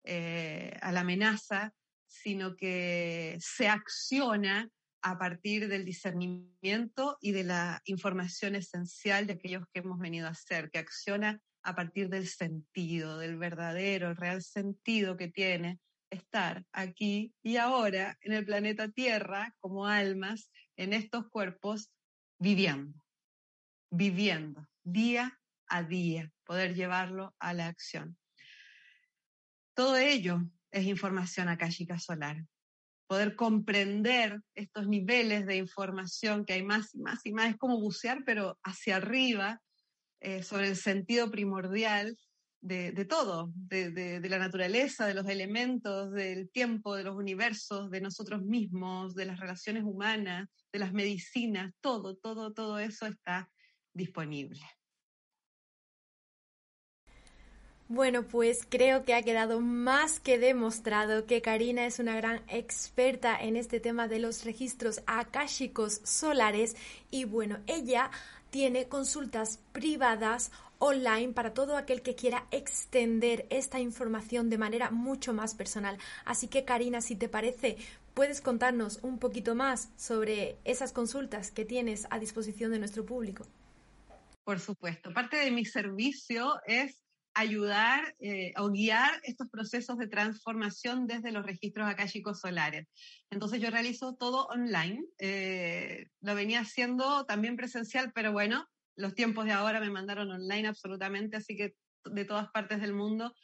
eh, 0.03 0.77
a 0.81 0.91
la 0.91 1.01
amenaza, 1.01 1.73
sino 2.07 2.55
que 2.55 3.37
se 3.41 3.67
acciona 3.67 4.69
a 5.01 5.17
partir 5.17 5.67
del 5.67 5.85
discernimiento 5.85 7.17
y 7.21 7.33
de 7.33 7.43
la 7.43 7.81
información 7.85 8.55
esencial 8.55 9.27
de 9.27 9.33
aquellos 9.33 9.63
que 9.73 9.79
hemos 9.79 9.99
venido 9.99 10.27
a 10.27 10.33
ser, 10.33 10.71
que 10.71 10.79
acciona 10.79 11.39
a 11.63 11.75
partir 11.75 12.09
del 12.09 12.27
sentido, 12.27 13.17
del 13.17 13.37
verdadero, 13.37 14.13
real 14.13 14.41
sentido 14.41 15.17
que 15.17 15.27
tiene 15.27 15.79
estar 16.09 16.65
aquí 16.71 17.33
y 17.43 17.57
ahora 17.57 18.17
en 18.21 18.31
el 18.31 18.45
planeta 18.45 18.87
Tierra 18.87 19.53
como 19.59 19.85
almas 19.85 20.49
en 20.77 20.93
estos 20.93 21.27
cuerpos 21.29 21.91
viviendo, 22.39 22.97
viviendo 23.91 24.65
día 24.91 25.39
a 25.67 25.83
día, 25.83 26.31
poder 26.45 26.73
llevarlo 26.75 27.35
a 27.39 27.53
la 27.53 27.67
acción. 27.67 28.17
Todo 29.73 29.97
ello 29.97 30.41
es 30.71 30.85
información 30.85 31.49
akáshica 31.49 31.99
solar. 31.99 32.43
Poder 33.07 33.35
comprender 33.35 34.41
estos 34.55 34.87
niveles 34.87 35.45
de 35.45 35.57
información 35.57 36.45
que 36.45 36.53
hay 36.53 36.63
más 36.63 36.93
y 36.93 36.99
más 36.99 37.25
y 37.25 37.31
más, 37.31 37.49
es 37.51 37.57
como 37.57 37.79
bucear, 37.79 38.23
pero 38.25 38.59
hacia 38.63 38.97
arriba, 38.97 39.61
eh, 40.19 40.41
sobre 40.43 40.69
el 40.69 40.75
sentido 40.75 41.29
primordial 41.29 42.17
de, 42.59 43.05
todo, 43.05 43.51
de, 43.55 43.91
de, 43.91 44.29
la 44.29 44.39
naturaleza, 44.39 45.05
de 45.05 45.13
los 45.13 45.27
elementos, 45.27 46.11
del 46.11 46.49
tiempo, 46.49 46.95
de 46.95 47.03
los 47.03 47.15
universos, 47.15 47.89
de 47.91 48.01
nosotros 48.01 48.43
mismos, 48.43 49.15
de 49.15 49.25
las 49.25 49.39
relaciones 49.39 49.83
humanas, 49.83 50.49
de 50.73 50.79
las 50.79 50.91
medicinas, 50.91 51.73
todo, 51.79 52.17
todo, 52.17 52.51
todo 52.53 52.79
eso 52.79 53.05
está 53.05 53.49
disponible. 53.93 54.59
Bueno, 57.89 58.23
pues 58.23 58.67
creo 58.67 59.05
que 59.05 59.13
ha 59.13 59.21
quedado 59.21 59.61
más 59.61 60.19
que 60.19 60.37
demostrado 60.37 61.25
que 61.25 61.41
Karina 61.41 61.85
es 61.85 61.99
una 61.99 62.17
gran 62.17 62.41
experta 62.49 63.37
en 63.41 63.55
este 63.55 63.79
tema 63.79 64.09
de 64.09 64.19
los 64.19 64.43
registros 64.43 65.01
akáshicos 65.07 66.01
solares 66.03 66.75
y 67.11 67.23
bueno, 67.23 67.59
ella 67.65 68.11
tiene 68.49 68.89
consultas 68.89 69.61
privadas 69.71 70.51
online 70.79 71.31
para 71.31 71.53
todo 71.53 71.77
aquel 71.77 72.01
que 72.01 72.15
quiera 72.15 72.45
extender 72.51 73.45
esta 73.49 73.79
información 73.79 74.49
de 74.49 74.57
manera 74.57 74.91
mucho 74.91 75.33
más 75.33 75.55
personal. 75.55 75.97
Así 76.25 76.49
que 76.49 76.65
Karina, 76.65 76.99
si 76.99 77.15
te 77.15 77.29
parece, 77.29 77.77
puedes 78.13 78.41
contarnos 78.41 78.99
un 79.01 79.17
poquito 79.17 79.55
más 79.55 79.91
sobre 79.95 80.57
esas 80.65 80.91
consultas 80.91 81.51
que 81.51 81.63
tienes 81.63 82.05
a 82.09 82.19
disposición 82.19 82.71
de 82.71 82.79
nuestro 82.79 83.05
público. 83.05 83.45
Por 84.43 84.59
supuesto, 84.59 85.13
parte 85.13 85.37
de 85.37 85.51
mi 85.51 85.63
servicio 85.63 86.59
es 86.65 86.99
ayudar 87.37 88.15
eh, 88.19 88.53
o 88.57 88.69
guiar 88.69 89.19
estos 89.23 89.47
procesos 89.49 89.97
de 89.97 90.07
transformación 90.07 91.05
desde 91.05 91.31
los 91.31 91.45
registros 91.45 91.87
akáshicos 91.87 92.39
solares. 92.39 92.87
Entonces 93.29 93.61
yo 93.61 93.69
realizo 93.69 94.15
todo 94.15 94.47
online. 94.47 95.03
Eh, 95.19 96.07
lo 96.21 96.33
venía 96.33 96.61
haciendo 96.61 97.25
también 97.25 97.55
presencial, 97.55 98.11
pero 98.13 98.31
bueno, 98.31 98.67
los 98.95 99.13
tiempos 99.13 99.45
de 99.45 99.51
ahora 99.51 99.79
me 99.79 99.91
mandaron 99.91 100.31
online 100.31 100.67
absolutamente, 100.67 101.37
así 101.37 101.55
que 101.55 101.75
de 102.05 102.25
todas 102.25 102.49
partes 102.49 102.81
del 102.81 102.93
mundo, 102.93 103.35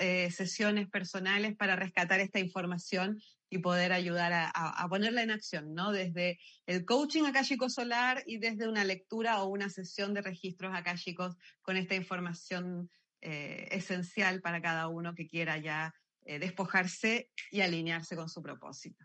eh, 0.00 0.30
sesiones 0.30 0.88
personales 0.88 1.54
para 1.54 1.76
rescatar 1.76 2.20
esta 2.20 2.38
información 2.38 3.20
y 3.50 3.58
poder 3.58 3.92
ayudar 3.92 4.32
a, 4.32 4.88
ponerla 4.88 5.22
en 5.22 5.30
acción, 5.30 5.74
¿no? 5.74 5.92
Desde 5.92 6.38
el 6.64 6.86
coaching 6.86 7.24
akáshico 7.24 7.68
solar 7.68 8.22
y 8.26 8.38
desde 8.38 8.66
una 8.66 8.82
lectura 8.82 9.42
o 9.42 9.48
una 9.48 9.68
sesión 9.68 10.14
de 10.14 10.22
registros 10.22 10.72
akáshicos 10.74 11.36
con 11.60 11.76
esta 11.76 11.94
información 11.94 12.88
eh, 13.22 13.68
esencial 13.70 14.40
para 14.40 14.60
cada 14.60 14.88
uno 14.88 15.14
que 15.14 15.28
quiera 15.28 15.56
ya 15.56 15.94
eh, 16.24 16.38
despojarse 16.38 17.30
y 17.50 17.60
alinearse 17.60 18.16
con 18.16 18.28
su 18.28 18.42
propósito. 18.42 19.04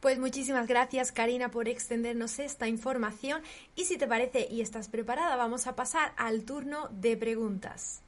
Pues 0.00 0.18
muchísimas 0.18 0.68
gracias 0.68 1.12
Karina 1.12 1.50
por 1.50 1.68
extendernos 1.68 2.38
esta 2.38 2.68
información 2.68 3.42
y 3.74 3.86
si 3.86 3.96
te 3.96 4.06
parece 4.06 4.46
y 4.50 4.60
estás 4.60 4.88
preparada 4.88 5.34
vamos 5.36 5.66
a 5.66 5.74
pasar 5.74 6.12
al 6.16 6.44
turno 6.44 6.88
de 6.90 7.16
preguntas. 7.16 8.02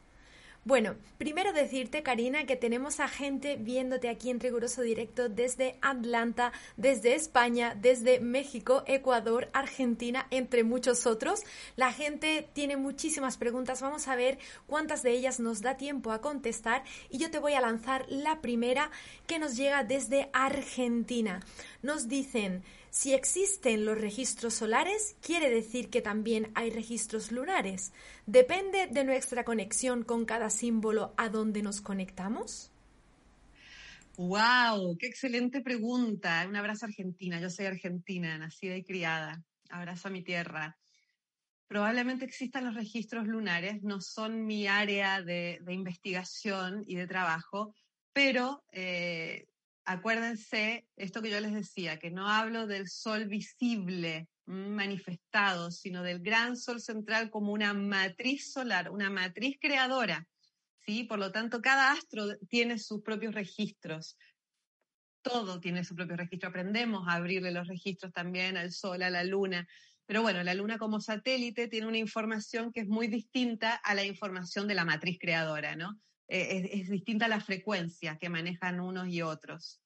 Bueno, 0.67 0.97
primero 1.17 1.53
decirte, 1.53 2.03
Karina, 2.03 2.45
que 2.45 2.57
tenemos 2.57 2.99
a 2.99 3.07
gente 3.07 3.55
viéndote 3.55 4.09
aquí 4.09 4.31
en 4.31 4.41
riguroso 4.41 4.83
directo 4.83 5.29
desde 5.29 5.79
Atlanta, 5.81 6.51
desde 6.77 7.15
España, 7.15 7.77
desde 7.81 8.19
México, 8.19 8.83
Ecuador, 8.89 9.49
Argentina, 9.53 10.27
entre 10.33 10.65
muchos 10.65 11.07
otros. 11.07 11.43
La 11.77 11.93
gente 11.93 12.49
tiene 12.53 12.77
muchísimas 12.77 13.37
preguntas. 13.37 13.81
Vamos 13.81 14.09
a 14.09 14.17
ver 14.17 14.39
cuántas 14.67 15.05
de 15.05 15.13
ellas 15.13 15.39
nos 15.39 15.61
da 15.63 15.77
tiempo 15.77 16.11
a 16.11 16.21
contestar. 16.21 16.83
Y 17.11 17.19
yo 17.19 17.31
te 17.31 17.39
voy 17.39 17.53
a 17.53 17.61
lanzar 17.61 18.05
la 18.09 18.41
primera 18.41 18.91
que 19.29 19.39
nos 19.39 19.57
llega 19.57 19.85
desde 19.85 20.31
Argentina. 20.33 21.47
Nos 21.81 22.09
dicen, 22.09 22.65
si 22.97 23.13
existen 23.13 23.85
los 23.85 24.01
registros 24.01 24.55
solares, 24.55 25.17
quiere 25.21 25.51
decir 25.51 25.91
que 25.91 26.01
también 26.01 26.51
hay 26.55 26.71
registros 26.71 27.31
lunares. 27.31 27.93
¿Depende 28.25 28.87
de 28.87 29.05
nuestra 29.05 29.45
conexión 29.45 30.03
con 30.03 30.25
cada 30.25 30.49
símbolo 30.49 31.13
a 31.19 31.29
donde 31.29 31.61
nos 31.61 31.83
conectamos? 31.83 32.73
¡Wow! 34.17 34.97
¡Qué 34.97 35.09
excelente 35.09 35.61
pregunta! 35.61 36.47
Un 36.49 36.57
abrazo 36.57 36.87
Argentina. 36.87 37.39
Yo 37.39 37.51
soy 37.51 37.67
argentina, 37.67 38.39
nacida 38.39 38.75
y 38.75 38.83
criada. 38.83 39.45
Abrazo 39.69 40.09
a 40.09 40.11
mi 40.11 40.23
tierra. 40.23 40.75
Probablemente 41.69 42.25
existan 42.25 42.65
los 42.65 42.77
registros 42.77 43.27
lunares, 43.27 43.83
no 43.83 44.01
son 44.01 44.47
mi 44.47 44.69
área 44.69 45.21
de, 45.21 45.61
investigación 45.69 46.83
y 46.87 46.97
de 46.97 47.07
trabajo, 47.07 47.75
pero 48.15 48.65
eh, 48.73 49.49
acuérdense 49.87 50.87
esto 50.97 51.23
que 51.23 51.31
yo 51.31 51.41
les 51.41 51.55
decía, 51.55 51.99
que 51.99 52.11
no 52.11 52.29
hablo 52.29 52.67
del 52.67 52.89
sol 52.89 53.27
visible 53.27 54.29
mm, 54.47 54.69
manifestado, 54.71 55.71
sino 55.71 56.03
del 56.03 56.21
gran 56.21 56.57
sol 56.57 56.81
central 56.81 57.31
como 57.31 57.53
una 57.53 57.73
matriz 57.73 58.53
solar, 58.53 58.91
una 58.91 59.09
matriz 59.11 59.57
creadora. 59.61 60.27
¿sí? 60.81 61.05
Por 61.05 61.19
lo 61.19 61.33
tanto, 61.33 61.63
cada 61.63 61.93
astro 61.93 62.37
tiene 62.49 62.79
sus 62.79 63.03
propios 63.03 63.35
registros. 63.35 64.19
Todo 65.23 65.61
tiene 65.61 65.85
su 65.85 65.95
propio 65.95 66.17
registro. 66.17 66.51
Aprendemos 66.51 67.09
a 67.09 67.15
abrirle 67.15 67.53
los 67.53 67.69
registros 67.69 68.13
también 68.13 68.57
al 68.57 68.73
sol, 68.73 69.03
a 69.03 69.11
la 69.11 69.25
luna. 69.25 69.67
Pero 70.05 70.23
bueno, 70.23 70.43
la 70.43 70.55
luna 70.55 70.79
como 70.79 71.01
satélite 71.01 71.69
tiene 71.69 71.87
una 71.87 71.99
información 71.99 72.73
que 72.73 72.81
es 72.81 72.89
muy 72.89 73.09
distinta 73.09 73.75
a 73.75 73.95
la 73.95 74.05
información 74.05 74.69
de 74.69 74.75
la 74.75 74.85
matriz 74.85 75.19
creadora, 75.21 75.75
¿no? 75.75 76.01
Eh, 76.29 76.71
es, 76.73 76.89
distinta 76.89 77.29
la 77.29 77.41
frecuencia 77.41 78.19
que 78.19 78.29
manejan 78.29 78.81
unos 78.81 79.09
y 79.09 79.23
otros. 79.23 79.81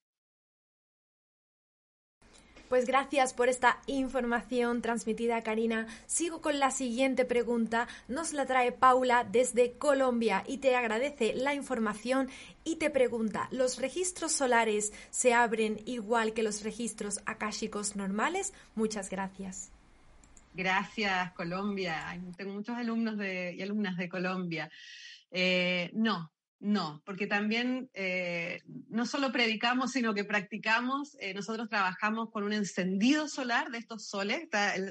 Pues 2.68 2.86
gracias 2.86 3.34
por 3.34 3.48
esta 3.48 3.80
información 3.88 4.80
transmitida, 4.80 5.42
Karina. 5.42 5.88
Sigo 6.06 6.40
con 6.40 6.60
la 6.60 6.70
siguiente 6.70 7.24
pregunta. 7.24 7.88
Nos 8.06 8.32
la 8.32 8.46
trae 8.46 8.70
Paula 8.70 9.24
desde 9.24 9.72
Colombia 9.72 10.44
y 10.46 10.58
te 10.58 10.76
agradece 10.76 11.34
la 11.34 11.52
información 11.52 12.28
y 12.62 12.76
te 12.76 12.88
pregunta, 12.88 13.48
¿los 13.50 13.78
registros 13.78 14.30
solares 14.30 14.92
se 15.10 15.34
abren 15.34 15.80
igual 15.84 16.32
que 16.32 16.44
los 16.44 16.62
registros 16.62 17.18
akáshicos 17.26 17.96
normales? 17.96 18.54
Muchas 18.76 19.10
gracias. 19.10 19.72
Gracias, 20.54 21.32
Colombia. 21.32 22.16
Tengo 22.36 22.54
muchos 22.54 22.76
alumnos 22.76 23.16
y 23.20 23.60
alumnas 23.62 23.96
de 23.96 24.08
Colombia. 24.08 24.70
Eh, 25.30 25.90
no, 25.92 26.32
no, 26.58 27.02
porque 27.06 27.26
también 27.26 27.90
eh, 27.94 28.62
no 28.88 29.06
solo 29.06 29.32
predicamos, 29.32 29.92
sino 29.92 30.14
que 30.14 30.24
practicamos. 30.24 31.16
Eh, 31.20 31.32
nosotros 31.34 31.68
trabajamos 31.68 32.30
con 32.30 32.44
un 32.44 32.52
encendido 32.52 33.28
solar 33.28 33.70
de 33.70 33.78
estos 33.78 34.06
soles, 34.06 34.48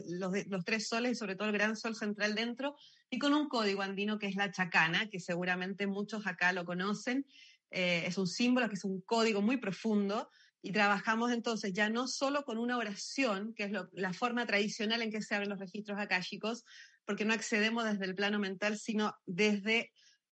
los, 0.08 0.34
los, 0.48 0.66
tres 0.66 0.88
soles 0.88 1.12
y 1.12 1.16
sobre 1.16 1.36
todo 1.36 1.50
el 1.50 1.54
gran 1.54 1.76
sol 1.76 1.96
central 1.96 2.36
dentro, 2.36 2.76
y 3.10 3.20
con 3.20 3.34
un 3.34 3.50
código 3.50 3.82
andino 3.82 4.18
que 4.18 4.28
es 4.28 4.36
la 4.36 4.52
chacana, 4.52 5.10
que 5.10 5.20
seguramente 5.20 5.88
muchos 5.88 6.26
acá 6.26 6.54
lo 6.54 6.66
conocen. 6.66 7.26
es 7.72 8.18
un 8.18 8.28
símbolo 8.28 8.70
que 8.70 8.76
es 8.76 8.84
un 8.84 9.02
código 9.02 9.42
muy 9.42 9.58
profundo. 9.58 10.30
Y 10.62 10.74
trabajamos 10.74 11.32
entonces 11.32 11.72
ya 11.72 11.90
no 11.90 12.06
solo 12.08 12.44
con 12.44 12.58
una 12.58 12.78
oración, 12.78 13.54
que 13.54 13.64
es 13.64 13.72
la 13.94 14.12
forma 14.12 14.46
tradicional 14.46 15.02
en 15.02 15.10
que 15.10 15.22
se 15.22 15.34
abren 15.34 15.50
los 15.50 15.60
registros 15.60 15.98
akáshicos, 15.98 16.66
porque 17.06 17.24
no 17.24 17.34
accedemos 17.34 17.86
desde 17.86 18.06
el 18.06 18.14
plano 18.14 18.40
mental, 18.40 18.78
sino 18.78 19.16
desde 19.26 19.92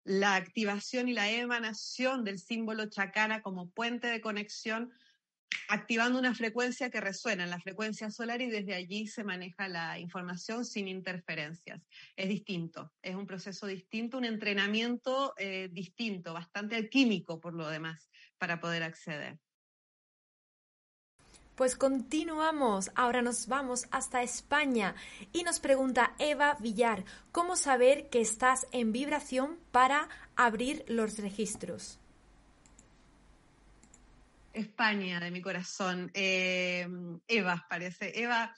la 0.04 0.36
activación 0.36 1.10
y 1.10 1.14
la 1.14 1.30
emanación 1.30 2.24
del 2.24 2.40
símbolo 2.40 2.88
chacana 2.88 3.42
como 3.42 3.70
puente 3.70 4.08
de 4.08 4.22
conexión, 4.22 4.92
activando 5.68 6.18
una 6.18 6.34
frecuencia 6.34 6.90
que 6.90 7.02
resuena 7.02 7.44
en 7.44 7.50
la 7.50 7.60
frecuencia 7.60 8.10
solar 8.10 8.42
y 8.42 8.50
desde 8.50 8.74
allí 8.74 9.08
se 9.08 9.24
maneja 9.24 9.68
la 9.68 10.00
información 10.00 10.66
sin 10.66 10.88
interferencias. 10.88 11.82
Es 12.16 12.30
distinto, 12.30 12.92
es 13.02 13.16
un 13.16 13.26
proceso 13.26 13.68
distinto, 13.68 14.18
un 14.18 14.26
entrenamiento 14.26 15.34
eh, 15.38 15.70
distinto, 15.72 16.34
bastante 16.34 16.76
alquímico 16.76 17.40
por 17.40 17.54
lo 17.54 17.68
demás, 17.68 18.10
para 18.38 18.60
poder 18.60 18.84
acceder. 18.84 19.40
Pues 21.62 21.76
continuamos, 21.76 22.90
ahora 22.96 23.22
nos 23.22 23.46
vamos 23.46 23.86
hasta 23.92 24.24
España 24.24 24.96
y 25.32 25.44
nos 25.44 25.60
pregunta 25.60 26.16
Eva 26.18 26.58
Villar, 26.60 27.06
¿cómo 27.32 27.56
saber 27.56 28.10
que 28.10 28.20
estás 28.20 28.66
en 28.72 28.92
vibración 28.92 29.60
para 29.72 30.10
abrir 30.36 30.84
los 30.88 31.20
registros? 31.20 32.00
España, 34.54 35.20
de 35.20 35.30
mi 35.30 35.40
corazón. 35.44 36.10
Eh, 36.16 36.88
Eva, 37.28 37.68
parece. 37.70 38.20
Eva, 38.20 38.56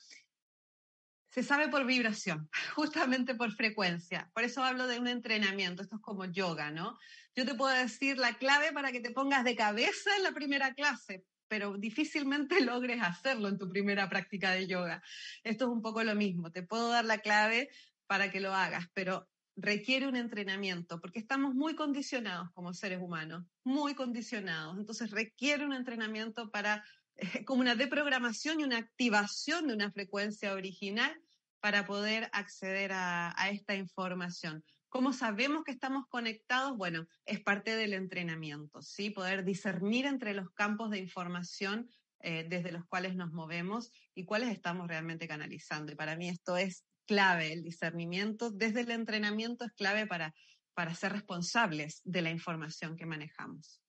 se 1.30 1.44
sabe 1.44 1.68
por 1.68 1.86
vibración, 1.86 2.50
justamente 2.74 3.36
por 3.36 3.52
frecuencia. 3.52 4.32
Por 4.34 4.46
eso 4.46 4.64
hablo 4.64 4.88
de 4.88 5.00
un 5.00 5.10
entrenamiento. 5.10 5.82
Esto 5.82 5.98
es 5.98 6.02
como 6.02 6.24
yoga, 6.24 6.72
¿no? 6.72 6.98
Yo 7.36 7.46
te 7.46 7.54
puedo 7.54 7.76
decir 7.76 8.18
la 8.18 8.38
clave 8.38 8.72
para 8.72 8.94
que 8.94 9.02
te 9.02 9.12
pongas 9.12 9.44
de 9.44 9.58
cabeza 9.58 10.16
en 10.16 10.24
la 10.24 10.32
primera 10.32 10.74
clase, 10.74 11.26
pero 11.48 11.78
difícilmente 11.78 12.60
logres 12.66 13.02
hacerlo 13.02 13.48
en 13.48 13.58
tu 13.58 13.70
primera 13.70 14.10
práctica 14.10 14.52
de 14.52 14.68
yoga. 14.68 15.04
Esto 15.44 15.66
es 15.66 15.72
un 15.72 15.82
poco 15.82 16.04
lo 16.04 16.16
mismo. 16.16 16.52
Te 16.52 16.64
puedo 16.64 16.90
dar 16.90 17.06
la 17.06 17.20
clave 17.20 17.70
para 18.08 18.32
que 18.32 18.40
lo 18.40 18.54
hagas, 18.54 18.88
pero 18.94 19.30
requiere 19.56 20.08
un 20.08 20.16
entrenamiento, 20.16 21.00
porque 21.00 21.20
estamos 21.20 21.54
muy 21.54 21.76
condicionados 21.76 22.50
como 22.54 22.74
seres 22.74 23.00
humanos, 23.02 23.46
muy 23.64 23.94
condicionados. 23.94 24.78
Entonces 24.78 25.12
requiere 25.12 25.66
un 25.66 25.74
entrenamiento 25.74 26.50
para, 26.50 26.84
eh, 27.16 27.46
como 27.46 27.62
una 27.62 27.76
deprogramación 27.76 28.60
y 28.60 28.64
una 28.64 28.78
activación 28.78 29.68
de 29.68 29.74
una 29.74 29.92
frecuencia 29.92 30.54
original 30.54 31.16
para 31.60 31.86
poder 31.86 32.30
acceder 32.34 32.92
a 32.94 33.50
esta 33.50 33.74
información. 33.76 34.64
¿Cómo 34.94 35.12
sabemos 35.12 35.64
que 35.64 35.72
estamos 35.72 36.06
conectados? 36.08 36.78
Bueno, 36.78 37.08
es 37.26 37.40
parte 37.40 37.76
del 37.76 37.94
entrenamiento, 37.94 38.84
¿sí? 38.84 39.10
Poder 39.10 39.44
discernir 39.44 40.06
entre 40.06 40.36
los 40.36 40.52
campos 40.52 40.92
de 40.92 41.00
información 41.00 41.90
eh, 42.20 42.46
desde 42.48 42.72
los 42.72 42.86
cuales 42.86 43.16
nos 43.16 43.32
movemos 43.32 43.92
y 44.14 44.24
cuáles 44.24 44.52
estamos 44.52 44.88
realmente 44.88 45.28
canalizando. 45.28 45.92
Y 45.92 45.96
para 45.96 46.16
mí 46.16 46.30
esto 46.30 46.58
es 46.58 46.86
clave, 47.08 47.54
el 47.54 47.64
discernimiento 47.64 48.52
desde 48.52 48.82
el 48.82 48.92
entrenamiento 48.92 49.66
es 49.66 49.72
clave 49.72 50.06
para, 50.06 50.36
para 50.76 50.94
ser 50.94 51.14
responsables 51.14 52.02
de 52.04 52.22
la 52.22 52.30
información 52.30 52.96
que 52.96 53.08
manejamos. 53.08 53.83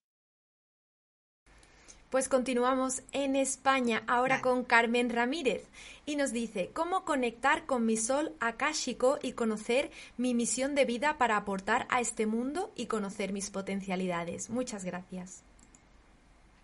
Pues 2.14 2.28
continuamos 2.28 3.02
en 3.10 3.34
España, 3.34 4.04
ahora 4.06 4.40
con 4.40 4.62
Carmen 4.62 5.10
Ramírez, 5.10 5.66
y 6.06 6.14
nos 6.14 6.32
dice, 6.32 6.70
¿cómo 6.72 7.04
conectar 7.04 7.66
con 7.66 7.84
mi 7.86 7.96
sol 7.96 8.36
akáshico 8.38 9.18
y 9.20 9.32
conocer 9.32 9.90
mi 10.16 10.32
misión 10.32 10.76
de 10.76 10.84
vida 10.84 11.18
para 11.18 11.36
aportar 11.36 11.88
a 11.90 12.00
este 12.00 12.26
mundo 12.26 12.72
y 12.76 12.86
conocer 12.86 13.32
mis 13.32 13.50
potencialidades? 13.50 14.48
Muchas 14.48 14.84
gracias. 14.84 15.42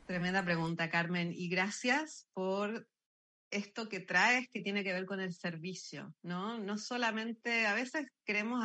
Tremenda 0.07 0.45
pregunta, 0.45 0.89
Carmen, 0.89 1.33
y 1.37 1.49
gracias 1.49 2.29
por 2.33 2.87
esto 3.51 3.89
que 3.89 3.99
traes 3.99 4.49
que 4.51 4.61
tiene 4.61 4.85
que 4.85 4.93
ver 4.93 5.05
con 5.05 5.19
el 5.19 5.35
servicio, 5.35 6.15
¿no? 6.23 6.61
No 6.61 6.79
solamente, 6.79 7.67
a 7.67 7.75
veces 7.75 8.07
queremos 8.25 8.65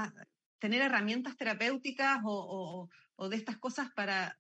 tener 0.60 0.84
herramientas 0.84 1.36
terapéuticas 1.36 2.20
o, 2.24 2.88
de 3.28 3.36
estas 3.36 3.58
cosas 3.58 3.90
para, 3.96 4.38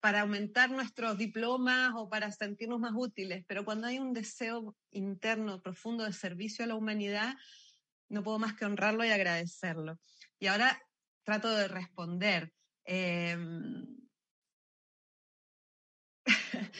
para 0.00 0.20
aumentar 0.20 0.70
nuestros 0.70 1.18
diplomas 1.18 1.92
o 1.96 2.08
para 2.08 2.30
sentirnos 2.30 2.80
más 2.80 2.92
útiles, 2.94 3.44
pero 3.46 3.64
cuando 3.64 3.86
hay 3.86 3.98
un 3.98 4.12
deseo 4.12 4.76
interno 4.90 5.60
profundo 5.60 6.04
de 6.04 6.12
servicio 6.12 6.64
a 6.64 6.68
la 6.68 6.76
humanidad, 6.76 7.34
no 8.08 8.22
puedo 8.22 8.38
más 8.38 8.54
que 8.54 8.64
honrarlo 8.64 9.04
y 9.04 9.10
agradecerlo. 9.10 9.98
Y 10.38 10.46
ahora 10.46 10.80
trato 11.24 11.50
de 11.50 11.68
responder. 11.68 12.52
Em, 12.84 13.86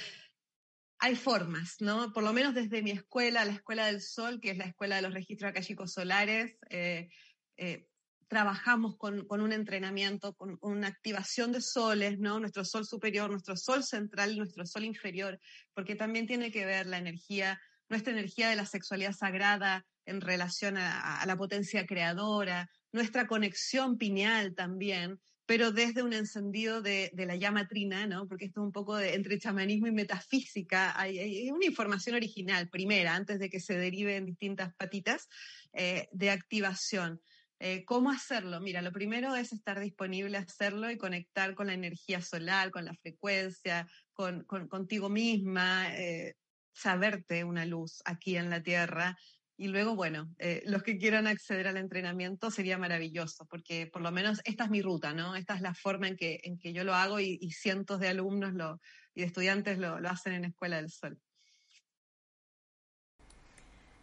hay 1.01 1.17
formas, 1.17 1.81
¿no? 1.81 2.13
Por 2.13 2.23
lo 2.23 2.33
menos 2.33 2.55
desde 2.55 2.83
mi 2.83 2.93
escuela, 2.93 3.45
la 3.45 3.53
Escuela 3.53 3.87
del 3.87 4.01
Sol, 4.01 4.41
que 4.41 4.53
es 4.53 4.57
la 4.57 4.65
escuela 4.65 4.97
de 4.97 5.03
los 5.03 5.13
registros 5.13 5.51
acálicos 5.51 5.93
solares, 5.93 6.57
eh, 6.71 7.09
eh, 7.57 7.87
trabajamos 8.29 8.97
con, 8.97 9.27
un 9.29 9.53
entrenamiento, 9.53 10.35
con, 10.35 10.59
una 10.61 10.89
activación 10.89 11.53
de 11.53 11.61
soles, 11.61 12.19
¿no? 12.19 12.39
Nuestro 12.39 12.65
sol 12.65 12.87
superior, 12.87 13.31
nuestro 13.31 13.57
sol 13.57 13.83
central 13.83 14.33
y 14.33 14.39
nuestro 14.39 14.65
sol 14.67 14.85
inferior, 14.85 15.41
porque 15.75 15.97
también 15.97 16.27
tiene 16.27 16.53
que 16.53 16.67
ver 16.67 16.87
la 16.87 16.99
energía, 16.99 17.61
nuestra 17.89 18.13
energía 18.13 18.49
de 18.51 18.57
la 18.57 18.67
sexualidad 18.67 19.13
sagrada 19.13 19.85
en 20.05 20.21
relación 20.21 20.77
a 20.79 21.23
la 21.27 21.37
potencia 21.37 21.87
creadora, 21.87 22.71
nuestra 22.93 23.27
conexión 23.27 23.99
pineal 23.99 24.55
también, 24.55 25.21
pero 25.49 25.73
desde 25.73 26.03
un 26.03 26.13
encendido 26.13 26.83
de, 26.83 27.11
la 27.15 27.35
llama 27.35 27.69
trina, 27.69 28.07
¿no? 28.07 28.29
Porque 28.29 28.45
esto 28.45 28.61
es 28.61 28.67
un 28.67 28.73
poco 28.73 28.97
de, 28.97 29.15
entre 29.15 29.39
chamanismo 29.39 29.87
y 29.87 29.93
metafísica. 29.93 30.93
Hay, 31.01 31.51
una 31.51 31.65
información 31.65 32.17
original, 32.17 32.69
primera, 32.69 33.15
antes 33.15 33.39
de 33.39 33.49
que 33.49 33.59
se 33.59 33.79
derive 33.79 34.17
en 34.17 34.27
distintas 34.27 34.75
patitas, 34.75 35.27
eh, 35.73 36.07
de 36.13 36.29
activación. 36.29 37.23
Eh, 37.61 37.85
¿Cómo 37.85 38.11
hacerlo? 38.11 38.61
Mira, 38.61 38.83
lo 38.83 38.93
primero 38.93 39.35
es 39.35 39.53
estar 39.53 39.81
disponible 39.81 40.39
a 40.39 40.43
hacerlo 40.43 40.91
y 40.91 40.97
conectar 40.97 41.55
con 41.55 41.67
la 41.67 41.75
energía 41.75 42.21
solar, 42.21 42.71
con 42.71 42.85
la 42.85 42.95
frecuencia, 42.95 43.89
con, 44.13 44.45
contigo 44.45 45.09
misma, 45.09 45.95
eh, 45.97 46.35
saberte 46.73 47.43
una 47.43 47.65
luz 47.65 48.01
aquí 48.05 48.37
en 48.37 48.51
la 48.51 48.63
Tierra 48.63 49.17
y 49.61 49.67
luego, 49.67 49.97
bueno, 49.97 50.33
eh, 50.39 50.63
los 50.67 50.85
que 50.85 50.99
quieran 50.99 51.27
acceder 51.27 51.67
al 51.67 51.77
entrenamiento 51.79 52.53
sería 52.53 52.79
maravilloso, 52.79 53.45
porque 53.47 53.89
por 53.89 54.03
lo 54.03 54.13
menos 54.13 54.41
esta 54.45 54.65
es 54.65 54.71
mi 54.71 54.83
ruta, 54.83 55.13
¿no? 55.15 55.35
Esta 55.35 55.57
es 55.57 55.61
la 55.61 55.75
forma 55.75 56.07
en 56.07 56.17
que, 56.17 56.39
en 56.45 56.59
que 56.59 56.73
yo 56.73 56.85
lo 56.85 56.95
hago 56.95 57.19
y, 57.19 57.39
cientos 57.51 57.99
de 57.99 58.07
alumnos 58.07 58.53
y 59.15 59.21
de 59.23 59.27
estudiantes 59.27 59.79
lo, 59.79 59.99
lo 59.99 60.09
hacen 60.11 60.35
en 60.35 60.45
Escuela 60.45 60.77
del 60.77 60.91
Sol. 60.91 61.19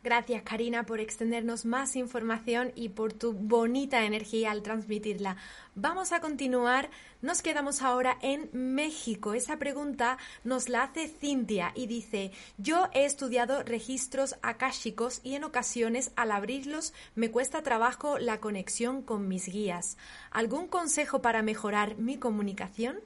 Gracias 0.06 0.44
Karina 0.44 0.86
por 0.86 1.00
extendernos 1.00 1.66
más 1.66 1.96
información 1.96 2.72
y 2.76 2.90
por 2.90 3.12
tu 3.12 3.34
bonita 3.34 4.06
energía 4.06 4.52
al 4.52 4.62
transmitirla. 4.62 5.36
Vamos 5.74 6.12
a 6.12 6.22
continuar, 6.22 6.92
nos 7.24 7.42
quedamos 7.42 7.82
ahora 7.82 8.20
en 8.22 8.48
México. 8.54 9.34
Esa 9.34 9.58
pregunta 9.58 10.20
nos 10.44 10.70
la 10.70 10.84
hace 10.84 11.08
Cintia 11.08 11.72
y 11.74 11.88
dice, 11.88 12.32
yo 12.60 12.88
he 12.94 13.06
estudiado 13.06 13.64
registros 13.64 14.36
akáshicos 14.44 15.22
y 15.24 15.34
en 15.34 15.44
ocasiones 15.44 16.12
al 16.16 16.30
abrirlos 16.30 16.94
me 17.16 17.32
cuesta 17.32 17.64
trabajo 17.64 18.20
la 18.20 18.40
conexión 18.40 19.02
con 19.02 19.28
mis 19.28 19.48
guías. 19.48 19.98
¿Algún 20.30 20.68
consejo 20.68 21.24
para 21.24 21.42
mejorar 21.42 21.98
mi 21.98 22.20
comunicación? 22.20 23.00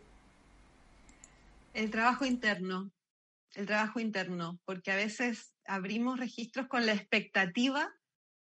El 1.74 1.92
trabajo 1.92 2.26
interno, 2.26 2.92
el 3.56 3.68
trabajo 3.68 4.02
interno, 4.02 4.60
porque 4.66 4.92
a 4.92 4.98
veces 4.98 5.54
abrimos 5.70 6.20
registros 6.20 6.68
con 6.68 6.86
la 6.86 6.94
expectativa 6.94 7.94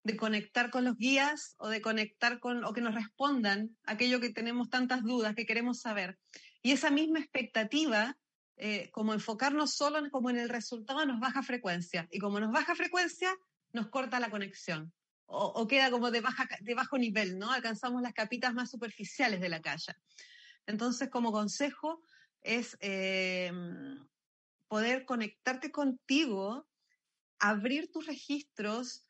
de 0.03 0.17
conectar 0.17 0.71
con 0.71 0.85
los 0.85 0.97
guías 0.97 1.55
o 1.57 1.69
de 1.69 1.81
conectar 1.81 2.39
con, 2.39 2.63
o 2.65 2.73
que 2.73 2.81
nos 2.81 2.95
respondan 2.95 3.77
aquello 3.85 4.19
que 4.19 4.31
tenemos 4.31 4.69
tantas 4.69 5.03
dudas, 5.03 5.35
que 5.35 5.45
queremos 5.45 5.81
saber. 5.81 6.17
Y 6.61 6.71
esa 6.71 6.89
misma 6.89 7.19
expectativa, 7.19 8.17
eh, 8.57 8.89
como 8.91 9.13
enfocarnos 9.13 9.75
solo 9.75 9.99
en, 9.99 10.09
como 10.09 10.29
en 10.29 10.39
el 10.39 10.49
resultado, 10.49 11.05
nos 11.05 11.19
baja 11.19 11.43
frecuencia. 11.43 12.07
Y 12.11 12.19
como 12.19 12.39
nos 12.39 12.51
baja 12.51 12.75
frecuencia, 12.75 13.33
nos 13.71 13.89
corta 13.89 14.19
la 14.19 14.29
conexión. 14.29 14.91
O, 15.31 15.67
queda 15.67 15.91
como 15.91 16.09
de, 16.09 16.21
baja, 16.21 16.47
de 16.61 16.73
bajo 16.73 16.97
nivel, 16.97 17.37
¿no? 17.37 17.51
Alcanzamos 17.51 18.01
las 18.01 18.13
capitas 18.13 18.51
más 18.55 18.71
superficiales 18.71 19.39
de 19.39 19.49
la 19.49 19.61
calle. 19.61 19.93
Entonces, 20.65 21.09
como 21.09 21.31
consejo, 21.31 22.01
es 22.41 22.75
eh, 22.81 23.51
poder 24.67 25.05
conectarte 25.05 25.71
contigo, 25.71 26.67
abrir 27.39 27.91
tus 27.91 28.05
registros 28.05 29.05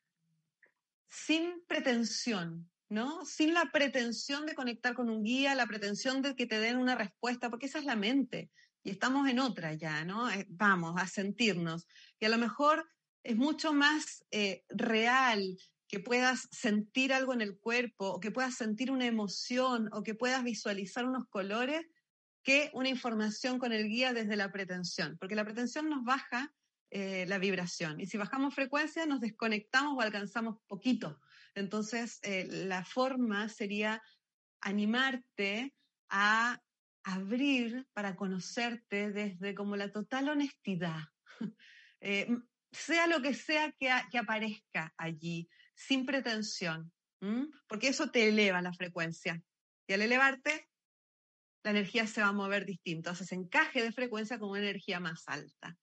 sin 1.07 1.63
pretensión, 1.67 2.69
¿no? 2.88 3.25
Sin 3.25 3.53
la 3.53 3.71
pretensión 3.71 4.45
de 4.45 4.55
conectar 4.55 4.93
con 4.93 5.09
un 5.09 5.23
guía, 5.23 5.55
la 5.55 5.67
pretensión 5.67 6.21
de 6.21 6.36
que 6.36 6.45
te 6.45 6.59
den 6.59 6.77
una 6.77 6.95
respuesta, 6.95 7.49
porque 7.49 7.65
esa 7.65 7.80
es 7.80 7.86
la 7.86 7.95
mente 7.95 8.51
y 8.84 8.91
estamos 8.91 9.27
en 9.27 9.39
otra 9.39 9.73
ya, 9.73 10.05
¿no? 10.05 10.30
Eh, 10.30 10.45
vamos 10.49 10.95
a 10.97 11.07
sentirnos. 11.07 11.88
Y 12.19 12.25
a 12.25 12.30
lo 12.30 12.38
mejor 12.38 12.88
es 13.23 13.36
mucho 13.36 13.73
más 13.73 14.25
eh, 14.32 14.63
real 14.69 15.57
que 15.88 15.99
puedas 15.99 16.47
sentir 16.51 17.11
algo 17.13 17.34
en 17.34 17.41
el 17.41 17.57
cuerpo, 17.57 18.11
o 18.11 18.19
que 18.19 18.32
puedas 18.32 18.55
sentir 18.55 18.91
una 18.91 19.07
emoción, 19.07 19.89
o 19.91 20.03
que 20.03 20.13
puedas 20.13 20.43
visualizar 20.43 21.05
unos 21.05 21.25
colores, 21.27 21.86
que 22.43 22.69
una 22.73 22.89
información 22.89 23.59
con 23.59 23.73
el 23.73 23.88
guía 23.88 24.13
desde 24.13 24.36
la 24.36 24.51
pretensión, 24.51 25.17
porque 25.19 25.36
la 25.36 25.43
pretensión 25.43 25.89
nos 25.89 26.03
baja 26.03 26.53
eh, 26.91 27.25
la 27.27 27.37
vibración 27.37 27.99
y 27.99 28.07
si 28.07 28.17
bajamos 28.17 28.55
frecuencia 28.55 29.05
nos 29.05 29.19
desconectamos 29.19 29.95
o 29.95 30.01
alcanzamos 30.01 30.57
poquito. 30.67 31.19
Entonces, 31.53 32.19
eh, 32.23 32.47
la 32.49 32.83
forma 32.83 33.47
sería 33.47 34.01
animarte 34.61 35.75
a 36.09 36.59
abrir 37.03 37.87
para 37.93 38.15
conocerte 38.15 39.11
desde 39.11 39.53
como 39.53 39.75
la 39.75 39.91
total 39.91 40.29
honestidad, 40.29 41.03
eh, 42.01 42.27
sea 42.71 43.05
lo 43.05 43.21
que 43.21 43.35
sea 43.35 43.71
que, 43.73 44.17
aparezca 44.17 44.93
allí, 44.97 45.47
sin 45.75 46.05
pretensión, 46.05 46.91
porque 47.67 47.89
eso 47.89 48.09
te 48.09 48.29
eleva 48.29 48.61
la 48.61 48.73
frecuencia. 48.73 49.41
Y 49.87 49.93
al 49.93 50.01
elevarte, 50.01 50.69
la 51.63 51.71
energía 51.71 52.07
se 52.07 52.21
va 52.21 52.29
a 52.29 52.33
mover 52.33 52.65
distinto, 52.65 53.09
haces 53.09 53.31
encaje 53.31 53.83
de 53.83 53.91
frecuencia 53.91 54.39
con 54.39 54.49
una 54.49 54.59
energía 54.59 54.99
más 54.99 55.23
alta. 55.27 55.77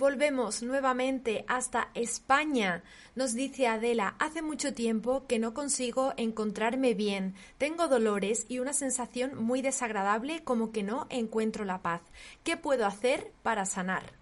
Volvemos 0.00 0.62
nuevamente 0.62 1.44
hasta 1.46 1.90
España. 1.92 2.82
Nos 3.14 3.34
dice 3.34 3.66
Adela, 3.66 4.16
hace 4.18 4.40
mucho 4.40 4.72
tiempo 4.72 5.26
que 5.26 5.38
no 5.38 5.52
consigo 5.52 6.14
encontrarme 6.16 6.94
bien. 6.94 7.34
Tengo 7.58 7.86
dolores 7.86 8.46
y 8.48 8.60
una 8.60 8.72
sensación 8.72 9.36
muy 9.36 9.60
desagradable 9.60 10.42
como 10.42 10.72
que 10.72 10.82
no 10.82 11.06
encuentro 11.10 11.66
la 11.66 11.82
paz. 11.82 12.00
¿Qué 12.44 12.56
puedo 12.56 12.86
hacer 12.86 13.30
para 13.42 13.66
sanar? 13.66 14.14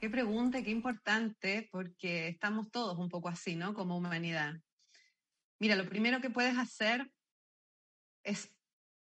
Qué 0.00 0.10
pregunta, 0.10 0.60
qué 0.60 0.70
importante, 0.70 1.68
porque 1.70 2.26
estamos 2.26 2.72
todos 2.72 2.98
un 2.98 3.08
poco 3.08 3.28
así, 3.28 3.54
¿no? 3.54 3.74
Como 3.74 3.96
humanidad. 3.96 4.54
Mira, 5.60 5.76
lo 5.76 5.88
primero 5.88 6.20
que 6.20 6.30
puedes 6.30 6.58
hacer 6.58 7.08
es 8.24 8.52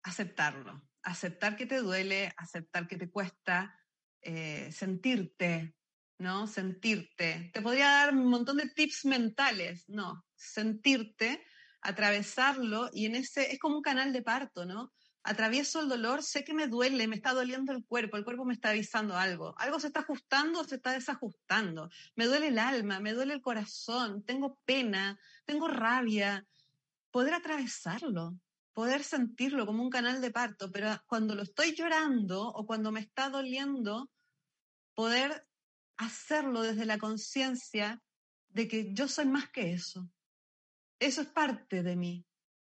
aceptarlo, 0.02 0.80
aceptar 1.02 1.54
que 1.54 1.66
te 1.66 1.82
duele, 1.82 2.32
aceptar 2.38 2.88
que 2.88 2.96
te 2.96 3.10
cuesta, 3.10 3.78
eh, 4.24 4.72
sentirte, 4.72 5.74
¿no? 6.18 6.46
Sentirte. 6.46 7.50
Te 7.52 7.62
podría 7.62 7.88
dar 7.88 8.14
un 8.14 8.26
montón 8.26 8.56
de 8.56 8.68
tips 8.68 9.04
mentales, 9.04 9.84
no, 9.88 10.24
sentirte, 10.34 11.44
atravesarlo 11.82 12.88
y 12.92 13.06
en 13.06 13.16
ese, 13.16 13.52
es 13.52 13.58
como 13.58 13.76
un 13.76 13.82
canal 13.82 14.12
de 14.12 14.22
parto, 14.22 14.64
¿no? 14.64 14.92
Atravieso 15.22 15.80
el 15.80 15.88
dolor, 15.88 16.22
sé 16.22 16.44
que 16.44 16.54
me 16.54 16.66
duele, 16.66 17.06
me 17.06 17.16
está 17.16 17.32
doliendo 17.32 17.72
el 17.72 17.84
cuerpo, 17.84 18.16
el 18.16 18.24
cuerpo 18.24 18.44
me 18.44 18.54
está 18.54 18.70
avisando 18.70 19.16
algo, 19.16 19.54
algo 19.58 19.78
se 19.78 19.88
está 19.88 20.00
ajustando 20.00 20.60
o 20.60 20.64
se 20.64 20.76
está 20.76 20.92
desajustando, 20.92 21.90
me 22.16 22.26
duele 22.26 22.48
el 22.48 22.58
alma, 22.58 23.00
me 23.00 23.12
duele 23.12 23.34
el 23.34 23.40
corazón, 23.40 24.22
tengo 24.24 24.58
pena, 24.64 25.18
tengo 25.44 25.68
rabia, 25.68 26.46
poder 27.10 27.34
atravesarlo, 27.34 28.38
poder 28.74 29.04
sentirlo 29.04 29.66
como 29.66 29.82
un 29.82 29.90
canal 29.90 30.20
de 30.20 30.30
parto, 30.30 30.70
pero 30.70 30.90
cuando 31.06 31.34
lo 31.34 31.42
estoy 31.42 31.74
llorando 31.74 32.48
o 32.48 32.66
cuando 32.66 32.92
me 32.92 33.00
está 33.00 33.30
doliendo, 33.30 34.10
poder 34.94 35.46
hacerlo 35.96 36.62
desde 36.62 36.86
la 36.86 36.98
conciencia 36.98 38.02
de 38.48 38.68
que 38.68 38.94
yo 38.94 39.08
soy 39.08 39.26
más 39.26 39.50
que 39.50 39.72
eso. 39.72 40.08
Eso 40.98 41.22
es 41.22 41.28
parte 41.28 41.82
de 41.82 41.96
mí, 41.96 42.24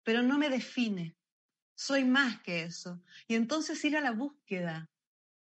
pero 0.03 0.23
no 0.23 0.39
me 0.39 0.49
define. 0.49 1.17
Soy 1.75 2.05
más 2.05 2.43
que 2.43 2.65
eso. 2.65 3.01
Y 3.29 3.35
entonces 3.35 3.85
ir 3.85 3.97
a 3.97 4.01
la 4.01 4.11
búsqueda 4.11 4.91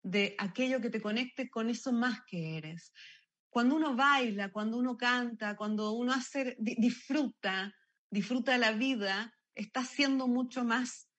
de 0.03 0.35
aquello 0.37 0.81
que 0.81 0.89
te 0.89 1.01
conecte 1.01 1.49
con 1.49 1.69
eso 1.69 1.91
más 1.93 2.21
que 2.27 2.57
eres. 2.57 2.93
Cuando 3.49 3.75
uno 3.75 3.95
baila, 3.95 4.51
cuando 4.51 4.77
uno 4.77 4.97
canta, 4.97 5.55
cuando 5.55 5.93
uno 5.93 6.13
hace, 6.13 6.57
disfruta, 6.59 7.73
disfruta 8.11 8.57
la 8.57 8.73
vida, 8.73 9.33
está 9.55 9.79
haciendo 9.79 10.27
mucho 10.27 10.65
más 10.65 11.09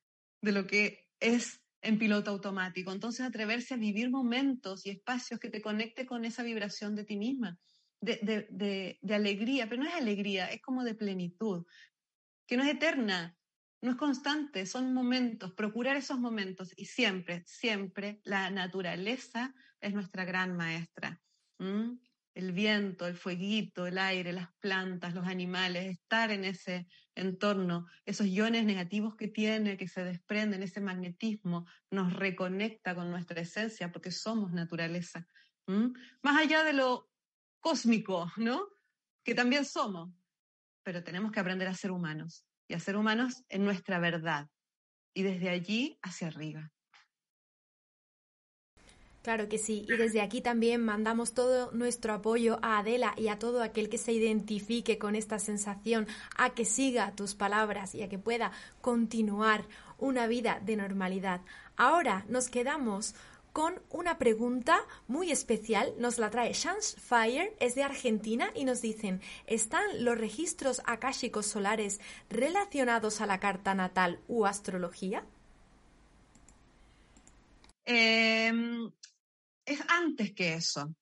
de 0.43 0.53
lo 0.53 0.67
que 0.67 1.09
es 1.19 1.63
en 1.87 1.99
piloto 1.99 2.31
automático. 2.31 2.93
Entonces, 2.93 3.25
atreverse 3.25 3.75
a 3.75 3.79
vivir 3.79 4.11
momentos 4.11 4.85
y 4.87 4.91
espacios 4.91 5.41
que 5.41 5.51
te 5.51 5.63
conecte 5.63 6.05
con 6.07 6.25
esa 6.25 6.43
vibración 6.43 6.95
de 6.95 7.05
ti 7.05 7.17
misma. 7.17 7.59
de, 8.01 8.99
alegría, 9.11 9.69
pero 9.69 9.83
no 9.83 9.89
es 9.89 9.95
alegría, 9.95 10.47
es 10.47 10.61
como 10.61 10.85
de 10.85 10.95
plenitud, 10.95 11.65
que 12.47 12.57
no 12.57 12.63
es 12.63 12.71
eterna, 12.71 13.37
no 13.81 13.91
es 13.91 13.97
constante, 13.97 14.67
son 14.67 14.93
momentos, 14.93 15.53
procurar 15.55 15.97
esos 15.97 16.19
momentos 16.19 16.73
y 16.77 16.87
siempre, 16.87 17.43
siempre 17.47 18.21
la 18.25 18.51
naturaleza 18.51 19.55
es 19.81 19.95
nuestra 19.95 20.25
gran 20.25 20.57
maestra. 20.57 21.21
El 22.37 22.53
viento, 22.53 23.07
el 23.07 23.17
fueguito, 23.17 23.87
el 23.87 23.97
aire, 23.97 24.31
las 24.31 24.53
plantas, 24.61 25.15
los 25.15 25.27
animales, 25.27 25.87
estar 25.87 26.31
en 26.31 26.45
ese 26.45 26.87
entorno, 27.15 27.87
esos 28.05 28.27
iones 28.27 28.67
negativos 28.67 29.17
que 29.17 29.29
tiene, 29.29 29.79
que 29.79 29.89
se 29.89 30.05
desprenden, 30.05 30.63
ese 30.63 30.83
magnetismo, 30.83 31.67
nos 31.91 32.13
reconecta 32.13 32.95
con 32.95 33.11
nuestra 33.11 33.41
esencia 33.41 33.91
porque 33.91 34.11
somos 34.11 34.53
naturaleza. 34.53 35.27
Más 35.67 36.39
allá 36.39 36.63
de 36.63 36.75
lo 36.75 37.11
cósmico, 37.61 38.31
¿no? 38.37 38.69
Que 39.25 39.35
también 39.35 39.65
somos, 39.65 40.13
pero 40.83 41.03
tenemos 41.03 41.33
que 41.33 41.41
aprender 41.41 41.69
a 41.69 41.75
ser 41.75 41.91
humanos 41.91 42.45
y 42.69 42.75
a 42.75 42.81
ser 42.81 42.99
humanos 42.99 43.45
en 43.49 43.65
nuestra 43.65 43.99
verdad 43.99 44.51
y 45.15 45.23
desde 45.23 45.49
allí 45.49 45.99
hacia 46.03 46.29
arriba. 46.29 46.71
Claro 49.27 49.49
que 49.49 49.59
sí, 49.59 49.85
y 49.89 49.97
desde 49.97 50.21
aquí 50.21 50.41
también 50.41 50.85
mandamos 50.85 51.35
todo 51.35 51.73
nuestro 51.73 52.13
apoyo 52.13 52.61
a 52.63 52.79
Adela 52.79 53.13
y 53.17 53.27
a 53.27 53.41
todo 53.41 53.61
aquel 53.61 53.89
que 53.89 53.99
se 53.99 54.13
identifique 54.13 54.99
con 54.99 55.17
esta 55.17 55.41
sensación, 55.41 56.07
a 56.37 56.51
que 56.51 56.65
siga 56.65 57.11
tus 57.11 57.35
palabras 57.35 57.97
y 57.97 58.05
a 58.05 58.09
que 58.09 58.21
pueda 58.21 58.53
continuar 58.81 59.65
una 59.99 60.29
vida 60.29 60.61
de 60.65 60.77
normalidad. 60.77 61.41
Ahora 61.77 62.25
nos 62.29 62.49
quedamos 62.49 63.17
con 63.53 63.83
una 63.91 64.17
pregunta 64.17 64.79
muy 65.09 65.33
especial. 65.33 65.93
Nos 65.99 66.19
la 66.19 66.31
trae 66.31 66.53
Chance 66.53 66.97
Fire, 66.97 67.53
es 67.59 67.75
de 67.75 67.83
Argentina 67.83 68.53
y 68.55 68.65
nos 68.65 68.81
dicen, 68.81 69.21
¿están 69.49 70.05
los 70.05 70.17
registros 70.17 70.83
akáshicos 70.85 71.47
solares 71.47 72.01
relacionados 72.31 73.21
a 73.21 73.27
la 73.27 73.41
carta 73.41 73.75
natal 73.75 74.21
u 74.29 74.47
astrología? 74.47 75.25
Em, 77.87 78.91
es 79.67 79.81
antes 79.89 80.33
que 80.33 80.55
eso. 80.55 80.95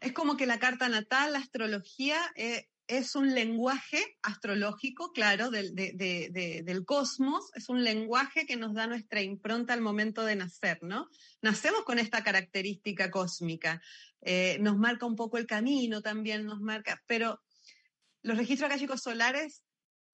Es 0.00 0.12
como 0.12 0.36
que 0.36 0.46
la 0.46 0.58
carta 0.58 0.88
natal, 0.88 1.32
la 1.32 1.38
astrología, 1.38 2.18
eh, 2.36 2.68
es 2.88 3.14
un 3.14 3.34
lenguaje 3.34 4.18
astrológico, 4.22 5.12
claro, 5.12 5.50
del, 5.50 6.84
cosmos, 6.84 7.50
es 7.54 7.68
un 7.68 7.84
lenguaje 7.84 8.44
que 8.44 8.56
nos 8.56 8.74
da 8.74 8.86
nuestra 8.86 9.22
impronta 9.22 9.72
al 9.72 9.80
momento 9.80 10.24
de 10.24 10.36
nacer, 10.36 10.78
¿no? 10.82 11.08
Nacemos 11.40 11.84
con 11.84 11.98
esta 11.98 12.22
característica 12.22 13.10
cósmica, 13.10 13.80
eh, 14.20 14.58
nos 14.60 14.76
marca 14.76 15.06
un 15.06 15.16
poco 15.16 15.38
el 15.38 15.46
camino 15.46 16.02
también, 16.02 16.44
nos 16.44 16.60
marca, 16.60 17.02
pero 17.06 17.40
los 18.22 18.36
registros 18.36 18.70
akáshicos 18.70 19.02
solares 19.02 19.62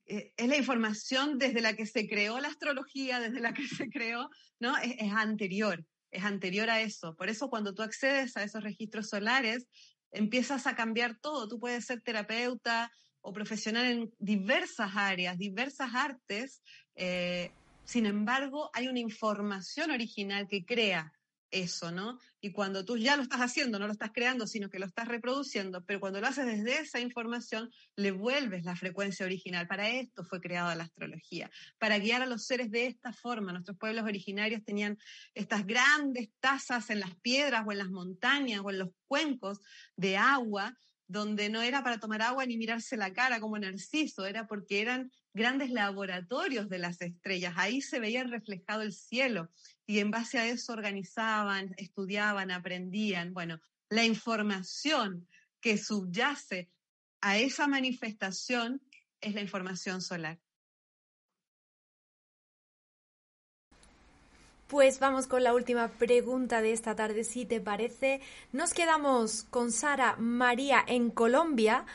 eh, 0.07 0.33
es 0.37 0.49
la 0.49 0.57
información 0.57 1.39
desde 1.39 1.61
la 1.61 1.75
que 1.75 1.87
se 1.87 2.09
creó 2.09 2.41
la 2.41 2.49
astrología, 2.49 3.21
desde 3.21 3.41
la 3.41 3.53
que 3.53 3.67
se 3.67 3.89
creó, 3.91 4.31
¿no? 4.59 4.77
Es, 4.79 5.13
anterior, 5.13 5.85
es 6.11 6.25
anterior 6.25 6.71
a 6.71 6.81
eso. 6.81 7.15
Por 7.17 7.29
eso 7.29 7.49
cuando 7.49 7.75
tú 7.75 7.83
accedes 7.83 8.37
a 8.37 8.43
esos 8.43 8.63
registros 8.63 9.09
solares, 9.09 9.67
empiezas 10.11 10.67
a 10.67 10.75
cambiar 10.75 11.19
todo. 11.21 11.49
Tú 11.49 11.59
puedes 11.59 11.85
ser 11.85 12.01
terapeuta 12.01 12.91
o 13.21 13.33
profesional 13.33 13.85
en 13.87 14.11
diversas 14.19 14.93
áreas, 14.95 15.39
diversas 15.39 15.95
artes. 15.95 16.63
Eh, 16.95 17.51
sin 17.85 18.07
embargo, 18.07 18.71
hay 18.75 18.89
una 18.89 19.01
información 19.01 19.91
original 19.91 20.47
que 20.49 20.65
crea 20.65 21.13
eso, 21.51 21.91
¿no? 21.91 22.19
Y 22.41 22.53
cuando 22.53 22.85
tú 22.85 22.97
ya 22.97 23.17
lo 23.17 23.23
estás 23.23 23.41
haciendo, 23.41 23.79
no 23.79 23.87
lo 23.87 23.93
estás 23.93 24.11
creando, 24.13 24.47
sino 24.47 24.69
que 24.71 24.79
lo 24.79 24.87
estás 24.87 25.09
reproduciendo, 25.09 25.85
pero 25.85 26.01
cuando 26.01 26.21
lo 26.21 26.27
haces 26.27 26.47
desde 26.47 26.81
esa 26.81 27.01
información, 27.01 27.71
le 27.97 28.11
vuelves 28.11 28.65
la 28.65 28.77
frecuencia 28.77 29.27
original. 29.27 29.67
Para 29.67 29.89
esto 29.89 30.25
fue 30.25 30.41
creada 30.41 30.75
la 30.75 30.85
astrología, 30.85 31.51
para 31.79 31.99
guiar 31.99 32.23
a 32.23 32.27
los 32.27 32.45
seres 32.45 32.71
de 32.71 32.87
esta 32.87 33.13
forma. 33.13 33.53
Nuestros 33.53 33.79
pueblos 33.79 34.05
originarios 34.05 34.65
tenían 34.65 34.99
estas 35.35 35.67
grandes 35.67 36.31
tazas 36.41 36.91
en 36.91 37.01
las 37.01 37.15
piedras 37.17 37.65
o 37.67 37.73
en 37.73 37.79
las 37.79 37.91
montañas 37.91 38.61
o 38.65 38.71
en 38.71 38.79
los 38.79 38.91
cuencos 39.07 39.61
de 39.97 40.17
agua 40.17 40.77
donde 41.09 41.49
no 41.49 41.63
era 41.63 41.83
para 41.83 41.99
tomar 41.99 42.21
agua 42.21 42.45
ni 42.45 42.59
mirarse 42.59 42.97
la 42.97 43.13
cara 43.13 43.41
como 43.41 43.59
Narciso, 43.59 44.27
era 44.27 44.47
porque 44.47 44.83
eran 44.83 45.11
grandes 45.33 45.71
laboratorios 45.71 46.69
de 46.69 46.79
las 46.79 47.01
estrellas. 47.01 47.55
Ahí 47.57 47.81
se 47.81 47.99
veía 47.99 48.25
reflejado 48.25 48.83
el 48.83 48.93
cielo 48.93 49.51
y 49.87 50.01
en 50.01 50.11
base 50.11 50.39
a 50.39 50.47
eso 50.47 50.75
organizaban, 50.75 51.75
estudiaban, 51.79 52.51
aprendían. 52.51 53.33
Bueno, 53.33 53.59
la 53.89 54.05
información 54.05 55.27
que 55.61 55.79
subyace 55.79 56.71
a 57.23 57.39
esa 57.39 57.67
manifestación 57.67 58.83
es 59.21 59.35
la 59.35 59.41
información 59.41 60.03
solar. 60.03 60.39
Pues 64.69 65.01
vamos 65.01 65.27
con 65.27 65.43
la 65.43 65.55
última 65.55 65.89
pregunta 65.89 66.61
de 66.61 66.73
esta 66.73 66.95
tarde, 66.95 67.25
si 67.25 67.47
te 67.47 67.59
parece. 67.59 68.21
Nos 68.53 68.75
quedamos 68.75 69.45
con 69.45 69.73
Sara 69.73 70.17
María 70.19 70.85
en 70.87 71.09
Colombia, 71.09 71.87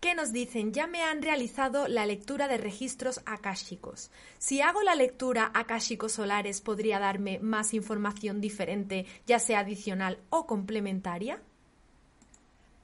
que 0.00 0.16
nos 0.16 0.32
dicen, 0.32 0.72
ya 0.72 0.88
me 0.88 1.04
han 1.04 1.22
realizado 1.22 1.86
la 1.86 2.04
lectura 2.04 2.48
de 2.48 2.58
registros 2.58 3.20
akáshicos. 3.26 4.10
Si 4.38 4.60
hago 4.60 4.82
la 4.82 4.96
lectura 4.96 5.52
akáshicos 5.54 6.14
solares, 6.14 6.60
¿podría 6.60 6.98
darme 6.98 7.38
más 7.38 7.72
información 7.74 8.40
diferente, 8.40 9.06
ya 9.24 9.38
sea 9.38 9.60
adicional 9.60 10.18
o 10.28 10.48
complementaria? 10.48 11.40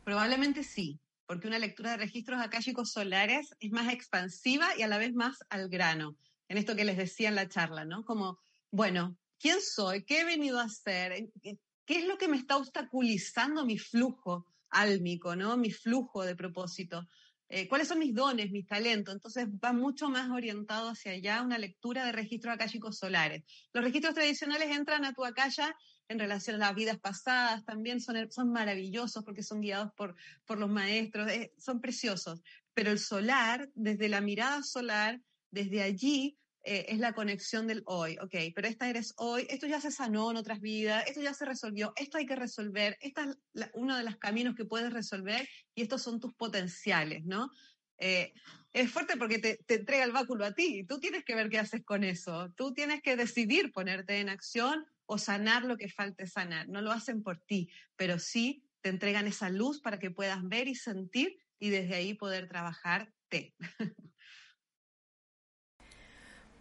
Probablemente 0.05 0.63
sí, 0.63 1.01
porque 1.27 1.49
una 1.49 1.59
lectura 1.59 1.91
de 1.91 1.97
registros 1.97 2.41
akáshicos 2.41 2.93
solares 2.93 3.57
es 3.59 3.73
más 3.73 3.93
expansiva 3.93 4.69
y 4.79 4.83
a 4.83 4.87
la 4.87 4.99
vez 4.99 5.15
más 5.15 5.39
al 5.51 5.69
grano. 5.69 6.15
En 6.47 6.59
esto 6.59 6.77
que 6.77 6.85
les 6.85 6.97
decía 6.97 7.29
en 7.29 7.35
la 7.35 7.49
charla, 7.49 7.85
¿no? 7.85 8.05
Como, 8.05 8.39
bueno, 8.71 9.17
quién 9.43 9.61
soy, 9.61 10.05
qué 10.05 10.21
he 10.21 10.25
venido 10.25 10.61
a 10.61 10.65
hacer, 10.65 11.29
qué 11.43 11.59
es 11.99 12.07
lo 12.07 12.17
que 12.17 12.29
me 12.29 12.37
está 12.37 12.57
obstaculizando 12.57 13.67
mi 13.67 13.77
flujo 13.77 14.47
álmico, 14.71 15.35
¿no? 15.35 15.57
Mi 15.57 15.73
flujo 15.73 16.25
de 16.25 16.37
propósito. 16.37 17.07
Eh, 17.49 17.69
¿Cuáles 17.69 17.89
son 17.89 17.99
mis 17.99 18.15
dones, 18.15 18.53
mis 18.53 18.67
talentos? 18.67 19.13
Entonces 19.13 19.47
va 19.63 19.73
mucho 19.73 20.09
más 20.09 20.31
orientado 20.31 20.91
hacia 20.91 21.13
allá 21.13 21.43
una 21.43 21.59
lectura 21.59 22.07
de 22.07 22.13
registros 22.13 22.55
akáshicos 22.55 22.97
solares. 22.97 23.43
Los 23.75 23.85
registros 23.85 24.15
tradicionales 24.15 24.71
entran 24.71 25.05
a 25.05 25.13
tu 25.13 25.25
akasha 25.25 25.77
en 26.09 26.19
relación 26.21 26.57
a 26.57 26.67
las 26.67 26.75
vidas 26.75 26.99
pasadas, 27.01 27.65
también 27.65 28.01
son, 28.01 28.31
son 28.31 28.53
maravillosos 28.53 29.25
porque 29.25 29.43
son 29.43 29.61
guiados 29.61 29.93
por, 29.97 30.15
por 30.47 30.59
los 30.59 30.71
maestros, 30.71 31.29
eh, 31.31 31.53
son 31.59 31.81
preciosos. 31.81 32.41
Pero 32.75 32.93
el 32.93 33.01
solar, 33.01 33.69
desde 33.75 34.09
la 34.09 34.21
mirada 34.21 34.63
solar, 34.63 35.21
desde 35.51 35.83
allí 35.83 36.39
eh, 36.65 36.87
es 36.89 36.99
la 36.99 37.13
conexión 37.13 37.67
del 37.67 37.83
hoy, 37.87 38.17
ok, 38.21 38.35
pero 38.55 38.69
esta 38.69 38.89
eres 38.89 39.15
hoy, 39.17 39.47
esto 39.51 39.67
ya 39.67 39.81
se 39.81 39.91
sanó 39.91 40.31
en 40.31 40.37
otras 40.37 40.61
vidas, 40.61 41.05
esto 41.09 41.21
ya 41.21 41.35
se 41.35 41.45
resolvió, 41.45 41.93
esto 41.97 42.19
hay 42.19 42.27
que 42.27 42.37
resolver, 42.37 42.97
esta 43.01 43.25
es 43.25 43.71
uno 43.75 43.97
de 43.97 44.05
los 44.05 44.17
caminos 44.17 44.55
que 44.55 44.65
puedes 44.65 44.93
resolver 44.93 45.49
y 45.75 45.83
estos 45.83 46.03
son 46.03 46.21
tus 46.21 46.35
potenciales, 46.35 47.25
¿no? 47.25 47.51
Eh, 47.99 48.33
es 48.73 48.91
fuerte 48.91 49.17
porque 49.17 49.39
te, 49.39 49.59
te, 49.67 49.75
entrega 49.75 50.05
el 50.05 50.13
báculo 50.13 50.45
a 50.45 50.53
ti, 50.53 50.85
tú 50.85 51.01
tienes 51.01 51.25
que 51.25 51.35
ver 51.35 51.51
qué 51.51 51.59
haces 51.59 51.85
con 51.85 52.05
eso, 52.05 52.53
tú 52.57 52.73
tienes 52.73 53.03
que 53.03 53.17
decidir 53.17 53.73
ponerte 53.73 54.21
en 54.21 54.29
acción 54.29 54.87
o 55.07 55.19
sanar 55.19 55.65
lo 55.65 55.77
que 55.77 55.89
falte 55.89 56.27
sanar, 56.27 56.69
no 56.69 56.81
lo 56.81 56.93
hacen 56.93 57.23
por 57.23 57.39
ti, 57.39 57.71
pero 57.97 58.19
sí 58.19 58.65
te 58.83 58.89
entregan 58.89 59.27
esa 59.27 59.51
luz 59.51 59.81
para 59.81 59.99
que 59.99 60.11
puedas 60.11 60.47
ver 60.49 60.69
y 60.69 60.75
sentir 60.75 61.39
y 61.59 61.71
desde 61.71 61.95
ahí 61.95 62.15
poder 62.15 62.49
trabajarte. 62.49 63.55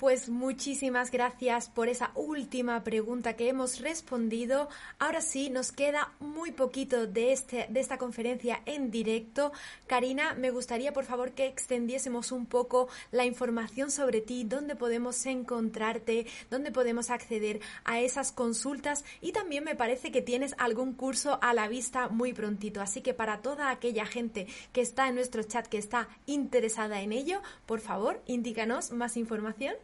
Pues 0.02 0.30
muchísimas 0.30 1.12
gracias 1.12 1.70
por 1.70 1.88
esa 1.88 2.10
última 2.16 2.84
pregunta 2.84 3.36
que 3.36 3.50
hemos 3.50 3.80
respondido. 3.82 4.68
Ahora 4.98 5.22
sí, 5.22 5.52
nos 5.52 5.72
queda 5.72 6.12
muy 6.20 6.52
poquito 6.52 7.06
de, 7.06 7.32
este, 7.32 7.68
de 7.70 7.80
esta 7.80 8.00
conferencia 8.00 8.64
en 8.66 8.90
directo. 8.90 9.52
Karina, 9.86 10.34
me 10.34 10.50
gustaría 10.50 10.92
por 10.92 11.06
favor 11.06 11.34
que 11.34 11.46
extendiésemos 11.46 12.32
un 12.32 12.48
poco 12.48 12.88
la 13.12 13.26
información 13.26 13.92
sobre 13.92 14.22
ti, 14.22 14.44
dónde 14.44 14.76
podemos 14.76 15.24
encontrarte, 15.28 16.26
dónde 16.50 16.72
podemos 16.72 17.12
acceder 17.12 17.60
a 17.84 18.02
esas 18.02 18.32
consultas 18.32 19.06
y 19.22 19.34
también 19.34 19.64
me 19.64 19.76
parece 19.76 20.12
que 20.12 20.24
tienes 20.24 20.56
algún 20.58 20.96
curso 20.96 21.38
a 21.44 21.54
la 21.54 21.68
vista 21.68 22.08
muy 22.08 22.34
prontito. 22.34 22.82
Así 22.82 23.02
que 23.02 23.14
para 23.14 23.44
toda 23.44 23.70
aquella 23.70 24.08
gente 24.08 24.48
que 24.74 24.82
está 24.82 25.08
en 25.10 25.14
nuestro 25.14 25.44
chat, 25.44 25.68
que 25.68 25.78
está 25.78 26.10
interesada 26.26 27.02
en 27.02 27.12
ello, 27.12 27.44
por 27.68 27.82
favor, 27.82 28.20
indícanos 28.26 28.92
más 28.92 29.16
información. 29.16 29.76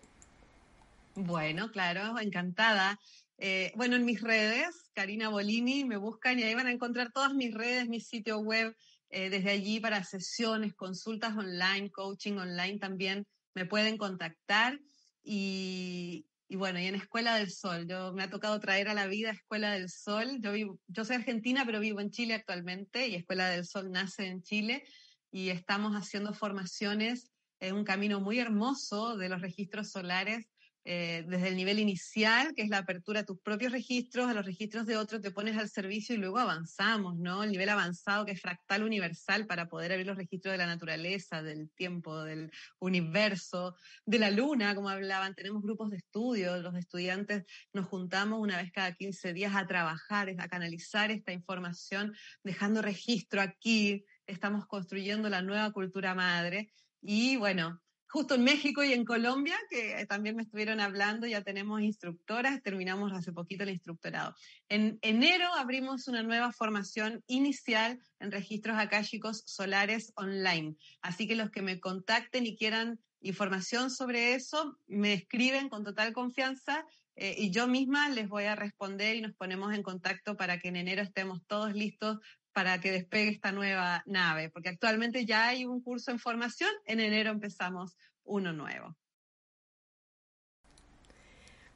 Bueno, 1.20 1.72
claro, 1.72 2.20
encantada. 2.20 3.00
Eh, 3.40 3.72
bueno, 3.76 3.96
en 3.96 4.06
mis 4.06 4.22
redes, 4.22 4.92
Karina 4.94 5.30
Bolini, 5.30 5.84
me 5.84 5.98
buscan 5.98 6.38
y 6.38 6.44
ahí 6.44 6.54
van 6.54 6.68
a 6.68 6.72
encontrar 6.72 7.12
todas 7.12 7.34
mis 7.34 7.56
redes, 7.56 7.90
mi 7.90 8.00
sitio 8.00 8.38
web, 8.38 8.76
eh, 9.10 9.32
desde 9.32 9.50
allí 9.50 9.80
para 9.80 10.04
sesiones, 10.04 10.76
consultas 10.76 11.36
online, 11.36 11.90
coaching 11.90 12.34
online 12.34 12.78
también 12.78 13.26
me 13.56 13.66
pueden 13.66 13.98
contactar. 13.98 14.80
Y, 15.24 16.28
y 16.48 16.56
bueno, 16.56 16.80
y 16.80 16.86
en 16.86 16.94
Escuela 16.94 17.34
del 17.34 17.50
Sol. 17.50 17.88
Yo 17.88 18.14
me 18.14 18.22
ha 18.22 18.30
tocado 18.30 18.60
traer 18.60 18.88
a 18.88 18.94
la 18.94 19.08
vida 19.08 19.32
Escuela 19.32 19.72
del 19.72 19.90
Sol. 19.90 20.38
Yo 20.40 20.52
vivo, 20.52 20.80
yo 20.86 21.04
soy 21.04 21.16
argentina, 21.16 21.64
pero 21.66 21.80
vivo 21.80 22.00
en 22.00 22.12
Chile 22.12 22.36
actualmente 22.36 23.08
y 23.08 23.16
Escuela 23.16 23.50
del 23.50 23.66
Sol 23.66 23.90
nace 23.90 24.28
en 24.28 24.44
Chile 24.44 24.84
y 25.32 25.50
estamos 25.50 25.94
haciendo 25.94 26.36
formaciones 26.36 27.32
en 27.60 27.74
un 27.74 27.86
camino 27.86 28.20
muy 28.20 28.38
hermoso 28.38 29.18
de 29.18 29.30
los 29.30 29.42
registros 29.42 29.90
solares 29.90 30.46
eh, 30.90 31.26
desde 31.28 31.50
el 31.50 31.58
nivel 31.58 31.80
inicial, 31.80 32.54
que 32.56 32.62
es 32.62 32.70
la 32.70 32.78
apertura 32.78 33.20
a 33.20 33.26
tus 33.26 33.42
propios 33.42 33.74
registros, 33.74 34.30
a 34.30 34.34
los 34.34 34.46
registros 34.46 34.86
de 34.86 34.96
otros, 34.96 35.22
te 35.22 35.32
pones 35.32 35.58
al 35.58 35.68
servicio 35.68 36.16
y 36.16 36.18
luego 36.18 36.38
avanzamos, 36.38 37.18
¿no? 37.18 37.44
El 37.44 37.52
nivel 37.52 37.68
avanzado 37.68 38.24
que 38.24 38.32
es 38.32 38.40
fractal 38.40 38.84
universal 38.84 39.48
para 39.48 39.68
poder 39.68 39.92
abrir 39.92 40.08
los 40.08 40.16
registros 40.16 40.54
de 40.54 40.60
la 40.60 40.66
naturaleza, 40.66 41.44
del 41.44 41.70
tiempo, 41.72 42.24
del 42.24 42.54
universo, 42.80 43.76
de 44.06 44.18
la 44.18 44.32
luna, 44.32 44.76
como 44.76 44.88
hablaban. 44.88 45.36
Tenemos 45.36 45.62
grupos 45.62 45.90
de 45.90 45.98
estudio, 45.98 46.56
los 46.62 46.74
estudiantes 46.76 47.44
nos 47.74 47.88
juntamos 47.88 48.40
una 48.40 48.56
vez 48.56 48.72
cada 48.72 48.94
15 48.94 49.34
días 49.34 49.54
a 49.58 49.68
trabajar, 49.68 50.34
a 50.38 50.48
canalizar 50.48 51.12
esta 51.12 51.34
información, 51.34 52.16
dejando 52.44 52.82
registro 52.82 53.42
aquí. 53.42 54.06
Estamos 54.26 54.66
construyendo 54.66 55.28
la 55.28 55.42
nueva 55.42 55.70
cultura 55.74 56.16
madre. 56.16 56.72
Y 57.02 57.36
bueno, 57.36 57.82
justo 58.08 58.36
en 58.36 58.44
México 58.44 58.84
y 58.84 58.94
en 58.94 59.06
Colombia, 59.06 59.58
que 59.70 60.06
también 60.08 60.36
me 60.36 60.44
estuvieron 60.44 60.80
hablando, 60.80 61.28
ya 61.28 61.42
tenemos 61.44 61.82
instructoras, 61.82 62.62
terminamos 62.64 63.12
hace 63.14 63.32
poquito 63.32 63.64
el 63.64 63.72
instructorado. 63.72 64.36
En 64.70 64.98
enero 65.02 65.48
abrimos 65.54 66.08
una 66.08 66.24
nueva 66.24 66.52
formación 66.52 67.24
inicial 67.28 68.00
en 68.20 68.32
registros 68.32 68.78
akáshicos 68.78 69.44
solares 69.46 70.14
online. 70.16 70.76
Así 71.02 71.28
que 71.28 71.36
los 71.36 71.52
que 71.52 71.62
me 71.62 71.80
contacten 71.80 72.46
y 72.46 72.56
quieran 72.56 73.00
información 73.22 73.90
sobre 73.90 74.34
eso, 74.34 74.78
me 74.88 75.14
escriben 75.14 75.70
con 75.70 75.84
total 75.84 76.14
confianza 76.14 76.86
eh, 77.16 77.36
y 77.38 77.50
yo 77.50 77.68
misma 77.68 78.10
les 78.10 78.30
voy 78.30 78.44
a 78.44 78.56
responder 78.56 79.16
y 79.16 79.22
nos 79.22 79.34
ponemos 79.34 79.74
en 79.74 79.82
contacto 79.82 80.38
para 80.38 80.60
que 80.60 80.68
en 80.68 80.76
enero 80.76 81.02
estemos 81.02 81.42
todos 81.48 81.74
listos 81.74 82.20
para 82.58 82.80
que 82.80 82.92
despegue 82.92 83.30
esta 83.30 83.52
nueva 83.52 84.02
nave, 84.08 84.50
porque 84.50 84.70
actualmente 84.70 85.28
ya 85.28 85.50
hay 85.50 85.66
un 85.66 85.80
curso 85.80 86.10
en 86.10 86.18
formación, 86.18 86.72
en 86.86 87.00
enero 87.00 87.30
empezamos 87.30 87.96
uno 88.24 88.52
nuevo. 88.52 88.98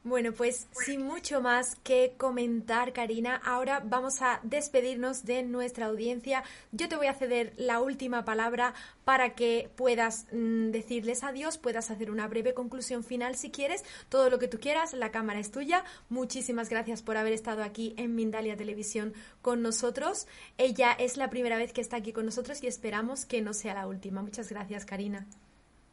Bueno, 0.03 0.31
pues 0.31 0.67
sin 0.83 1.03
mucho 1.03 1.41
más 1.41 1.75
que 1.75 2.15
comentar, 2.17 2.91
Karina, 2.91 3.35
ahora 3.45 3.83
vamos 3.85 4.23
a 4.23 4.39
despedirnos 4.41 5.25
de 5.25 5.43
nuestra 5.43 5.85
audiencia. 5.85 6.43
Yo 6.71 6.89
te 6.89 6.95
voy 6.95 7.05
a 7.05 7.13
ceder 7.13 7.53
la 7.55 7.81
última 7.81 8.25
palabra 8.25 8.73
para 9.05 9.35
que 9.35 9.69
puedas 9.75 10.25
mm, 10.31 10.71
decirles 10.71 11.23
adiós, 11.23 11.59
puedas 11.59 11.91
hacer 11.91 12.09
una 12.09 12.27
breve 12.27 12.55
conclusión 12.55 13.03
final 13.03 13.35
si 13.35 13.51
quieres, 13.51 13.85
todo 14.09 14.31
lo 14.31 14.39
que 14.39 14.47
tú 14.47 14.59
quieras, 14.59 14.93
la 14.93 15.11
cámara 15.11 15.39
es 15.39 15.51
tuya. 15.51 15.83
Muchísimas 16.09 16.67
gracias 16.69 17.03
por 17.03 17.15
haber 17.15 17.33
estado 17.33 17.61
aquí 17.61 17.93
en 17.97 18.15
Mindalia 18.15 18.57
Televisión 18.57 19.13
con 19.43 19.61
nosotros. 19.61 20.25
Ella 20.57 20.93
es 20.93 21.15
la 21.15 21.29
primera 21.29 21.57
vez 21.57 21.73
que 21.73 21.81
está 21.81 21.97
aquí 21.97 22.11
con 22.11 22.25
nosotros 22.25 22.63
y 22.63 22.67
esperamos 22.67 23.25
que 23.27 23.41
no 23.41 23.53
sea 23.53 23.75
la 23.75 23.85
última. 23.85 24.23
Muchas 24.23 24.49
gracias, 24.49 24.83
Karina. 24.83 25.27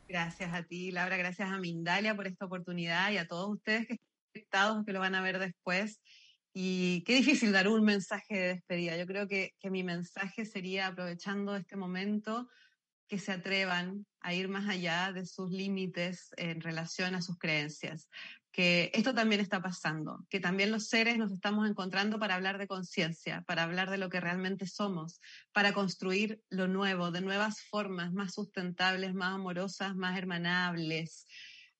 Gracias 0.08 0.54
a 0.54 0.62
ti, 0.62 0.90
Laura, 0.90 1.18
gracias 1.18 1.50
a 1.50 1.58
Mindalia 1.58 2.16
por 2.16 2.26
esta 2.26 2.46
oportunidad 2.46 3.10
y 3.10 3.18
a 3.18 3.28
todos 3.28 3.50
ustedes 3.50 3.86
que 3.86 3.94
están 3.94 4.08
conectados, 4.32 4.86
que 4.86 4.92
lo 4.94 5.00
van 5.00 5.14
a 5.14 5.20
ver 5.20 5.38
después. 5.38 6.00
Y 6.54 7.04
qué 7.04 7.16
difícil 7.16 7.52
dar 7.52 7.68
un 7.68 7.84
mensaje 7.84 8.34
de 8.34 8.48
despedida. 8.54 8.96
Yo 8.96 9.06
creo 9.06 9.28
que, 9.28 9.52
que 9.60 9.70
mi 9.70 9.84
mensaje 9.84 10.46
sería, 10.46 10.86
aprovechando 10.86 11.54
este 11.54 11.76
momento, 11.76 12.48
que 13.06 13.18
se 13.18 13.32
atrevan 13.32 14.06
a 14.20 14.32
ir 14.32 14.48
más 14.48 14.66
allá 14.66 15.12
de 15.12 15.26
sus 15.26 15.50
límites 15.50 16.30
en 16.38 16.62
relación 16.62 17.14
a 17.14 17.20
sus 17.20 17.36
creencias 17.38 18.08
que 18.52 18.90
esto 18.94 19.14
también 19.14 19.40
está 19.40 19.60
pasando, 19.60 20.26
que 20.30 20.40
también 20.40 20.72
los 20.72 20.88
seres 20.88 21.18
nos 21.18 21.32
estamos 21.32 21.68
encontrando 21.68 22.18
para 22.18 22.34
hablar 22.34 22.58
de 22.58 22.66
conciencia, 22.66 23.42
para 23.42 23.62
hablar 23.62 23.90
de 23.90 23.98
lo 23.98 24.08
que 24.08 24.20
realmente 24.20 24.66
somos, 24.66 25.20
para 25.52 25.72
construir 25.72 26.42
lo 26.48 26.66
nuevo, 26.66 27.10
de 27.10 27.20
nuevas 27.20 27.60
formas 27.62 28.12
más 28.12 28.34
sustentables, 28.34 29.14
más 29.14 29.34
amorosas, 29.34 29.94
más 29.96 30.16
hermanables. 30.16 31.26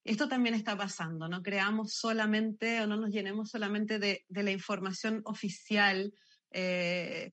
Esto 0.04 0.28
también 0.28 0.54
está 0.54 0.76
pasando, 0.76 1.28
no 1.28 1.42
creamos 1.42 1.94
solamente 1.94 2.80
o 2.80 2.86
no 2.86 2.96
nos 2.96 3.10
llenemos 3.10 3.50
solamente 3.50 3.98
de, 3.98 4.24
la 4.28 4.50
información 4.50 5.22
oficial. 5.24 6.12
Eh, 6.50 7.32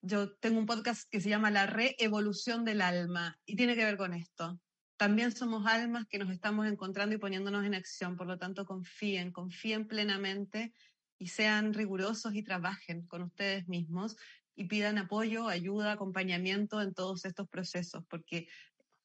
yo 0.00 0.32
tengo 0.36 0.58
un 0.58 0.66
podcast 0.66 1.08
que 1.10 1.20
se 1.20 1.28
llama 1.28 1.50
La 1.50 1.66
Reevolución 1.66 2.64
del 2.64 2.80
Alma 2.80 3.38
y 3.44 3.56
tiene 3.56 3.74
que 3.74 3.84
ver 3.84 3.96
con 3.96 4.14
esto 4.14 4.60
también 5.00 5.34
somos 5.34 5.66
almas 5.66 6.06
que 6.06 6.18
nos 6.18 6.30
estamos 6.30 6.66
encontrando 6.66 7.14
y 7.14 7.18
poniéndonos 7.18 7.64
en 7.64 7.74
acción. 7.74 8.18
Por 8.18 8.26
lo 8.26 8.36
tanto, 8.36 8.66
confíen, 8.66 9.32
confíen 9.32 9.88
plenamente 9.88 10.74
y 11.16 11.28
sean 11.28 11.72
rigurosos 11.72 12.34
y 12.34 12.42
trabajen 12.42 13.06
con 13.06 13.22
ustedes 13.22 13.66
mismos 13.66 14.18
y 14.54 14.66
pidan 14.66 14.98
apoyo, 14.98 15.48
ayuda, 15.48 15.92
acompañamiento 15.92 16.82
en 16.82 16.92
todos 16.92 17.24
estos 17.24 17.48
procesos, 17.48 18.04
porque 18.10 18.48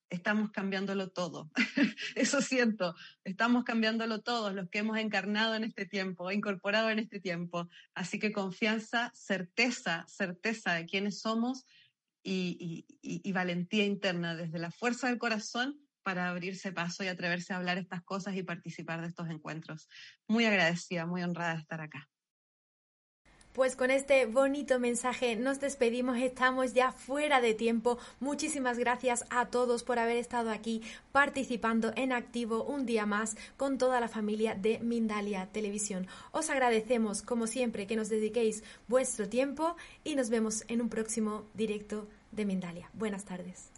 estamos 0.09 0.51
cambiándolo 0.51 1.11
todo. 1.11 1.49
Eso 2.15 2.41
siento, 2.41 2.93
estamos 3.23 3.63
cambiándolo 3.63 4.21
todos 4.21 4.53
los 4.53 4.69
que 4.69 4.79
hemos 4.79 4.97
encarnado 4.97 5.55
en 5.55 5.63
este 5.63 5.85
tiempo, 5.85 6.29
incorporado 6.29 6.89
en 6.89 6.99
este 6.99 7.21
tiempo. 7.21 7.69
Así 7.93 8.19
que 8.19 8.33
confianza, 8.33 9.13
certeza, 9.15 10.03
certeza 10.09 10.73
de 10.73 10.87
quiénes 10.87 11.21
somos 11.21 11.65
y, 12.21 12.85
y 13.01 13.31
valentía 13.31 13.85
interna 13.85 14.35
desde 14.35 14.59
la 14.59 14.71
fuerza 14.71 15.07
del 15.07 15.19
corazón 15.19 15.84
para 16.05 16.29
abrirse 16.29 16.71
paso 16.71 17.03
y 17.03 17.07
atreverse 17.07 17.51
a 17.51 17.57
hablar 17.57 17.79
estas 17.79 18.03
cosas 18.03 18.35
y 18.35 18.43
participar 18.43 19.01
de 19.01 19.07
estos 19.07 19.27
encuentros. 19.27 19.89
Muy 20.27 20.45
agradecida, 20.45 21.07
muy 21.07 21.23
honrada 21.23 21.55
de 21.55 21.61
estar 21.61 21.81
acá. 21.81 22.07
Pues 23.53 23.77
con 23.77 23.89
este 23.89 24.25
bonito 24.25 24.79
mensaje 24.79 25.37
nos 25.37 25.61
despedimos, 25.61 26.17
estamos 26.17 26.73
ya 26.73 26.91
fuera 26.91 27.39
de 27.39 27.53
tiempo. 27.53 27.97
Muchísimas 28.19 28.77
gracias 28.77 29.25
a 29.29 29.45
todos 29.45 29.83
por 29.83 29.97
haber 29.97 30.17
estado 30.17 30.51
aquí 30.51 30.83
participando 31.13 31.91
en 31.95 32.11
activo 32.11 32.63
un 32.65 32.85
día 32.85 33.05
más 33.05 33.37
con 33.55 33.77
toda 33.77 33.99
la 34.01 34.09
familia 34.09 34.55
de 34.55 34.79
Mindalia 34.79 35.47
Televisión. 35.53 36.05
Os 36.33 36.49
agradecemos, 36.49 37.21
como 37.21 37.47
siempre, 37.47 37.87
que 37.87 37.95
nos 37.95 38.09
dediquéis 38.09 38.63
vuestro 38.87 39.27
tiempo 39.27 39.75
y 40.03 40.15
nos 40.15 40.29
vemos 40.29 40.65
en 40.67 40.81
un 40.81 40.89
próximo 40.89 41.45
directo 41.53 42.09
de 42.31 42.45
Mindalia. 42.45 42.89
Buenas 42.93 43.23
tardes. 43.23 43.71